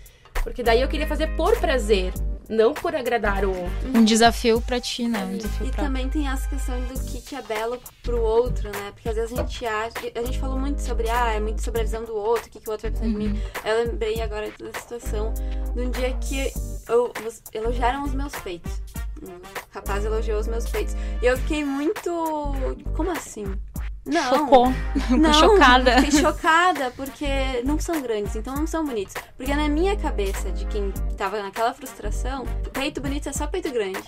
Porque 0.42 0.64
daí 0.64 0.82
eu 0.82 0.88
queria 0.88 1.08
fazer 1.08 1.28
por 1.36 1.58
prazer, 1.60 2.14
não 2.50 2.74
por 2.74 2.96
agradar 2.96 3.46
o 3.46 3.50
outro. 3.50 3.90
Um 3.94 4.04
desafio 4.04 4.62
pra 4.62 4.80
ti, 4.80 5.08
né? 5.08 5.24
Um 5.26 5.38
desafio 5.38 5.68
E 5.68 5.72
pra... 5.72 5.84
também 5.84 6.10
tem 6.10 6.28
essa 6.28 6.48
questão 6.48 6.80
do 6.82 7.00
que 7.06 7.22
que 7.22 7.36
é 7.36 7.42
belo 7.42 7.80
pro 8.02 8.22
outro, 8.22 8.70
né? 8.72 8.92
Porque 8.94 9.10
às 9.10 9.16
vezes 9.16 9.38
a 9.38 9.42
gente 9.42 9.66
acha. 9.66 9.94
A 10.16 10.24
gente 10.24 10.40
falou 10.40 10.60
muito 10.60 10.82
sobre, 10.82 11.10
ah, 11.10 11.32
é 11.34 11.40
muito 11.40 11.62
sobre 11.62 11.82
a 11.82 11.84
visão 11.84 12.04
do 12.04 12.16
outro, 12.16 12.48
o 12.48 12.50
que, 12.50 12.60
que 12.60 12.68
o 12.68 12.72
outro 12.72 12.90
vai 12.90 13.00
pensar 13.00 13.12
de 13.12 13.16
mim. 13.16 13.42
Eu 13.64 13.86
lembrei 13.86 14.22
agora 14.22 14.52
da 14.60 14.80
situação 14.80 15.34
de 15.74 15.82
um 15.82 15.92
dia 15.92 16.14
que 16.14 16.52
eu, 16.88 17.12
elogiaram 17.54 18.04
os 18.04 18.14
meus 18.14 18.34
peitos. 18.36 18.82
Um 19.22 19.40
rapaz 19.72 20.04
elogiou 20.04 20.40
os 20.40 20.48
meus 20.48 20.68
peitos. 20.70 20.96
E 21.22 21.26
eu 21.26 21.38
fiquei 21.38 21.64
muito. 21.64 22.12
Como 22.96 23.10
assim? 23.12 23.46
Não. 24.06 24.30
Chocou. 24.38 24.74
Ficou 25.00 25.18
Não, 25.18 25.34
chocada. 25.34 26.02
Fiquei 26.02 26.20
chocada 26.22 26.92
porque 26.96 27.26
não 27.64 27.80
são 27.80 28.02
grandes, 28.02 28.36
então 28.36 28.54
não 28.56 28.68
são 28.68 28.86
bonitos. 28.86 29.14
Porque 29.38 29.56
na 29.56 29.70
minha 29.70 29.96
cabeça, 29.96 30.52
de 30.52 30.66
quem 30.66 30.92
tava 31.18 31.42
naquela 31.42 31.74
frustração, 31.74 32.46
peito 32.74 33.00
bonito 33.00 33.30
é 33.30 33.34
só 33.34 33.48
peito 33.48 33.72
grande. 33.72 34.04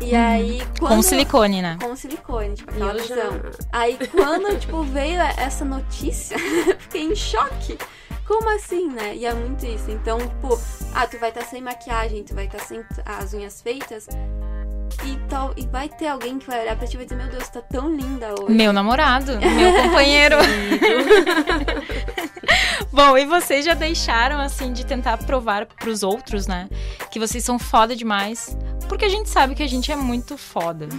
E 0.00 0.14
aí, 0.14 0.62
quando. 0.78 0.96
Com 0.96 1.02
silicone, 1.02 1.62
né? 1.62 1.78
Com 1.80 1.96
silicone, 1.96 2.54
tipo, 2.54 2.70
aquela 2.70 2.94
já- 2.98 3.02
visão. 3.02 3.40
Aí 3.72 3.98
quando, 4.10 4.58
tipo, 4.60 4.82
veio 4.82 5.20
essa 5.20 5.64
notícia, 5.64 6.36
eu 6.68 6.78
fiquei 6.78 7.02
em 7.04 7.14
choque. 7.16 7.78
Como 8.26 8.50
assim, 8.50 8.90
né? 8.90 9.16
E 9.16 9.24
é 9.24 9.32
muito 9.32 9.64
isso. 9.64 9.90
Então, 9.90 10.18
tipo, 10.18 10.60
ah, 10.94 11.06
tu 11.06 11.18
vai 11.18 11.30
estar 11.30 11.44
sem 11.46 11.62
maquiagem, 11.62 12.22
tu 12.22 12.34
vai 12.34 12.44
estar 12.44 12.58
sem 12.58 12.84
as 13.06 13.32
unhas 13.32 13.62
feitas. 13.62 14.06
E, 15.04 15.16
tal, 15.28 15.52
e 15.56 15.66
vai 15.66 15.88
ter 15.88 16.08
alguém 16.08 16.38
que 16.38 16.46
vai 16.46 16.62
olhar 16.62 16.76
pra 16.76 16.86
ti 16.86 16.94
e 16.94 16.96
vai 16.96 17.06
dizer, 17.06 17.16
meu 17.16 17.28
Deus, 17.28 17.48
tá 17.48 17.60
tão 17.60 17.94
linda 17.94 18.34
hoje. 18.40 18.52
Meu 18.52 18.72
namorado, 18.72 19.38
meu 19.38 19.82
companheiro. 19.82 20.36
Bom, 22.92 23.16
e 23.16 23.24
vocês 23.26 23.64
já 23.64 23.74
deixaram, 23.74 24.40
assim, 24.40 24.72
de 24.72 24.84
tentar 24.84 25.18
provar 25.18 25.66
pros 25.66 26.02
outros, 26.02 26.46
né? 26.46 26.68
Que 27.10 27.20
vocês 27.20 27.44
são 27.44 27.58
foda 27.58 27.94
demais. 27.94 28.56
Porque 28.88 29.04
a 29.04 29.08
gente 29.08 29.28
sabe 29.28 29.54
que 29.54 29.62
a 29.62 29.68
gente 29.68 29.92
é 29.92 29.96
muito 29.96 30.36
foda, 30.38 30.86
né? 30.86 30.96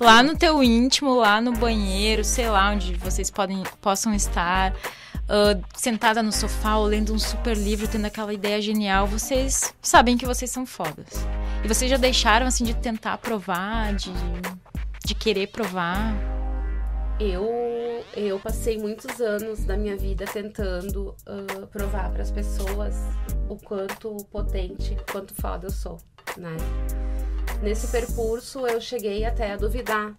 Lá 0.00 0.22
no 0.22 0.36
teu 0.36 0.62
íntimo, 0.62 1.14
lá 1.14 1.40
no 1.40 1.52
banheiro, 1.52 2.24
sei 2.24 2.48
lá, 2.48 2.70
onde 2.70 2.94
vocês 2.94 3.30
podem, 3.30 3.62
possam 3.80 4.14
estar. 4.14 4.74
ah, 5.28 5.56
sentada 5.76 6.22
no 6.22 6.32
sofá 6.32 6.76
ou 6.76 6.86
lendo 6.86 7.14
um 7.14 7.18
super 7.18 7.56
livro, 7.56 7.86
tendo 7.86 8.06
aquela 8.06 8.32
ideia 8.32 8.60
genial, 8.60 9.06
vocês 9.06 9.72
sabem 9.80 10.16
que 10.16 10.26
vocês 10.26 10.50
são 10.50 10.66
fodas. 10.66 11.26
E 11.64 11.68
vocês 11.68 11.88
já 11.88 11.96
deixaram, 11.96 12.46
assim, 12.46 12.64
de 12.64 12.74
tentar 12.74 13.16
provar, 13.18 13.94
de, 13.94 14.12
de 15.04 15.14
querer 15.14 15.46
provar. 15.46 16.12
Eu, 17.20 17.48
eu 18.16 18.40
passei 18.40 18.76
muitos 18.78 19.20
anos 19.20 19.64
da 19.64 19.76
minha 19.76 19.96
vida 19.96 20.24
tentando 20.24 21.14
ah, 21.24 21.66
provar 21.68 22.10
para 22.10 22.22
as 22.22 22.32
pessoas 22.32 22.96
o 23.48 23.56
quanto 23.56 24.16
potente, 24.30 24.96
quanto 25.12 25.34
foda 25.34 25.68
eu 25.68 25.70
sou, 25.70 25.98
né? 26.36 26.56
Nesse 27.62 27.86
percurso 27.86 28.66
eu 28.66 28.80
cheguei 28.80 29.24
até 29.24 29.52
a 29.52 29.56
duvidar 29.56 30.16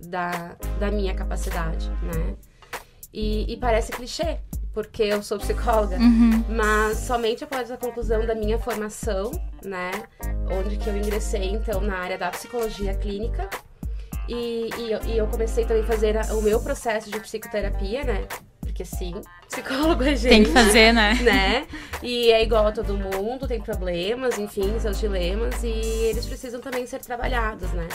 da, 0.00 0.56
da 0.78 0.88
minha 0.88 1.14
capacidade, 1.14 1.90
né? 1.90 2.36
E, 3.12 3.52
e 3.52 3.56
parece 3.56 3.90
clichê, 3.90 4.38
porque 4.76 5.04
eu 5.04 5.22
sou 5.22 5.38
psicóloga, 5.38 5.96
Uhum. 5.96 6.44
mas 6.50 6.98
somente 6.98 7.42
após 7.42 7.70
a 7.70 7.78
conclusão 7.78 8.26
da 8.26 8.34
minha 8.34 8.58
formação, 8.58 9.30
né, 9.64 9.90
onde 10.50 10.76
que 10.76 10.86
eu 10.86 10.94
ingressei 10.94 11.46
então 11.48 11.80
na 11.80 11.96
área 11.96 12.18
da 12.18 12.30
psicologia 12.30 12.92
clínica 12.94 13.48
e, 14.28 14.68
e, 14.76 14.92
eu- 14.92 15.00
e 15.06 15.16
eu 15.16 15.26
comecei 15.28 15.64
também 15.64 15.82
a 15.82 15.86
fazer 15.86 16.14
a- 16.18 16.34
o 16.34 16.42
meu 16.42 16.60
processo 16.60 17.10
de 17.10 17.18
psicoterapia, 17.18 18.04
né, 18.04 18.26
porque 18.60 18.84
sim, 18.84 19.14
psicólogo 19.48 20.02
é 20.04 20.14
gente, 20.14 20.28
Tem 20.28 20.44
que 20.44 20.50
fazer, 20.52 20.92
né? 20.92 21.14
né? 21.24 21.66
E 22.02 22.30
é 22.30 22.42
igual 22.42 22.66
a 22.66 22.72
todo 22.72 22.92
mundo, 22.98 23.48
tem 23.48 23.58
problemas, 23.62 24.38
enfim, 24.38 24.78
seus 24.78 25.00
dilemas 25.00 25.62
e 25.64 25.68
eles 26.10 26.26
precisam 26.26 26.60
também 26.60 26.86
ser 26.86 26.98
trabalhados, 27.00 27.70
né? 27.72 27.88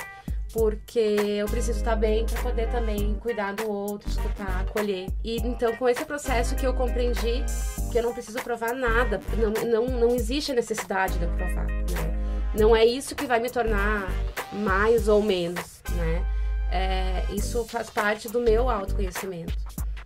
Porque 0.54 1.00
eu 1.00 1.46
preciso 1.48 1.80
estar 1.80 1.96
bem 1.96 2.26
para 2.26 2.42
poder 2.42 2.70
também 2.70 3.16
cuidar 3.16 3.54
do 3.54 3.70
outro, 3.70 4.10
escutar, 4.10 4.62
acolher. 4.62 5.08
E 5.24 5.38
então, 5.38 5.76
com 5.78 5.88
esse 5.88 6.04
processo 6.06 6.56
que 6.56 6.66
eu 6.66 6.74
compreendi 6.74 7.44
que 7.92 7.98
eu 7.98 8.04
não 8.04 8.14
preciso 8.14 8.42
provar 8.42 8.74
nada, 8.74 9.22
não, 9.38 9.52
não, 9.66 9.88
não 10.00 10.16
existe 10.16 10.52
a 10.52 10.56
necessidade 10.56 11.18
de 11.18 11.26
eu 11.26 11.32
provar, 11.32 11.68
né? 11.68 12.22
Não 12.58 12.76
é 12.76 12.86
isso 12.86 13.16
que 13.16 13.26
vai 13.26 13.40
me 13.40 13.50
tornar 13.50 14.10
mais 14.52 15.08
ou 15.08 15.22
menos, 15.22 15.82
né? 15.92 16.26
É, 16.70 17.26
isso 17.34 17.66
faz 17.66 17.90
parte 17.90 18.30
do 18.30 18.40
meu 18.40 18.70
autoconhecimento. 18.70 19.54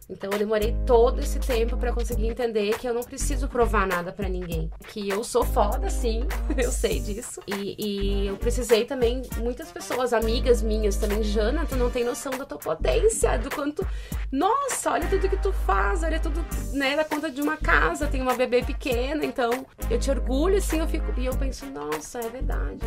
Então 0.10 0.30
eu 0.32 0.38
demorei 0.38 0.76
todo 0.86 1.20
esse 1.20 1.40
tempo 1.40 1.78
pra 1.78 1.92
conseguir 1.92 2.28
entender 2.28 2.78
que 2.78 2.88
eu 2.88 2.94
não 2.94 3.02
preciso 3.04 3.48
provar 3.48 3.88
nada 3.88 4.12
pra 4.12 4.30
ninguém. 4.30 4.70
Que 4.90 5.10
eu 5.10 5.24
sou 5.24 5.44
foda, 5.44 5.90
sim, 5.90 6.28
eu 6.56 6.72
sei 6.72 7.00
disso. 7.00 7.42
E, 7.48 7.76
e 7.78 8.28
eu 8.28 8.38
precisei 8.38 8.86
também, 8.86 9.24
muitas 9.38 9.72
pessoas, 9.72 10.14
amigas 10.14 10.62
minhas 10.62 10.96
também, 10.96 11.24
Jana, 11.24 11.66
tu 11.66 11.76
não 11.76 11.90
tem 11.90 12.04
noção 12.04 12.32
da 12.32 12.46
tua 12.46 12.60
potência, 12.60 13.38
do 13.40 13.50
quanto. 13.50 13.86
Nossa, 14.32 14.92
olha 14.92 15.08
tudo 15.08 15.30
que 15.30 15.38
tu 15.38 15.52
faz, 15.66 16.04
olha 16.04 16.20
tudo, 16.20 16.46
né, 16.74 16.96
da 16.96 17.06
conta 17.06 17.32
de 17.32 17.42
uma 17.42 17.58
casa, 17.58 18.06
tem 18.08 18.22
uma 18.22 18.34
bebê 18.34 18.62
pequena, 18.62 19.26
então 19.26 19.66
eu 19.90 20.00
te 20.00 20.12
orgulho, 20.12 20.58
assim, 20.58 20.80
eu 20.80 20.88
fico. 20.88 21.06
E 21.18 21.26
eu 21.26 21.36
penso, 21.36 21.66
nossa, 21.68 22.20
é 22.20 22.30
verdade. 22.30 22.80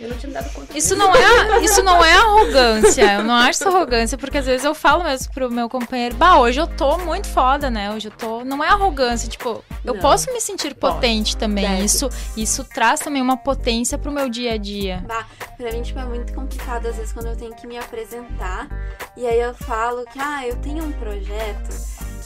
Eu 0.00 0.08
não 0.08 0.16
tinha 0.16 0.28
me 0.28 0.34
dado 0.34 0.52
conta 0.52 0.76
Isso 0.76 0.96
não 0.96 1.14
é, 1.14 1.60
isso 1.62 1.82
não 1.82 2.04
é 2.04 2.12
arrogância. 2.14 3.14
Eu 3.14 3.24
não 3.24 3.34
acho 3.34 3.60
isso 3.60 3.68
arrogância, 3.68 4.18
porque 4.18 4.38
às 4.38 4.46
vezes 4.46 4.64
eu 4.64 4.74
falo 4.74 5.04
mesmo 5.04 5.32
pro 5.32 5.50
meu 5.50 5.68
companheiro, 5.68 6.16
bah, 6.16 6.38
hoje 6.38 6.60
eu 6.60 6.63
tô 6.66 6.98
muito 6.98 7.28
foda, 7.28 7.70
né? 7.70 7.92
Hoje 7.92 8.08
eu 8.08 8.12
tô. 8.12 8.44
Não 8.44 8.62
é 8.62 8.68
arrogância, 8.68 9.28
tipo, 9.28 9.64
eu 9.84 9.94
Não. 9.94 10.00
posso 10.00 10.32
me 10.32 10.40
sentir 10.40 10.74
Pode. 10.74 10.94
potente 10.94 11.36
também. 11.36 11.66
Deve. 11.68 11.84
Isso, 11.84 12.08
isso 12.36 12.64
traz 12.64 13.00
também 13.00 13.20
uma 13.22 13.36
potência 13.36 13.96
pro 13.98 14.10
meu 14.12 14.28
dia 14.28 14.54
a 14.54 14.56
dia. 14.56 15.04
Bah, 15.06 15.26
pra 15.56 15.72
mim, 15.72 15.82
tipo, 15.82 15.98
é 15.98 16.04
muito 16.04 16.32
complicado 16.32 16.86
às 16.86 16.96
vezes 16.96 17.12
quando 17.12 17.26
eu 17.26 17.36
tenho 17.36 17.54
que 17.54 17.66
me 17.66 17.78
apresentar. 17.78 18.68
E 19.16 19.26
aí 19.26 19.40
eu 19.40 19.54
falo 19.54 20.04
que, 20.06 20.18
ah, 20.18 20.46
eu 20.46 20.56
tenho 20.56 20.84
um 20.84 20.92
projeto 20.92 21.70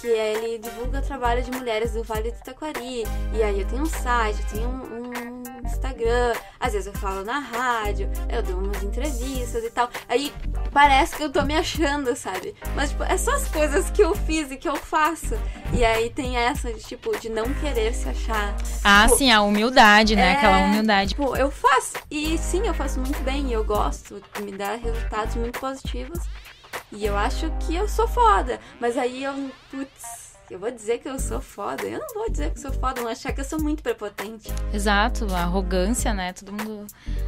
que 0.01 0.07
ele 0.07 0.59
divulga 0.59 1.01
trabalho 1.03 1.43
de 1.43 1.51
mulheres 1.51 1.93
do 1.93 2.03
Vale 2.03 2.31
do 2.31 2.39
Taquari. 2.43 3.05
E 3.35 3.43
aí 3.43 3.61
eu 3.61 3.67
tenho 3.67 3.83
um 3.83 3.87
site, 3.87 4.41
eu 4.41 4.47
tenho 4.59 4.69
um, 4.69 4.83
um 4.83 5.43
Instagram. 5.67 6.33
Às 6.61 6.73
vezes 6.73 6.87
eu 6.87 6.93
falo 6.95 7.25
na 7.25 7.39
rádio, 7.39 8.11
eu 8.29 8.43
dou 8.43 8.59
umas 8.59 8.83
entrevistas 8.83 9.63
e 9.65 9.71
tal. 9.71 9.89
Aí 10.09 10.33
parece 10.73 11.17
que 11.17 11.23
eu 11.23 11.31
tô 11.31 11.43
me 11.43 11.57
achando, 11.57 12.15
sabe? 12.17 12.55
Mas, 12.75 12.91
tipo, 12.91 13.03
é 13.05 13.17
só 13.17 13.33
as 13.33 13.49
coisas 13.49 13.91
que 13.91 14.03
eu 14.03 14.15
fiz 14.15 14.51
e 14.51 14.57
que 14.57 14.69
eu 14.69 14.77
faço. 14.77 15.39
E 15.73 15.85
aí 15.85 16.11
tem 16.11 16.37
essa, 16.37 16.73
de, 16.73 16.81
tipo, 16.81 17.17
de 17.19 17.29
não 17.29 17.53
querer 17.55 17.93
se 17.95 18.09
achar. 18.09 18.55
Ah, 18.85 19.05
Tipo, 19.05 19.19
sim, 19.19 19.31
a 19.31 19.43
humildade, 19.43 20.17
né? 20.17 20.33
é- 20.33 20.33
Aquela 20.37 20.59
humildade. 20.59 21.11
Tipo, 21.11 21.37
eu 21.37 21.51
faço. 21.51 21.95
E 22.11 22.39
sim, 22.39 22.67
eu 22.67 22.75
faço 22.75 22.99
muito 23.01 23.21
bem. 23.23 23.49
E 23.49 23.53
eu 23.53 23.65
gosto. 23.65 24.21
Me 24.41 24.53
dá 24.53 24.75
resultados 24.77 25.35
muito 25.37 25.59
positivos. 25.61 26.19
E 26.93 27.05
eu 27.05 27.17
acho 27.17 27.51
que 27.61 27.75
eu 27.75 27.89
sou 27.89 28.09
foda. 28.09 28.59
Mas 28.81 28.97
aí 28.97 29.25
eu. 29.25 29.51
Putz, 29.71 30.29
eu 30.51 30.59
vou 30.59 30.71
dizer 30.71 30.99
que 30.99 31.09
eu 31.09 31.19
sou 31.19 31.41
foda. 31.41 31.85
Eu 31.85 31.99
não 31.99 32.15
vou 32.15 32.31
dizer 32.31 32.53
que 32.53 32.59
sou 32.59 32.73
foda. 32.73 33.03
Vão 33.03 33.11
achar 33.11 33.33
que 33.33 33.41
eu 33.41 33.45
sou 33.45 33.61
muito 33.61 33.83
prepotente. 33.83 34.49
Exato, 34.73 35.27
a 35.35 35.41
arrogância, 35.41 36.15
né? 36.15 36.33
Todo 36.33 36.53
mundo 36.53 36.87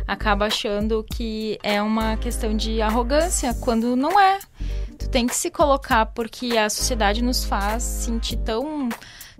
acaba 0.08 0.46
achando 0.46 1.04
que 1.04 1.58
é 1.62 1.82
uma 1.82 2.16
questão 2.16 2.56
de 2.56 2.80
arrogância, 2.80 3.52
quando 3.54 3.94
não 3.94 4.18
é. 4.18 4.38
Tu 4.98 5.08
tem 5.10 5.26
que 5.26 5.36
se 5.36 5.50
colocar 5.50 6.06
porque 6.06 6.56
a 6.56 6.70
sociedade 6.70 7.22
nos 7.22 7.44
faz 7.44 7.82
sentir 7.82 8.36
tão 8.38 8.88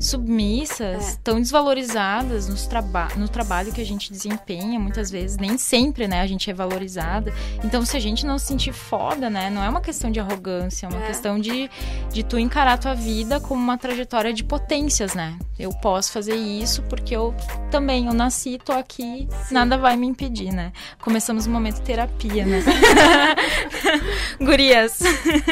submissas, 0.01 1.15
É. 1.15 1.19
tão 1.23 1.39
desvalorizadas 1.41 2.49
nos 2.49 2.67
traba 2.67 3.09
no 3.17 3.29
trabalho 3.29 3.73
que 3.73 3.81
a 3.81 3.85
gente 3.87 4.11
desempenha, 4.11 4.81
muitas 4.81 5.11
vezes, 5.11 5.37
nem 5.37 5.59
sempre, 5.59 6.09
né, 6.09 6.21
a 6.23 6.27
gente 6.27 6.51
é 6.51 6.55
valorizada. 6.55 7.33
Então, 7.63 7.85
se 7.85 7.97
a 7.97 8.01
gente 8.01 8.25
não 8.27 8.39
se 8.39 8.47
sentir 8.47 8.73
foda, 8.73 9.29
né, 9.31 9.51
não 9.51 9.63
é 9.63 9.69
uma 9.69 9.81
questão 9.81 10.11
de 10.11 10.19
arrogância, 10.19 10.87
é 10.87 10.89
uma 10.89 11.03
É. 11.05 11.07
questão 11.07 11.39
de, 11.39 11.71
de 12.13 12.23
tu 12.25 12.39
encarar 12.39 12.73
a 12.73 12.79
tua 12.79 12.95
vida 12.95 13.39
como 13.39 13.63
uma 13.63 13.77
trajetória 13.79 14.33
de 14.33 14.43
potências, 14.43 15.15
né? 15.15 15.39
Eu 15.59 15.71
posso 15.71 16.11
fazer 16.13 16.35
isso 16.37 16.83
porque 16.85 17.15
eu 17.15 17.35
também, 17.71 18.07
eu 18.07 18.15
nasci, 18.15 18.59
tô 18.65 18.73
aqui, 18.73 19.29
nada 19.51 19.77
vai 19.77 19.95
me 19.97 20.07
impedir, 20.07 20.51
né? 20.53 20.73
Começamos 21.03 21.45
o 21.47 21.51
momento 21.51 21.83
terapia, 21.83 22.47
né? 22.47 22.63
Gurias, 24.41 24.99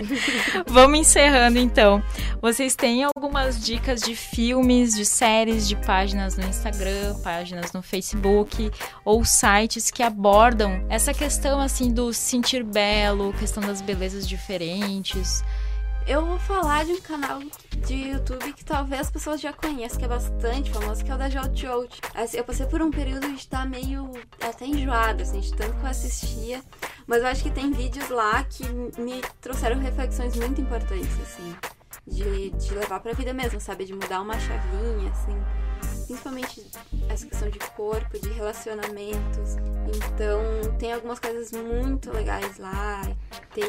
vamos 0.67 0.99
encerrando 1.01 1.59
então. 1.59 2.03
Vocês 2.41 2.75
têm 2.75 3.05
algumas 3.05 3.63
dicas 3.63 4.01
de 4.01 4.15
filmes, 4.39 4.95
de 4.95 5.05
séries, 5.05 5.67
de 5.67 5.75
páginas 5.75 6.37
no 6.37 6.47
Instagram, 6.47 7.19
páginas 7.25 7.73
no 7.73 7.83
Facebook 7.83 8.71
ou 9.05 9.25
sites 9.25 9.91
que 9.91 10.01
abordam 10.01 10.87
essa 10.89 11.13
questão 11.13 11.59
assim 11.61 11.93
do 11.93 12.13
sentir 12.15 12.63
belo, 12.63 13.33
questão 13.33 13.61
das 13.61 13.81
belezas 13.81 14.29
diferentes? 14.29 15.43
Eu 16.07 16.25
vou 16.25 16.39
falar 16.39 16.85
de 16.85 16.93
um 16.93 17.01
canal 17.01 17.41
de 17.85 17.95
YouTube 17.95 18.53
que 18.53 18.65
talvez 18.65 19.01
as 19.01 19.11
pessoas 19.11 19.41
já 19.41 19.53
conheçam, 19.53 19.99
que 19.99 20.05
é 20.05 20.09
bastante 20.09 20.71
famoso, 20.71 21.05
que 21.05 21.11
é 21.11 21.15
o 21.17 21.19
da 21.19 21.29
Jout 21.29 21.61
Jout. 21.61 22.01
Assim, 22.15 22.37
eu 22.37 22.45
passei 22.45 22.67
por 22.67 22.81
um 22.81 22.93
período 22.93 23.27
de 23.27 23.39
estar 23.39 23.69
meio 23.69 24.13
até 24.41 24.67
enjoada, 24.67 25.21
assim, 25.21 25.41
de 25.41 25.53
tanto 25.53 25.77
que 25.77 25.83
eu 25.83 25.91
assistia. 25.91 26.63
Mas 27.09 27.23
eu 27.23 27.27
acho 27.27 27.43
que 27.43 27.51
tem 27.51 27.73
vídeos 27.73 28.09
lá 28.09 28.45
que 28.45 28.63
me 29.01 29.21
trouxeram 29.41 29.81
reflexões 29.81 30.37
muito 30.37 30.61
importantes, 30.61 31.13
assim. 31.23 31.57
De, 32.09 32.51
de 32.51 32.75
levar 32.75 33.01
pra 33.01 33.13
vida 33.13 33.33
mesmo, 33.33 33.61
sabe? 33.61 33.85
De 33.85 33.93
mudar 33.93 34.21
uma 34.21 34.39
chavinha, 34.39 35.11
assim 35.11 35.37
principalmente 36.09 36.67
essa 37.11 37.27
questão 37.27 37.51
de 37.51 37.59
corpo, 37.59 38.19
de 38.19 38.31
relacionamentos. 38.31 39.57
Então, 39.87 40.41
tem 40.79 40.93
algumas 40.93 41.19
coisas 41.19 41.53
muito 41.53 42.11
legais 42.11 42.59
lá. 42.59 43.03
Tem 43.55 43.67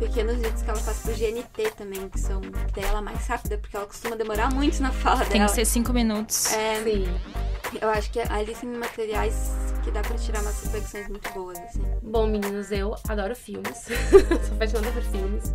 pequenos 0.00 0.36
vídeos 0.36 0.62
que 0.62 0.70
ela 0.70 0.78
faz 0.80 0.98
pro 0.98 1.12
GNT 1.12 1.70
também, 1.76 2.08
que 2.08 2.18
são 2.18 2.40
dela 2.74 3.00
mais 3.00 3.24
rápida, 3.26 3.56
porque 3.56 3.76
ela 3.76 3.86
costuma 3.86 4.16
demorar 4.16 4.52
muito 4.52 4.82
na 4.82 4.90
fala 4.90 5.20
tem 5.20 5.28
dela. 5.28 5.32
Tem 5.32 5.46
que 5.46 5.52
ser 5.52 5.64
cinco 5.64 5.92
minutos. 5.92 6.52
É, 6.52 6.82
Sim. 6.82 7.06
Eu 7.80 7.88
acho 7.88 8.10
que 8.10 8.18
ali 8.18 8.52
tem 8.52 8.68
materiais 8.68 9.52
que 9.84 9.92
dá 9.92 10.02
pra 10.02 10.16
tirar 10.16 10.42
umas 10.42 10.60
reflexões 10.64 11.08
muito 11.08 11.32
boas, 11.32 11.58
assim. 11.60 11.82
Bom, 12.02 12.26
meninos, 12.26 12.72
eu 12.72 12.96
adoro 13.08 13.34
filmes. 13.36 13.78
Sou 14.10 14.54
apaixonada 14.56 14.90
por 14.90 15.02
filmes. 15.04 15.52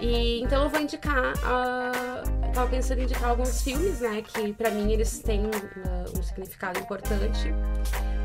E 0.00 0.40
então 0.42 0.64
eu 0.64 0.70
vou 0.70 0.80
indicar. 0.80 1.34
Uh, 1.34 2.52
tava 2.52 2.70
pensando 2.70 3.00
em 3.00 3.04
indicar 3.04 3.30
alguns 3.30 3.62
filmes, 3.62 4.00
né? 4.00 4.22
Que 4.22 4.52
pra 4.52 4.70
mim 4.70 4.92
eles 4.92 5.20
têm 5.20 5.46
uh, 5.46 6.18
um 6.18 6.22
significado 6.22 6.78
importante. 6.78 7.52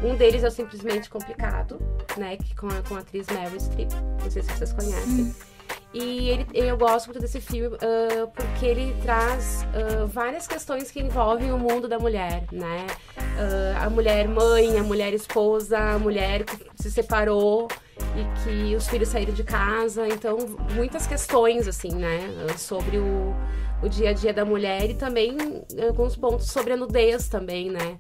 Um 0.04 0.16
deles 0.16 0.44
é 0.44 0.48
o 0.48 0.52
Simplesmente 0.52 1.10
Complicado, 1.10 1.80
né? 2.18 2.38
Que 2.38 2.56
com 2.56 2.68
a, 2.68 2.82
com 2.88 2.96
a 2.96 3.00
atriz 3.00 3.28
Meryl 3.28 3.60
Streep. 3.60 3.92
Não 4.24 4.32
sei 4.32 4.42
se 4.42 4.52
vocês 4.52 4.74
conhecem. 4.74 5.26
Hum. 5.26 5.55
E 5.98 6.30
ele, 6.30 6.46
eu 6.54 6.78
gosto 6.78 7.06
muito 7.06 7.22
desse 7.22 7.40
filme 7.40 7.78
uh, 7.78 8.28
porque 8.36 8.66
ele 8.66 8.94
traz 9.02 9.66
uh, 9.70 10.06
várias 10.06 10.46
questões 10.46 10.92
que 10.92 11.00
envolvem 11.00 11.54
o 11.54 11.58
mundo 11.58 11.88
da 11.88 11.98
mulher, 11.98 12.44
né? 12.52 12.86
Uh, 13.18 13.86
a 13.86 13.90
mulher 13.90 14.28
mãe, 14.28 14.78
a 14.78 14.84
mulher 14.84 15.14
esposa, 15.14 15.80
a 15.80 15.98
mulher 15.98 16.44
que 16.44 16.58
se 16.76 16.92
separou 16.92 17.70
e 17.98 18.44
que 18.44 18.76
os 18.76 18.90
filhos 18.90 19.08
saíram 19.08 19.34
de 19.34 19.46
casa. 19.46 20.06
Então, 20.06 20.38
muitas 20.76 21.08
questões, 21.08 21.66
assim, 21.66 21.96
né? 21.96 22.20
Sobre 22.58 22.98
o, 22.98 23.34
o 23.82 23.88
dia 23.88 24.10
a 24.10 24.14
dia 24.14 24.34
da 24.34 24.44
mulher 24.44 24.90
e 24.90 24.96
também 24.96 25.38
alguns 25.82 26.18
pontos 26.18 26.52
sobre 26.52 26.74
a 26.74 26.78
nudez 26.78 27.30
também, 27.30 27.70
né? 27.70 27.98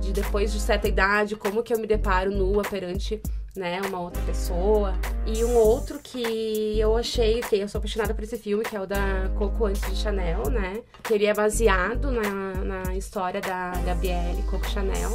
de 0.00 0.12
depois 0.12 0.52
de 0.52 0.58
certa 0.58 0.88
idade, 0.88 1.36
como 1.36 1.62
que 1.62 1.72
eu 1.72 1.78
me 1.78 1.86
deparo 1.86 2.32
nua 2.32 2.64
perante 2.64 3.22
né, 3.56 3.80
uma 3.82 4.00
outra 4.00 4.22
pessoa. 4.22 4.94
E 5.26 5.44
um 5.44 5.56
outro 5.56 5.98
que 5.98 6.78
eu 6.78 6.96
achei, 6.96 7.40
que 7.40 7.56
eu 7.56 7.68
sou 7.68 7.78
apaixonada 7.78 8.14
por 8.14 8.24
esse 8.24 8.38
filme, 8.38 8.64
que 8.64 8.76
é 8.76 8.80
o 8.80 8.86
da 8.86 9.30
Coco 9.36 9.66
Antes 9.66 9.82
de 9.82 9.96
Chanel, 9.96 10.48
né? 10.50 10.82
Que 11.02 11.14
ele 11.14 11.26
é 11.26 11.34
baseado 11.34 12.10
na, 12.10 12.82
na 12.82 12.96
história 12.96 13.40
da 13.40 13.72
Gabrielle 13.84 14.42
Coco 14.44 14.68
Chanel 14.68 15.10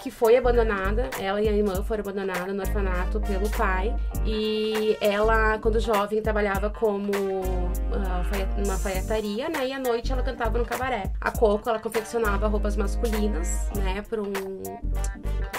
que 0.00 0.10
foi 0.10 0.36
abandonada, 0.36 1.10
ela 1.20 1.40
e 1.40 1.48
a 1.48 1.52
irmã 1.52 1.82
foram 1.82 2.00
abandonadas 2.00 2.54
no 2.54 2.60
orfanato 2.62 3.20
pelo 3.20 3.48
pai. 3.50 3.94
E 4.24 4.96
ela, 5.00 5.58
quando 5.58 5.78
jovem, 5.78 6.22
trabalhava 6.22 6.70
como 6.70 7.12
uh, 7.12 8.64
uma 8.64 8.72
alfaiataria, 8.74 9.48
né? 9.48 9.68
E 9.68 9.72
à 9.72 9.78
noite 9.78 10.10
ela 10.12 10.22
cantava 10.22 10.58
no 10.58 10.64
cabaré. 10.64 11.12
A 11.20 11.30
Coco, 11.30 11.68
ela 11.68 11.78
confeccionava 11.78 12.48
roupas 12.48 12.76
masculinas, 12.76 13.68
né? 13.76 14.02
Para 14.08 14.22
um, 14.22 14.32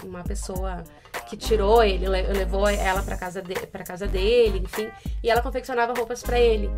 uma 0.04 0.24
pessoa 0.24 0.84
que 1.32 1.38
tirou 1.38 1.82
ele, 1.82 2.09
levou 2.09 2.67
ela 2.67 3.01
para 3.01 3.15
casa 3.15 3.41
de, 3.41 3.53
para 3.67 3.86
casa 3.86 4.05
dele, 4.05 4.61
enfim, 4.65 4.89
e 5.23 5.29
ela 5.29 5.41
confeccionava 5.41 5.93
roupas 5.93 6.21
para 6.21 6.38
ele. 6.38 6.69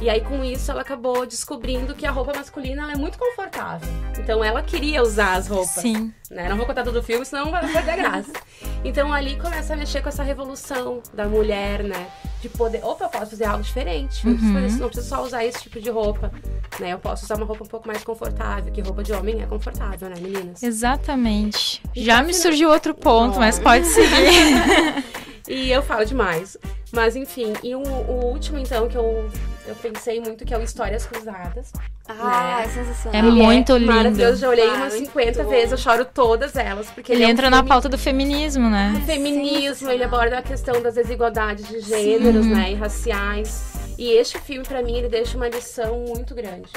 E 0.00 0.10
aí 0.10 0.20
com 0.20 0.44
isso 0.44 0.68
ela 0.68 0.80
acabou 0.80 1.24
descobrindo 1.24 1.94
que 1.94 2.04
a 2.04 2.10
roupa 2.10 2.32
masculina 2.34 2.90
é 2.90 2.96
muito 2.96 3.16
confortável. 3.16 3.88
Então 4.18 4.42
ela 4.42 4.64
queria 4.64 5.00
usar 5.00 5.34
as 5.34 5.46
roupas. 5.46 5.70
Sim. 5.70 6.12
Né? 6.28 6.48
Não 6.48 6.56
vou 6.56 6.66
contar 6.66 6.82
todo 6.82 6.96
o 6.96 7.02
filme, 7.04 7.24
senão 7.24 7.52
vai 7.52 7.60
perder 7.72 7.90
a 7.90 7.96
graça. 7.96 8.32
Então 8.82 9.12
ali 9.12 9.38
começa 9.38 9.74
a 9.74 9.76
mexer 9.76 10.00
com 10.00 10.08
essa 10.08 10.22
revolução 10.22 11.02
da 11.12 11.26
mulher, 11.26 11.84
né? 11.84 12.06
De 12.40 12.48
poder, 12.48 12.82
opa, 12.82 13.04
eu 13.04 13.08
posso 13.08 13.30
fazer 13.32 13.44
algo 13.44 13.62
diferente. 13.62 14.26
Não, 14.26 14.32
uhum. 14.32 14.54
preciso, 14.54 14.80
não 14.80 14.88
preciso 14.88 15.08
só 15.08 15.22
usar 15.22 15.44
esse 15.44 15.62
tipo 15.62 15.80
de 15.80 15.90
roupa, 15.90 16.32
né? 16.78 16.92
Eu 16.92 16.98
posso 16.98 17.24
usar 17.24 17.36
uma 17.36 17.44
roupa 17.44 17.64
um 17.64 17.66
pouco 17.66 17.86
mais 17.86 18.02
confortável, 18.02 18.72
que 18.72 18.80
roupa 18.80 19.02
de 19.02 19.12
homem 19.12 19.42
é 19.42 19.46
confortável, 19.46 20.08
né, 20.08 20.16
meninas? 20.20 20.62
Exatamente. 20.62 21.82
Então, 21.90 22.02
Já 22.02 22.22
me 22.22 22.32
surgiu 22.32 22.70
outro 22.70 22.94
ponto, 22.94 23.38
mas 23.38 23.58
pode 23.58 23.86
seguir. 23.86 25.04
e 25.48 25.70
eu 25.70 25.82
falo 25.82 26.04
demais. 26.04 26.56
Mas 26.92 27.14
enfim, 27.14 27.52
e 27.62 27.74
o, 27.74 27.82
o 27.82 28.26
último 28.32 28.58
então 28.58 28.88
que 28.88 28.96
eu, 28.96 29.30
eu 29.66 29.74
pensei 29.76 30.20
muito 30.20 30.44
que 30.44 30.52
é 30.52 30.58
o 30.58 30.62
Histórias 30.62 31.06
Cruzadas. 31.06 31.72
Ah, 32.08 32.56
né? 32.58 32.64
é 32.64 32.68
sensacional. 32.68 33.20
É 33.20 33.22
muito 33.22 33.72
é 33.72 33.78
lindo. 33.78 33.92
Maravilhoso, 33.92 34.36
já 34.38 34.48
olhei 34.48 34.68
ah, 34.68 34.74
umas 34.74 34.94
50 34.94 35.44
vezes, 35.44 35.72
eu 35.72 35.78
choro 35.78 36.04
todas 36.04 36.56
elas. 36.56 36.90
Porque 36.90 37.12
ele, 37.12 37.22
ele 37.22 37.30
entra 37.30 37.46
é 37.46 37.48
um 37.48 37.50
na 37.50 37.62
pauta 37.62 37.88
do 37.88 37.96
feminismo, 37.96 38.68
né? 38.68 38.94
Ah, 38.96 39.06
feminismo, 39.06 39.90
ele 39.90 40.02
aborda 40.02 40.38
a 40.38 40.42
questão 40.42 40.82
das 40.82 40.94
desigualdades 40.94 41.68
de 41.68 41.80
gêneros, 41.80 42.44
Sim. 42.44 42.54
né, 42.54 42.72
e 42.72 42.74
raciais. 42.74 43.70
E 43.96 44.12
este 44.12 44.38
filme, 44.38 44.66
para 44.66 44.82
mim, 44.82 44.96
ele 44.96 45.08
deixa 45.08 45.36
uma 45.36 45.48
lição 45.48 46.04
muito 46.08 46.34
grande. 46.34 46.70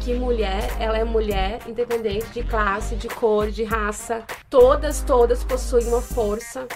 Que 0.00 0.14
mulher, 0.14 0.62
ela 0.78 0.98
é 0.98 1.04
mulher, 1.04 1.58
independente 1.66 2.26
de 2.26 2.42
classe, 2.44 2.94
de 2.94 3.08
cor, 3.08 3.50
de 3.50 3.64
raça. 3.64 4.22
Todas, 4.48 5.00
todas 5.00 5.42
possuem 5.42 5.86
uma 5.86 6.02
força 6.02 6.68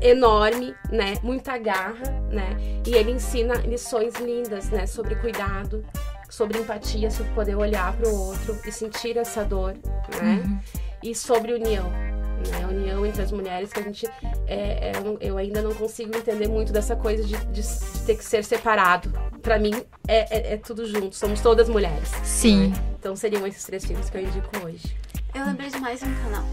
enorme, 0.00 0.74
né? 0.90 1.14
Muita 1.22 1.58
garra, 1.58 2.10
né? 2.30 2.56
E 2.86 2.94
ele 2.94 3.12
ensina 3.12 3.54
lições 3.54 4.14
lindas, 4.16 4.70
né? 4.70 4.86
Sobre 4.86 5.14
cuidado, 5.16 5.84
sobre 6.28 6.58
empatia, 6.58 7.10
sobre 7.10 7.32
poder 7.32 7.56
olhar 7.56 7.92
para 7.96 8.08
o 8.08 8.28
outro 8.28 8.58
e 8.64 8.72
sentir 8.72 9.16
essa 9.16 9.44
dor, 9.44 9.74
né? 10.20 10.42
Uhum. 10.44 10.58
E 11.02 11.14
sobre 11.14 11.52
união, 11.54 11.90
né? 11.90 12.66
União 12.68 13.04
entre 13.04 13.22
as 13.22 13.32
mulheres 13.32 13.72
que 13.72 13.80
a 13.80 13.82
gente 13.82 14.06
é, 14.46 14.90
é, 14.90 14.92
eu 15.20 15.36
ainda 15.36 15.60
não 15.60 15.74
consigo 15.74 16.16
entender 16.16 16.48
muito 16.48 16.72
dessa 16.72 16.96
coisa 16.96 17.22
de, 17.22 17.36
de, 17.46 17.62
de 17.62 18.00
ter 18.06 18.16
que 18.16 18.24
ser 18.24 18.44
separado. 18.44 19.12
Para 19.42 19.58
mim 19.58 19.72
é, 20.06 20.18
é, 20.36 20.54
é, 20.54 20.56
tudo 20.56 20.86
junto, 20.86 21.14
somos 21.14 21.40
todas 21.40 21.68
mulheres. 21.68 22.08
Sim. 22.24 22.68
Né? 22.68 22.82
Então 22.98 23.14
seriam 23.16 23.46
esses 23.46 23.64
três 23.64 23.84
filmes 23.84 24.08
que 24.08 24.16
eu 24.16 24.22
indico 24.22 24.48
hoje. 24.64 24.96
Eu 25.34 25.44
lembrei 25.46 25.70
de 25.70 25.78
mais 25.78 26.02
um 26.02 26.12
canal. 26.22 26.44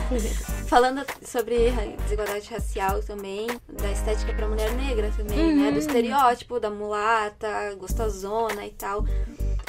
Falando 0.66 1.04
sobre 1.22 1.70
desigualdade 2.04 2.48
racial 2.50 3.02
também, 3.02 3.46
da 3.68 3.90
estética 3.90 4.32
pra 4.32 4.48
mulher 4.48 4.72
negra 4.72 5.12
também, 5.16 5.38
uhum. 5.38 5.56
né? 5.56 5.66
Do 5.66 5.72
uhum. 5.72 5.78
estereótipo 5.78 6.58
da 6.58 6.70
mulata, 6.70 7.74
gostosona 7.78 8.64
e 8.64 8.70
tal. 8.70 9.04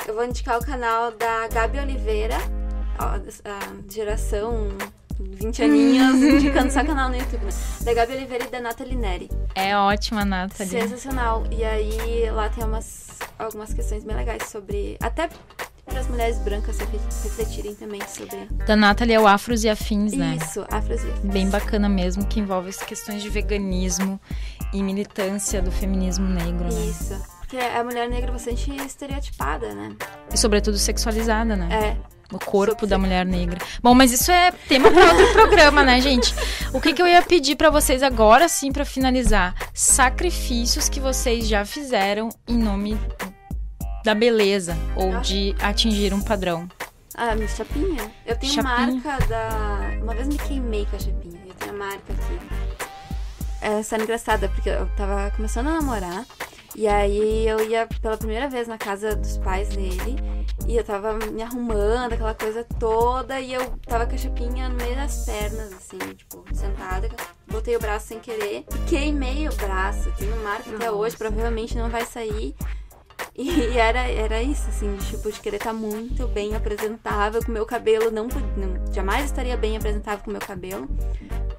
Eu 0.07 0.13
vou 0.13 0.23
indicar 0.23 0.57
o 0.57 0.65
canal 0.65 1.11
da 1.11 1.47
Gabi 1.49 1.79
Oliveira, 1.79 2.37
a 2.97 3.19
geração 3.89 4.69
20 5.19 5.63
aninhos, 5.63 6.15
indicando 6.15 6.71
só 6.71 6.83
canal 6.83 7.09
no 7.09 7.17
YouTube, 7.17 7.45
né? 7.45 7.51
Da 7.81 7.93
Gabi 7.93 8.13
Oliveira 8.13 8.45
e 8.45 8.49
da 8.49 8.61
Nathalie 8.61 8.95
Neri. 8.95 9.29
É 9.53 9.75
ótima, 9.75 10.23
Nathalie. 10.23 10.71
Sensacional. 10.71 11.43
E 11.51 11.63
aí 11.63 12.29
lá 12.31 12.49
tem 12.49 12.63
umas, 12.63 13.07
algumas 13.37 13.73
questões 13.73 14.03
bem 14.03 14.15
legais 14.15 14.43
sobre. 14.47 14.97
Até 15.01 15.29
para 15.85 15.99
as 15.99 16.07
mulheres 16.07 16.37
brancas 16.39 16.77
refletirem 16.79 17.75
também 17.75 18.01
sobre. 18.07 18.47
Da 18.65 18.75
Nathalie 18.75 19.13
é 19.13 19.19
o 19.19 19.27
Afros 19.27 19.63
e 19.63 19.69
Afins, 19.69 20.13
né? 20.13 20.37
Isso, 20.41 20.65
Afros 20.69 21.03
e 21.03 21.09
Afins. 21.09 21.31
Bem 21.31 21.49
bacana 21.49 21.87
mesmo, 21.87 22.25
que 22.25 22.39
envolve 22.39 22.69
as 22.69 22.77
questões 22.77 23.21
de 23.21 23.29
veganismo 23.29 24.19
e 24.73 24.81
militância 24.81 25.61
do 25.61 25.71
feminismo 25.71 26.27
negro, 26.27 26.65
né? 26.65 26.85
Isso. 26.85 27.15
Porque 27.39 27.57
a 27.57 27.83
mulher 27.83 28.09
negra 28.09 28.29
é 28.29 28.33
bastante 28.33 28.75
estereotipada, 28.75 29.73
né? 29.75 29.95
E 30.33 30.37
sobretudo 30.37 30.77
sexualizada, 30.77 31.55
né? 31.55 31.69
É. 31.71 32.15
O 32.35 32.39
corpo 32.39 32.87
da 32.87 32.97
mulher 32.97 33.23
negra. 33.23 33.59
Bom, 33.83 33.93
mas 33.93 34.11
isso 34.11 34.31
é 34.31 34.51
tema 34.67 34.89
para 34.91 35.13
outro 35.13 35.31
programa, 35.31 35.83
né, 35.83 36.01
gente? 36.01 36.33
O 36.73 36.81
que, 36.81 36.91
que 36.91 36.99
eu 36.99 37.07
ia 37.07 37.21
pedir 37.21 37.55
para 37.55 37.69
vocês 37.69 38.01
agora, 38.01 38.49
sim, 38.49 38.71
para 38.71 38.83
finalizar? 38.83 39.53
Sacrifícios 39.75 40.89
que 40.89 40.99
vocês 40.99 41.47
já 41.47 41.63
fizeram 41.63 42.29
em 42.47 42.57
nome 42.57 42.99
da 44.05 44.13
beleza 44.13 44.77
ou 44.95 45.15
ah. 45.15 45.19
de 45.19 45.55
atingir 45.59 46.13
um 46.13 46.21
padrão? 46.21 46.69
Ah, 47.15 47.33
minha 47.33 47.47
chapinha? 47.47 48.11
Eu 48.23 48.37
tenho 48.37 48.53
chapinha. 48.53 49.01
marca 49.01 49.25
da. 49.25 49.79
Uma 49.99 50.13
vez 50.13 50.27
me 50.27 50.37
queimei 50.37 50.85
com 50.85 50.95
a 50.95 50.99
chapinha. 50.99 51.41
Eu 51.47 51.53
tenho 51.55 51.71
a 51.71 51.75
marca 51.75 52.13
aqui. 52.13 52.39
Essa 53.61 53.97
é 53.97 54.01
engraçada, 54.01 54.47
porque 54.49 54.69
eu 54.69 54.87
tava 54.95 55.31
começando 55.31 55.67
a 55.67 55.73
namorar. 55.73 56.23
E 56.75 56.87
aí 56.87 57.47
eu 57.47 57.67
ia 57.67 57.87
pela 57.99 58.15
primeira 58.15 58.47
vez 58.47 58.67
na 58.67 58.77
casa 58.77 59.15
dos 59.15 59.37
pais 59.39 59.69
dele. 59.69 60.17
E 60.67 60.75
eu 60.75 60.83
tava 60.83 61.13
me 61.13 61.41
arrumando, 61.41 62.13
aquela 62.13 62.35
coisa 62.35 62.63
toda. 62.79 63.39
E 63.39 63.53
eu 63.53 63.65
tava 63.87 64.05
com 64.05 64.13
a 64.13 64.17
chapinha 64.17 64.69
no 64.69 64.75
meio 64.75 64.95
das 64.95 65.25
pernas, 65.25 65.73
assim, 65.73 65.97
tipo, 65.97 66.45
sentada. 66.53 67.09
Botei 67.47 67.75
o 67.75 67.79
braço 67.79 68.07
sem 68.07 68.19
querer. 68.19 68.65
E 68.71 68.89
queimei 68.89 69.47
o 69.47 69.55
braço. 69.55 70.11
Tenho 70.19 70.35
marca 70.43 70.69
até 70.75 70.91
hoje, 70.91 71.17
provavelmente 71.17 71.75
não 71.75 71.89
vai 71.89 72.05
sair. 72.05 72.53
E 73.37 73.77
era, 73.77 73.99
era 74.09 74.41
isso, 74.41 74.69
assim, 74.69 74.95
tipo, 75.09 75.29
de 75.29 75.39
querer 75.41 75.57
estar 75.57 75.73
muito 75.73 76.25
bem 76.27 76.55
apresentável 76.55 77.43
com 77.43 77.51
o 77.51 77.53
meu 77.53 77.65
cabelo. 77.65 78.09
Não, 78.09 78.27
não, 78.27 78.93
jamais 78.93 79.25
estaria 79.25 79.57
bem 79.57 79.75
apresentável 79.75 80.23
com 80.23 80.29
o 80.29 80.33
meu 80.33 80.41
cabelo. 80.41 80.87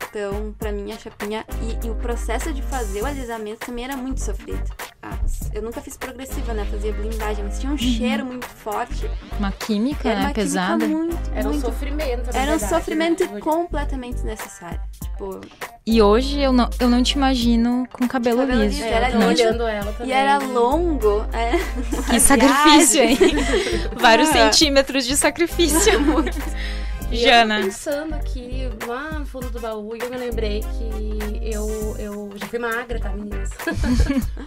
Então, 0.09 0.55
pra 0.59 0.72
mim, 0.72 0.91
a 0.93 0.99
chapinha. 0.99 1.45
E, 1.61 1.87
e, 1.87 1.91
o 1.91 1.95
processo 1.97 2.51
de 2.51 2.62
fazer 2.62 3.03
o 3.03 3.07
alisamento 3.07 3.66
também 3.66 3.85
era 3.85 3.97
muito 3.97 4.22
sofrido. 4.22 4.64
Ah, 5.03 5.18
eu 5.53 5.61
nunca 5.61 5.83
fiz 5.83 5.99
progressiva, 5.99 6.55
né? 6.55 6.64
Fazia 6.64 6.93
blindagem, 6.95 7.45
mas 7.45 7.61
tinha 7.61 7.70
um 7.70 7.74
uhum. 7.74 7.79
cheiro 7.79 8.24
muito 8.24 8.47
forte. 8.47 9.11
Uma 9.39 9.53
química, 9.53 10.09
era 10.09 10.20
né? 10.20 10.27
Uma 10.27 10.35
pesada. 10.35 10.87
Química 10.87 10.99
muito, 10.99 11.31
era 11.35 11.49
muito... 11.49 11.59
um 11.59 11.61
sofrimento. 11.61 12.31
Era 12.35 12.55
um 12.55 12.59
sofrimento 12.59 13.27
né? 13.27 13.41
completamente 13.41 14.14
desnecessário. 14.14 14.81
Tipo. 15.03 15.41
E 15.89 16.03
hoje 16.03 16.41
eu 16.41 16.53
não, 16.53 16.68
eu 16.80 16.91
não 16.91 17.01
te 17.01 17.12
imagino 17.12 17.87
com 17.93 18.09
cabelo, 18.09 18.41
cabelo 18.41 18.64
liso. 18.64 18.82
É, 18.82 18.91
era 18.91 19.24
olhando 19.24 19.62
ela 19.62 19.93
também. 19.93 20.09
E 20.09 20.12
era 20.12 20.39
longo. 20.39 21.24
É, 21.32 21.53
que 22.11 22.18
sacrifício, 22.18 23.05
hein? 23.05 23.16
Vários 23.97 24.30
centímetros 24.30 25.07
de 25.07 25.16
sacrifício. 25.16 25.93
E 27.09 27.18
Jana. 27.18 27.61
Eu 27.61 27.66
pensando 27.66 28.14
aqui, 28.16 28.68
lá 28.84 29.12
no 29.12 29.24
fundo 29.24 29.49
do 29.49 29.61
baú, 29.61 29.95
e 29.95 30.01
eu 30.01 30.11
me 30.11 30.16
lembrei 30.16 30.62
que 30.62 31.39
eu, 31.41 31.95
eu 32.01 32.32
já 32.34 32.47
fui 32.49 32.59
magra, 32.59 32.99
tá, 32.99 33.11
meninas? 33.11 33.51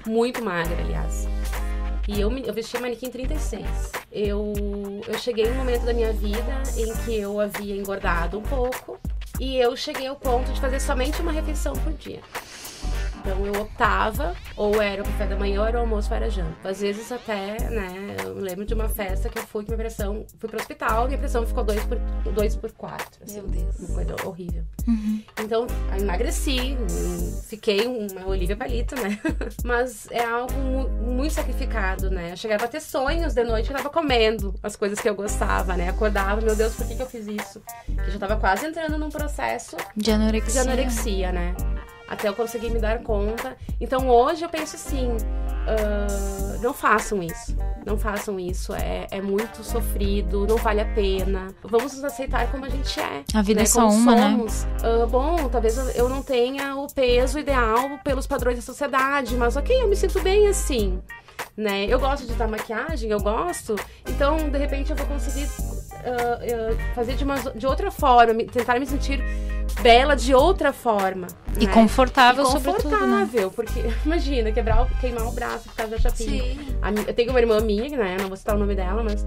Muito 0.06 0.44
magra, 0.44 0.76
aliás. 0.78 1.26
E 2.06 2.20
eu, 2.20 2.38
eu 2.38 2.54
vesti 2.54 2.76
a 2.76 2.82
manequim 2.82 3.10
36. 3.10 3.66
Eu, 4.12 4.54
eu 5.08 5.18
cheguei 5.18 5.46
em 5.46 5.52
um 5.52 5.56
momento 5.56 5.86
da 5.86 5.94
minha 5.94 6.12
vida 6.12 6.62
em 6.76 6.94
que 7.06 7.16
eu 7.18 7.40
havia 7.40 7.78
engordado 7.78 8.38
um 8.38 8.42
pouco. 8.42 9.00
E 9.40 9.56
eu 9.56 9.76
cheguei 9.78 10.08
ao 10.08 10.16
ponto 10.18 10.52
de 10.52 10.60
fazer 10.60 10.82
somente 10.82 11.22
uma 11.22 11.32
refeição 11.32 11.74
por 11.74 11.94
dia. 11.94 12.20
Então 13.20 13.46
eu 13.46 13.62
optava, 13.62 14.36
ou 14.56 14.82
era 14.82 15.02
o 15.02 15.06
café 15.06 15.26
da 15.26 15.36
manhã, 15.36 15.62
ou 15.62 15.68
era 15.68 15.78
o 15.78 15.82
almoço, 15.82 16.10
ou 16.10 16.16
era 16.16 16.30
janta. 16.30 16.70
Às 16.70 16.82
vezes 16.82 17.12
até, 17.12 17.70
né, 17.70 18.16
eu 18.24 18.36
me 18.36 18.42
lembro 18.42 18.66
de 18.66 18.74
uma 18.74 18.90
festa 18.90 19.30
que 19.30 19.38
eu 19.38 19.44
fui 19.44 19.64
que 19.64 19.72
minha 19.72 19.78
pressão, 19.78 20.26
fui 20.38 20.50
pro 20.50 20.60
hospital, 20.60 21.08
minha 21.08 21.18
pressão 21.18 21.46
ficou 21.46 21.64
2 21.64 21.84
por, 21.86 22.00
dois 22.34 22.56
por 22.56 22.72
4. 22.72 23.24
Assim, 23.24 23.42
Meu 23.42 23.48
Deus. 23.48 23.80
Uma 23.80 23.96
coisa 23.96 24.16
horrível. 24.26 24.64
Uhum. 24.88 25.24
Então, 25.40 25.68
emagreci, 25.98 26.78
fiquei 27.48 27.88
uma 27.88 28.28
Olivia 28.28 28.56
Palito, 28.56 28.96
né? 28.96 29.20
Mas 29.64 30.08
é 30.12 30.24
algo 30.24 30.54
muito 31.02 31.34
sacrificado, 31.34 32.10
né? 32.10 32.32
Eu 32.32 32.38
chegava 32.38 32.66
a 32.66 32.68
ter 32.68 32.80
sonhos 32.80 33.34
de 33.34 33.44
noite 33.44 33.68
que 33.68 33.74
eu 33.74 33.78
tava 33.78 33.90
comendo 33.90 34.56
as 34.64 34.76
coisas 34.76 35.00
que 35.00 35.10
eu 35.10 35.16
gostava, 35.16 35.76
né? 35.76 35.90
Acordava, 35.90 36.42
meu 36.42 36.56
Deus, 36.56 36.76
por 36.76 36.88
que, 36.88 36.96
que 36.96 37.02
eu 37.02 37.08
fiz 37.08 37.28
isso? 37.28 37.62
Que 37.86 38.00
eu 38.00 38.12
já 38.12 38.20
tava 38.20 38.38
quase 38.38 38.66
entrando 38.66 38.98
num 38.98 39.10
processo 39.10 39.76
de 39.96 40.12
anorexia, 40.12 40.64
de 40.64 40.70
anorexia 40.70 41.32
né? 41.32 41.56
Até 42.10 42.28
eu 42.28 42.34
conseguir 42.34 42.72
me 42.72 42.80
dar 42.80 43.04
conta. 43.04 43.56
Então 43.80 44.10
hoje 44.10 44.44
eu 44.44 44.50
penso 44.50 44.76
assim: 44.76 45.08
uh, 45.10 46.62
não 46.62 46.74
façam 46.74 47.22
isso. 47.22 47.56
Não 47.86 47.98
façam 47.98 48.40
isso. 48.40 48.74
É, 48.74 49.08
é 49.12 49.22
muito 49.22 49.64
sofrido, 49.64 50.48
não 50.48 50.58
vale 50.58 50.82
a 50.82 50.86
pena. 50.86 51.54
Vamos 51.64 51.94
nos 51.94 52.04
aceitar 52.04 52.52
como 52.52 52.66
a 52.66 52.70
gente 52.70 53.00
é. 53.00 53.24
A 53.34 53.42
vida 53.42 53.60
né? 53.60 53.64
é 53.64 53.66
só 53.68 53.82
como 53.82 53.94
uma, 53.94 54.16
né? 54.16 54.22
somos. 54.32 54.64
né? 54.64 55.04
Uh, 55.04 55.08
bom, 55.08 55.48
talvez 55.50 55.78
eu 55.96 56.10
não 56.10 56.24
tenha 56.24 56.76
o 56.76 56.88
peso 56.88 57.38
ideal 57.38 58.00
pelos 58.04 58.26
padrões 58.26 58.58
da 58.58 58.64
sociedade, 58.64 59.36
mas 59.36 59.56
ok, 59.56 59.84
eu 59.84 59.88
me 59.88 59.96
sinto 59.96 60.20
bem 60.22 60.48
assim. 60.48 61.00
Né? 61.56 61.86
Eu 61.86 62.00
gosto 62.00 62.26
de 62.26 62.34
usar 62.34 62.48
maquiagem, 62.48 63.12
eu 63.12 63.20
gosto. 63.20 63.76
Então, 64.08 64.50
de 64.50 64.58
repente, 64.58 64.92
eu 64.92 64.96
vou 64.96 65.06
conseguir 65.06 65.48
uh, 66.02 66.96
fazer 66.96 67.16
de, 67.16 67.24
uma, 67.24 67.36
de 67.36 67.68
outra 67.68 67.92
forma, 67.92 68.44
tentar 68.46 68.80
me 68.80 68.86
sentir 68.86 69.22
bela 69.82 70.16
de 70.16 70.34
outra 70.34 70.74
forma. 70.74 71.28
E 71.60 71.66
né? 71.66 71.74
confortável, 71.74 72.44
e 72.44 72.48
confortável, 72.48 72.80
sobretudo, 72.82 73.08
né? 73.08 73.52
porque 73.56 73.80
imagina, 74.06 74.52
quebrar, 74.52 74.88
queimar 75.00 75.28
o 75.28 75.32
braço 75.32 75.70
por 75.70 75.76
causa 75.76 75.92
da 75.92 76.02
chapinha. 76.02 76.44
Sim. 76.44 76.78
A, 76.82 76.92
eu 76.92 77.14
tenho 77.14 77.32
uma 77.32 77.40
irmã 77.40 77.60
minha, 77.60 77.98
né? 77.98 78.18
Não 78.20 78.28
vou 78.28 78.38
citar 78.38 78.56
o 78.56 78.60
nome 78.60 78.76
dela, 78.76 79.04
mas 79.04 79.26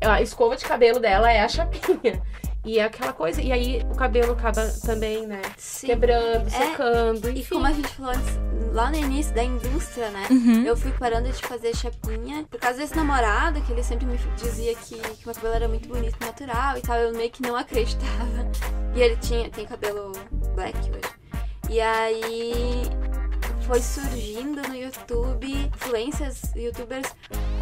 a 0.00 0.22
escova 0.22 0.56
de 0.56 0.64
cabelo 0.64 1.00
dela 1.00 1.30
é 1.30 1.40
a 1.40 1.48
chapinha. 1.48 2.22
E 2.64 2.78
é 2.78 2.84
aquela 2.84 3.12
coisa. 3.12 3.42
E 3.42 3.52
aí 3.52 3.82
o 3.90 3.94
cabelo 3.94 4.32
acaba 4.32 4.66
também, 4.84 5.26
né? 5.26 5.42
Sim. 5.58 5.88
Quebrando, 5.88 6.46
é, 6.46 6.50
secando. 6.50 7.28
Enfim. 7.28 7.40
E 7.40 7.44
como 7.44 7.66
a 7.66 7.72
gente 7.72 7.88
falou 7.88 8.12
antes, 8.12 8.38
lá 8.72 8.90
no 8.90 8.96
início 8.96 9.34
da 9.34 9.44
indústria, 9.44 10.10
né? 10.10 10.26
Uhum. 10.30 10.62
Eu 10.64 10.76
fui 10.76 10.90
parando 10.92 11.30
de 11.30 11.46
fazer 11.46 11.76
chapinha 11.76 12.44
por 12.50 12.58
causa 12.58 12.78
desse 12.78 12.96
namorado, 12.96 13.60
que 13.62 13.72
ele 13.72 13.82
sempre 13.82 14.06
me 14.06 14.18
dizia 14.36 14.74
que, 14.74 14.96
que 14.96 15.26
meu 15.26 15.34
cabelo 15.34 15.54
era 15.54 15.68
muito 15.68 15.88
bonito 15.88 16.16
natural 16.20 16.78
e 16.78 16.80
tal. 16.80 16.96
Eu 16.96 17.14
meio 17.14 17.30
que 17.30 17.42
não 17.42 17.54
acreditava. 17.56 18.50
E 18.94 19.02
ele 19.02 19.16
tinha, 19.16 19.50
tem 19.50 19.66
cabelo 19.66 20.12
black 20.54 20.78
hoje. 20.78 21.14
E 21.68 21.80
aí 21.80 22.82
foi 23.66 23.80
surgindo 23.80 24.60
no 24.68 24.74
YouTube 24.74 25.70
influências 25.74 26.42
youtubers 26.54 27.14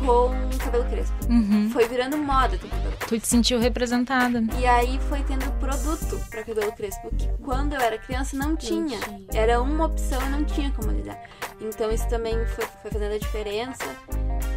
com 0.05 0.59
cabelo 0.59 0.85
crespo. 0.85 1.15
Uhum. 1.29 1.71
Foi 1.71 1.87
virando 1.89 2.17
moda 2.19 2.59
ter 2.59 2.69
cabelo 2.69 2.91
crespo. 2.91 3.07
Tu 3.09 3.21
te 3.21 3.29
sentiu 3.29 3.59
representada. 3.59 4.43
E 4.59 4.67
aí 4.67 4.99
foi 5.09 5.23
tendo 5.23 5.51
produto 5.59 6.21
para 6.31 6.43
cabelo 6.43 6.73
crespo, 6.73 7.11
que 7.17 7.29
quando 7.43 7.75
eu 7.75 7.81
era 7.81 7.99
criança 7.99 8.37
não 8.37 8.57
tinha. 8.57 8.99
não 8.99 9.27
tinha. 9.27 9.27
Era 9.33 9.61
uma 9.61 9.87
opção 9.87 10.21
e 10.27 10.29
não 10.29 10.45
tinha 10.45 10.71
como 10.73 10.91
lidar. 10.91 11.21
Então 11.61 11.91
isso 11.91 12.09
também 12.09 12.35
foi, 12.47 12.65
foi 12.83 12.91
fazendo 12.91 13.15
a 13.15 13.19
diferença. 13.19 13.85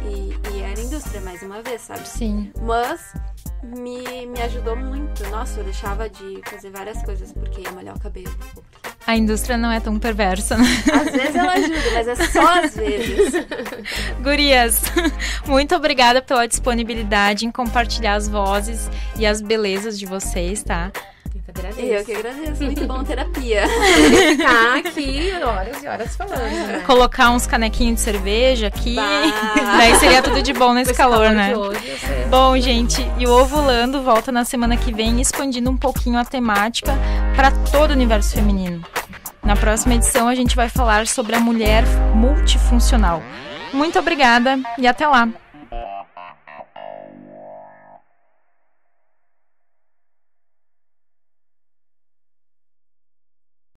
E, 0.08 0.36
e 0.52 0.62
era 0.62 0.80
indústria, 0.80 1.20
mais 1.20 1.42
uma 1.42 1.62
vez, 1.62 1.82
sabe? 1.82 2.06
Sim. 2.08 2.52
Mas 2.62 3.14
me, 3.62 4.26
me 4.26 4.40
ajudou 4.42 4.76
muito. 4.76 5.26
Nossa, 5.28 5.60
eu 5.60 5.64
deixava 5.64 6.08
de 6.08 6.40
fazer 6.46 6.70
várias 6.70 7.02
coisas 7.02 7.32
porque 7.32 7.62
ia 7.62 7.72
molhar 7.72 7.96
o 7.96 8.00
cabelo. 8.00 8.34
A 9.06 9.16
indústria 9.16 9.56
não 9.56 9.70
é 9.70 9.78
tão 9.78 9.98
perversa, 9.98 10.56
né? 10.56 10.66
Às 10.92 11.12
vezes 11.12 11.36
ela 11.36 11.52
ajuda, 11.52 11.90
mas 11.94 12.08
é 12.08 12.14
só 12.16 12.64
às 12.64 12.74
vezes. 12.74 13.34
Gurias, 14.20 14.82
muito 15.46 15.76
obrigada 15.76 16.20
pela 16.20 16.46
disponibilidade 16.48 17.46
em 17.46 17.50
compartilhar 17.52 18.14
as 18.14 18.28
vozes 18.28 18.90
e 19.16 19.24
as 19.24 19.40
belezas 19.40 19.96
de 19.96 20.06
vocês, 20.06 20.62
tá? 20.64 20.90
Eu 21.78 22.04
que 22.04 22.14
agradeço. 22.14 22.64
Muito 22.64 22.86
bom 22.86 23.04
terapia. 23.04 23.64
Ficar 24.36 24.76
aqui 24.78 25.32
horas 25.42 25.82
e 25.82 25.86
horas 25.86 26.16
falando, 26.16 26.40
né? 26.40 26.82
Colocar 26.84 27.30
uns 27.30 27.46
canequinhos 27.46 27.96
de 27.96 28.00
cerveja 28.00 28.66
aqui. 28.66 28.96
Daí 29.78 29.94
seria 29.96 30.22
tudo 30.22 30.42
de 30.42 30.52
bom 30.52 30.74
nesse 30.74 30.92
calor, 30.92 31.28
calor, 31.28 31.34
né? 31.34 31.56
Hoje, 31.56 31.80
bom, 32.28 32.58
gente, 32.58 33.06
e 33.18 33.26
o 33.26 33.30
Ovulando 33.30 34.02
volta 34.02 34.32
na 34.32 34.44
semana 34.44 34.76
que 34.76 34.92
vem 34.92 35.20
expandindo 35.20 35.70
um 35.70 35.76
pouquinho 35.76 36.18
a 36.18 36.24
temática 36.24 36.92
para 37.34 37.50
todo 37.50 37.90
o 37.90 37.94
universo 37.94 38.34
feminino. 38.34 38.82
Na 39.46 39.54
próxima 39.54 39.94
edição 39.94 40.26
a 40.26 40.34
gente 40.34 40.56
vai 40.56 40.68
falar 40.68 41.06
sobre 41.06 41.36
a 41.36 41.40
mulher 41.40 41.84
multifuncional. 42.16 43.22
Muito 43.72 43.96
obrigada 43.96 44.58
e 44.76 44.88
até 44.88 45.06
lá! 45.06 45.28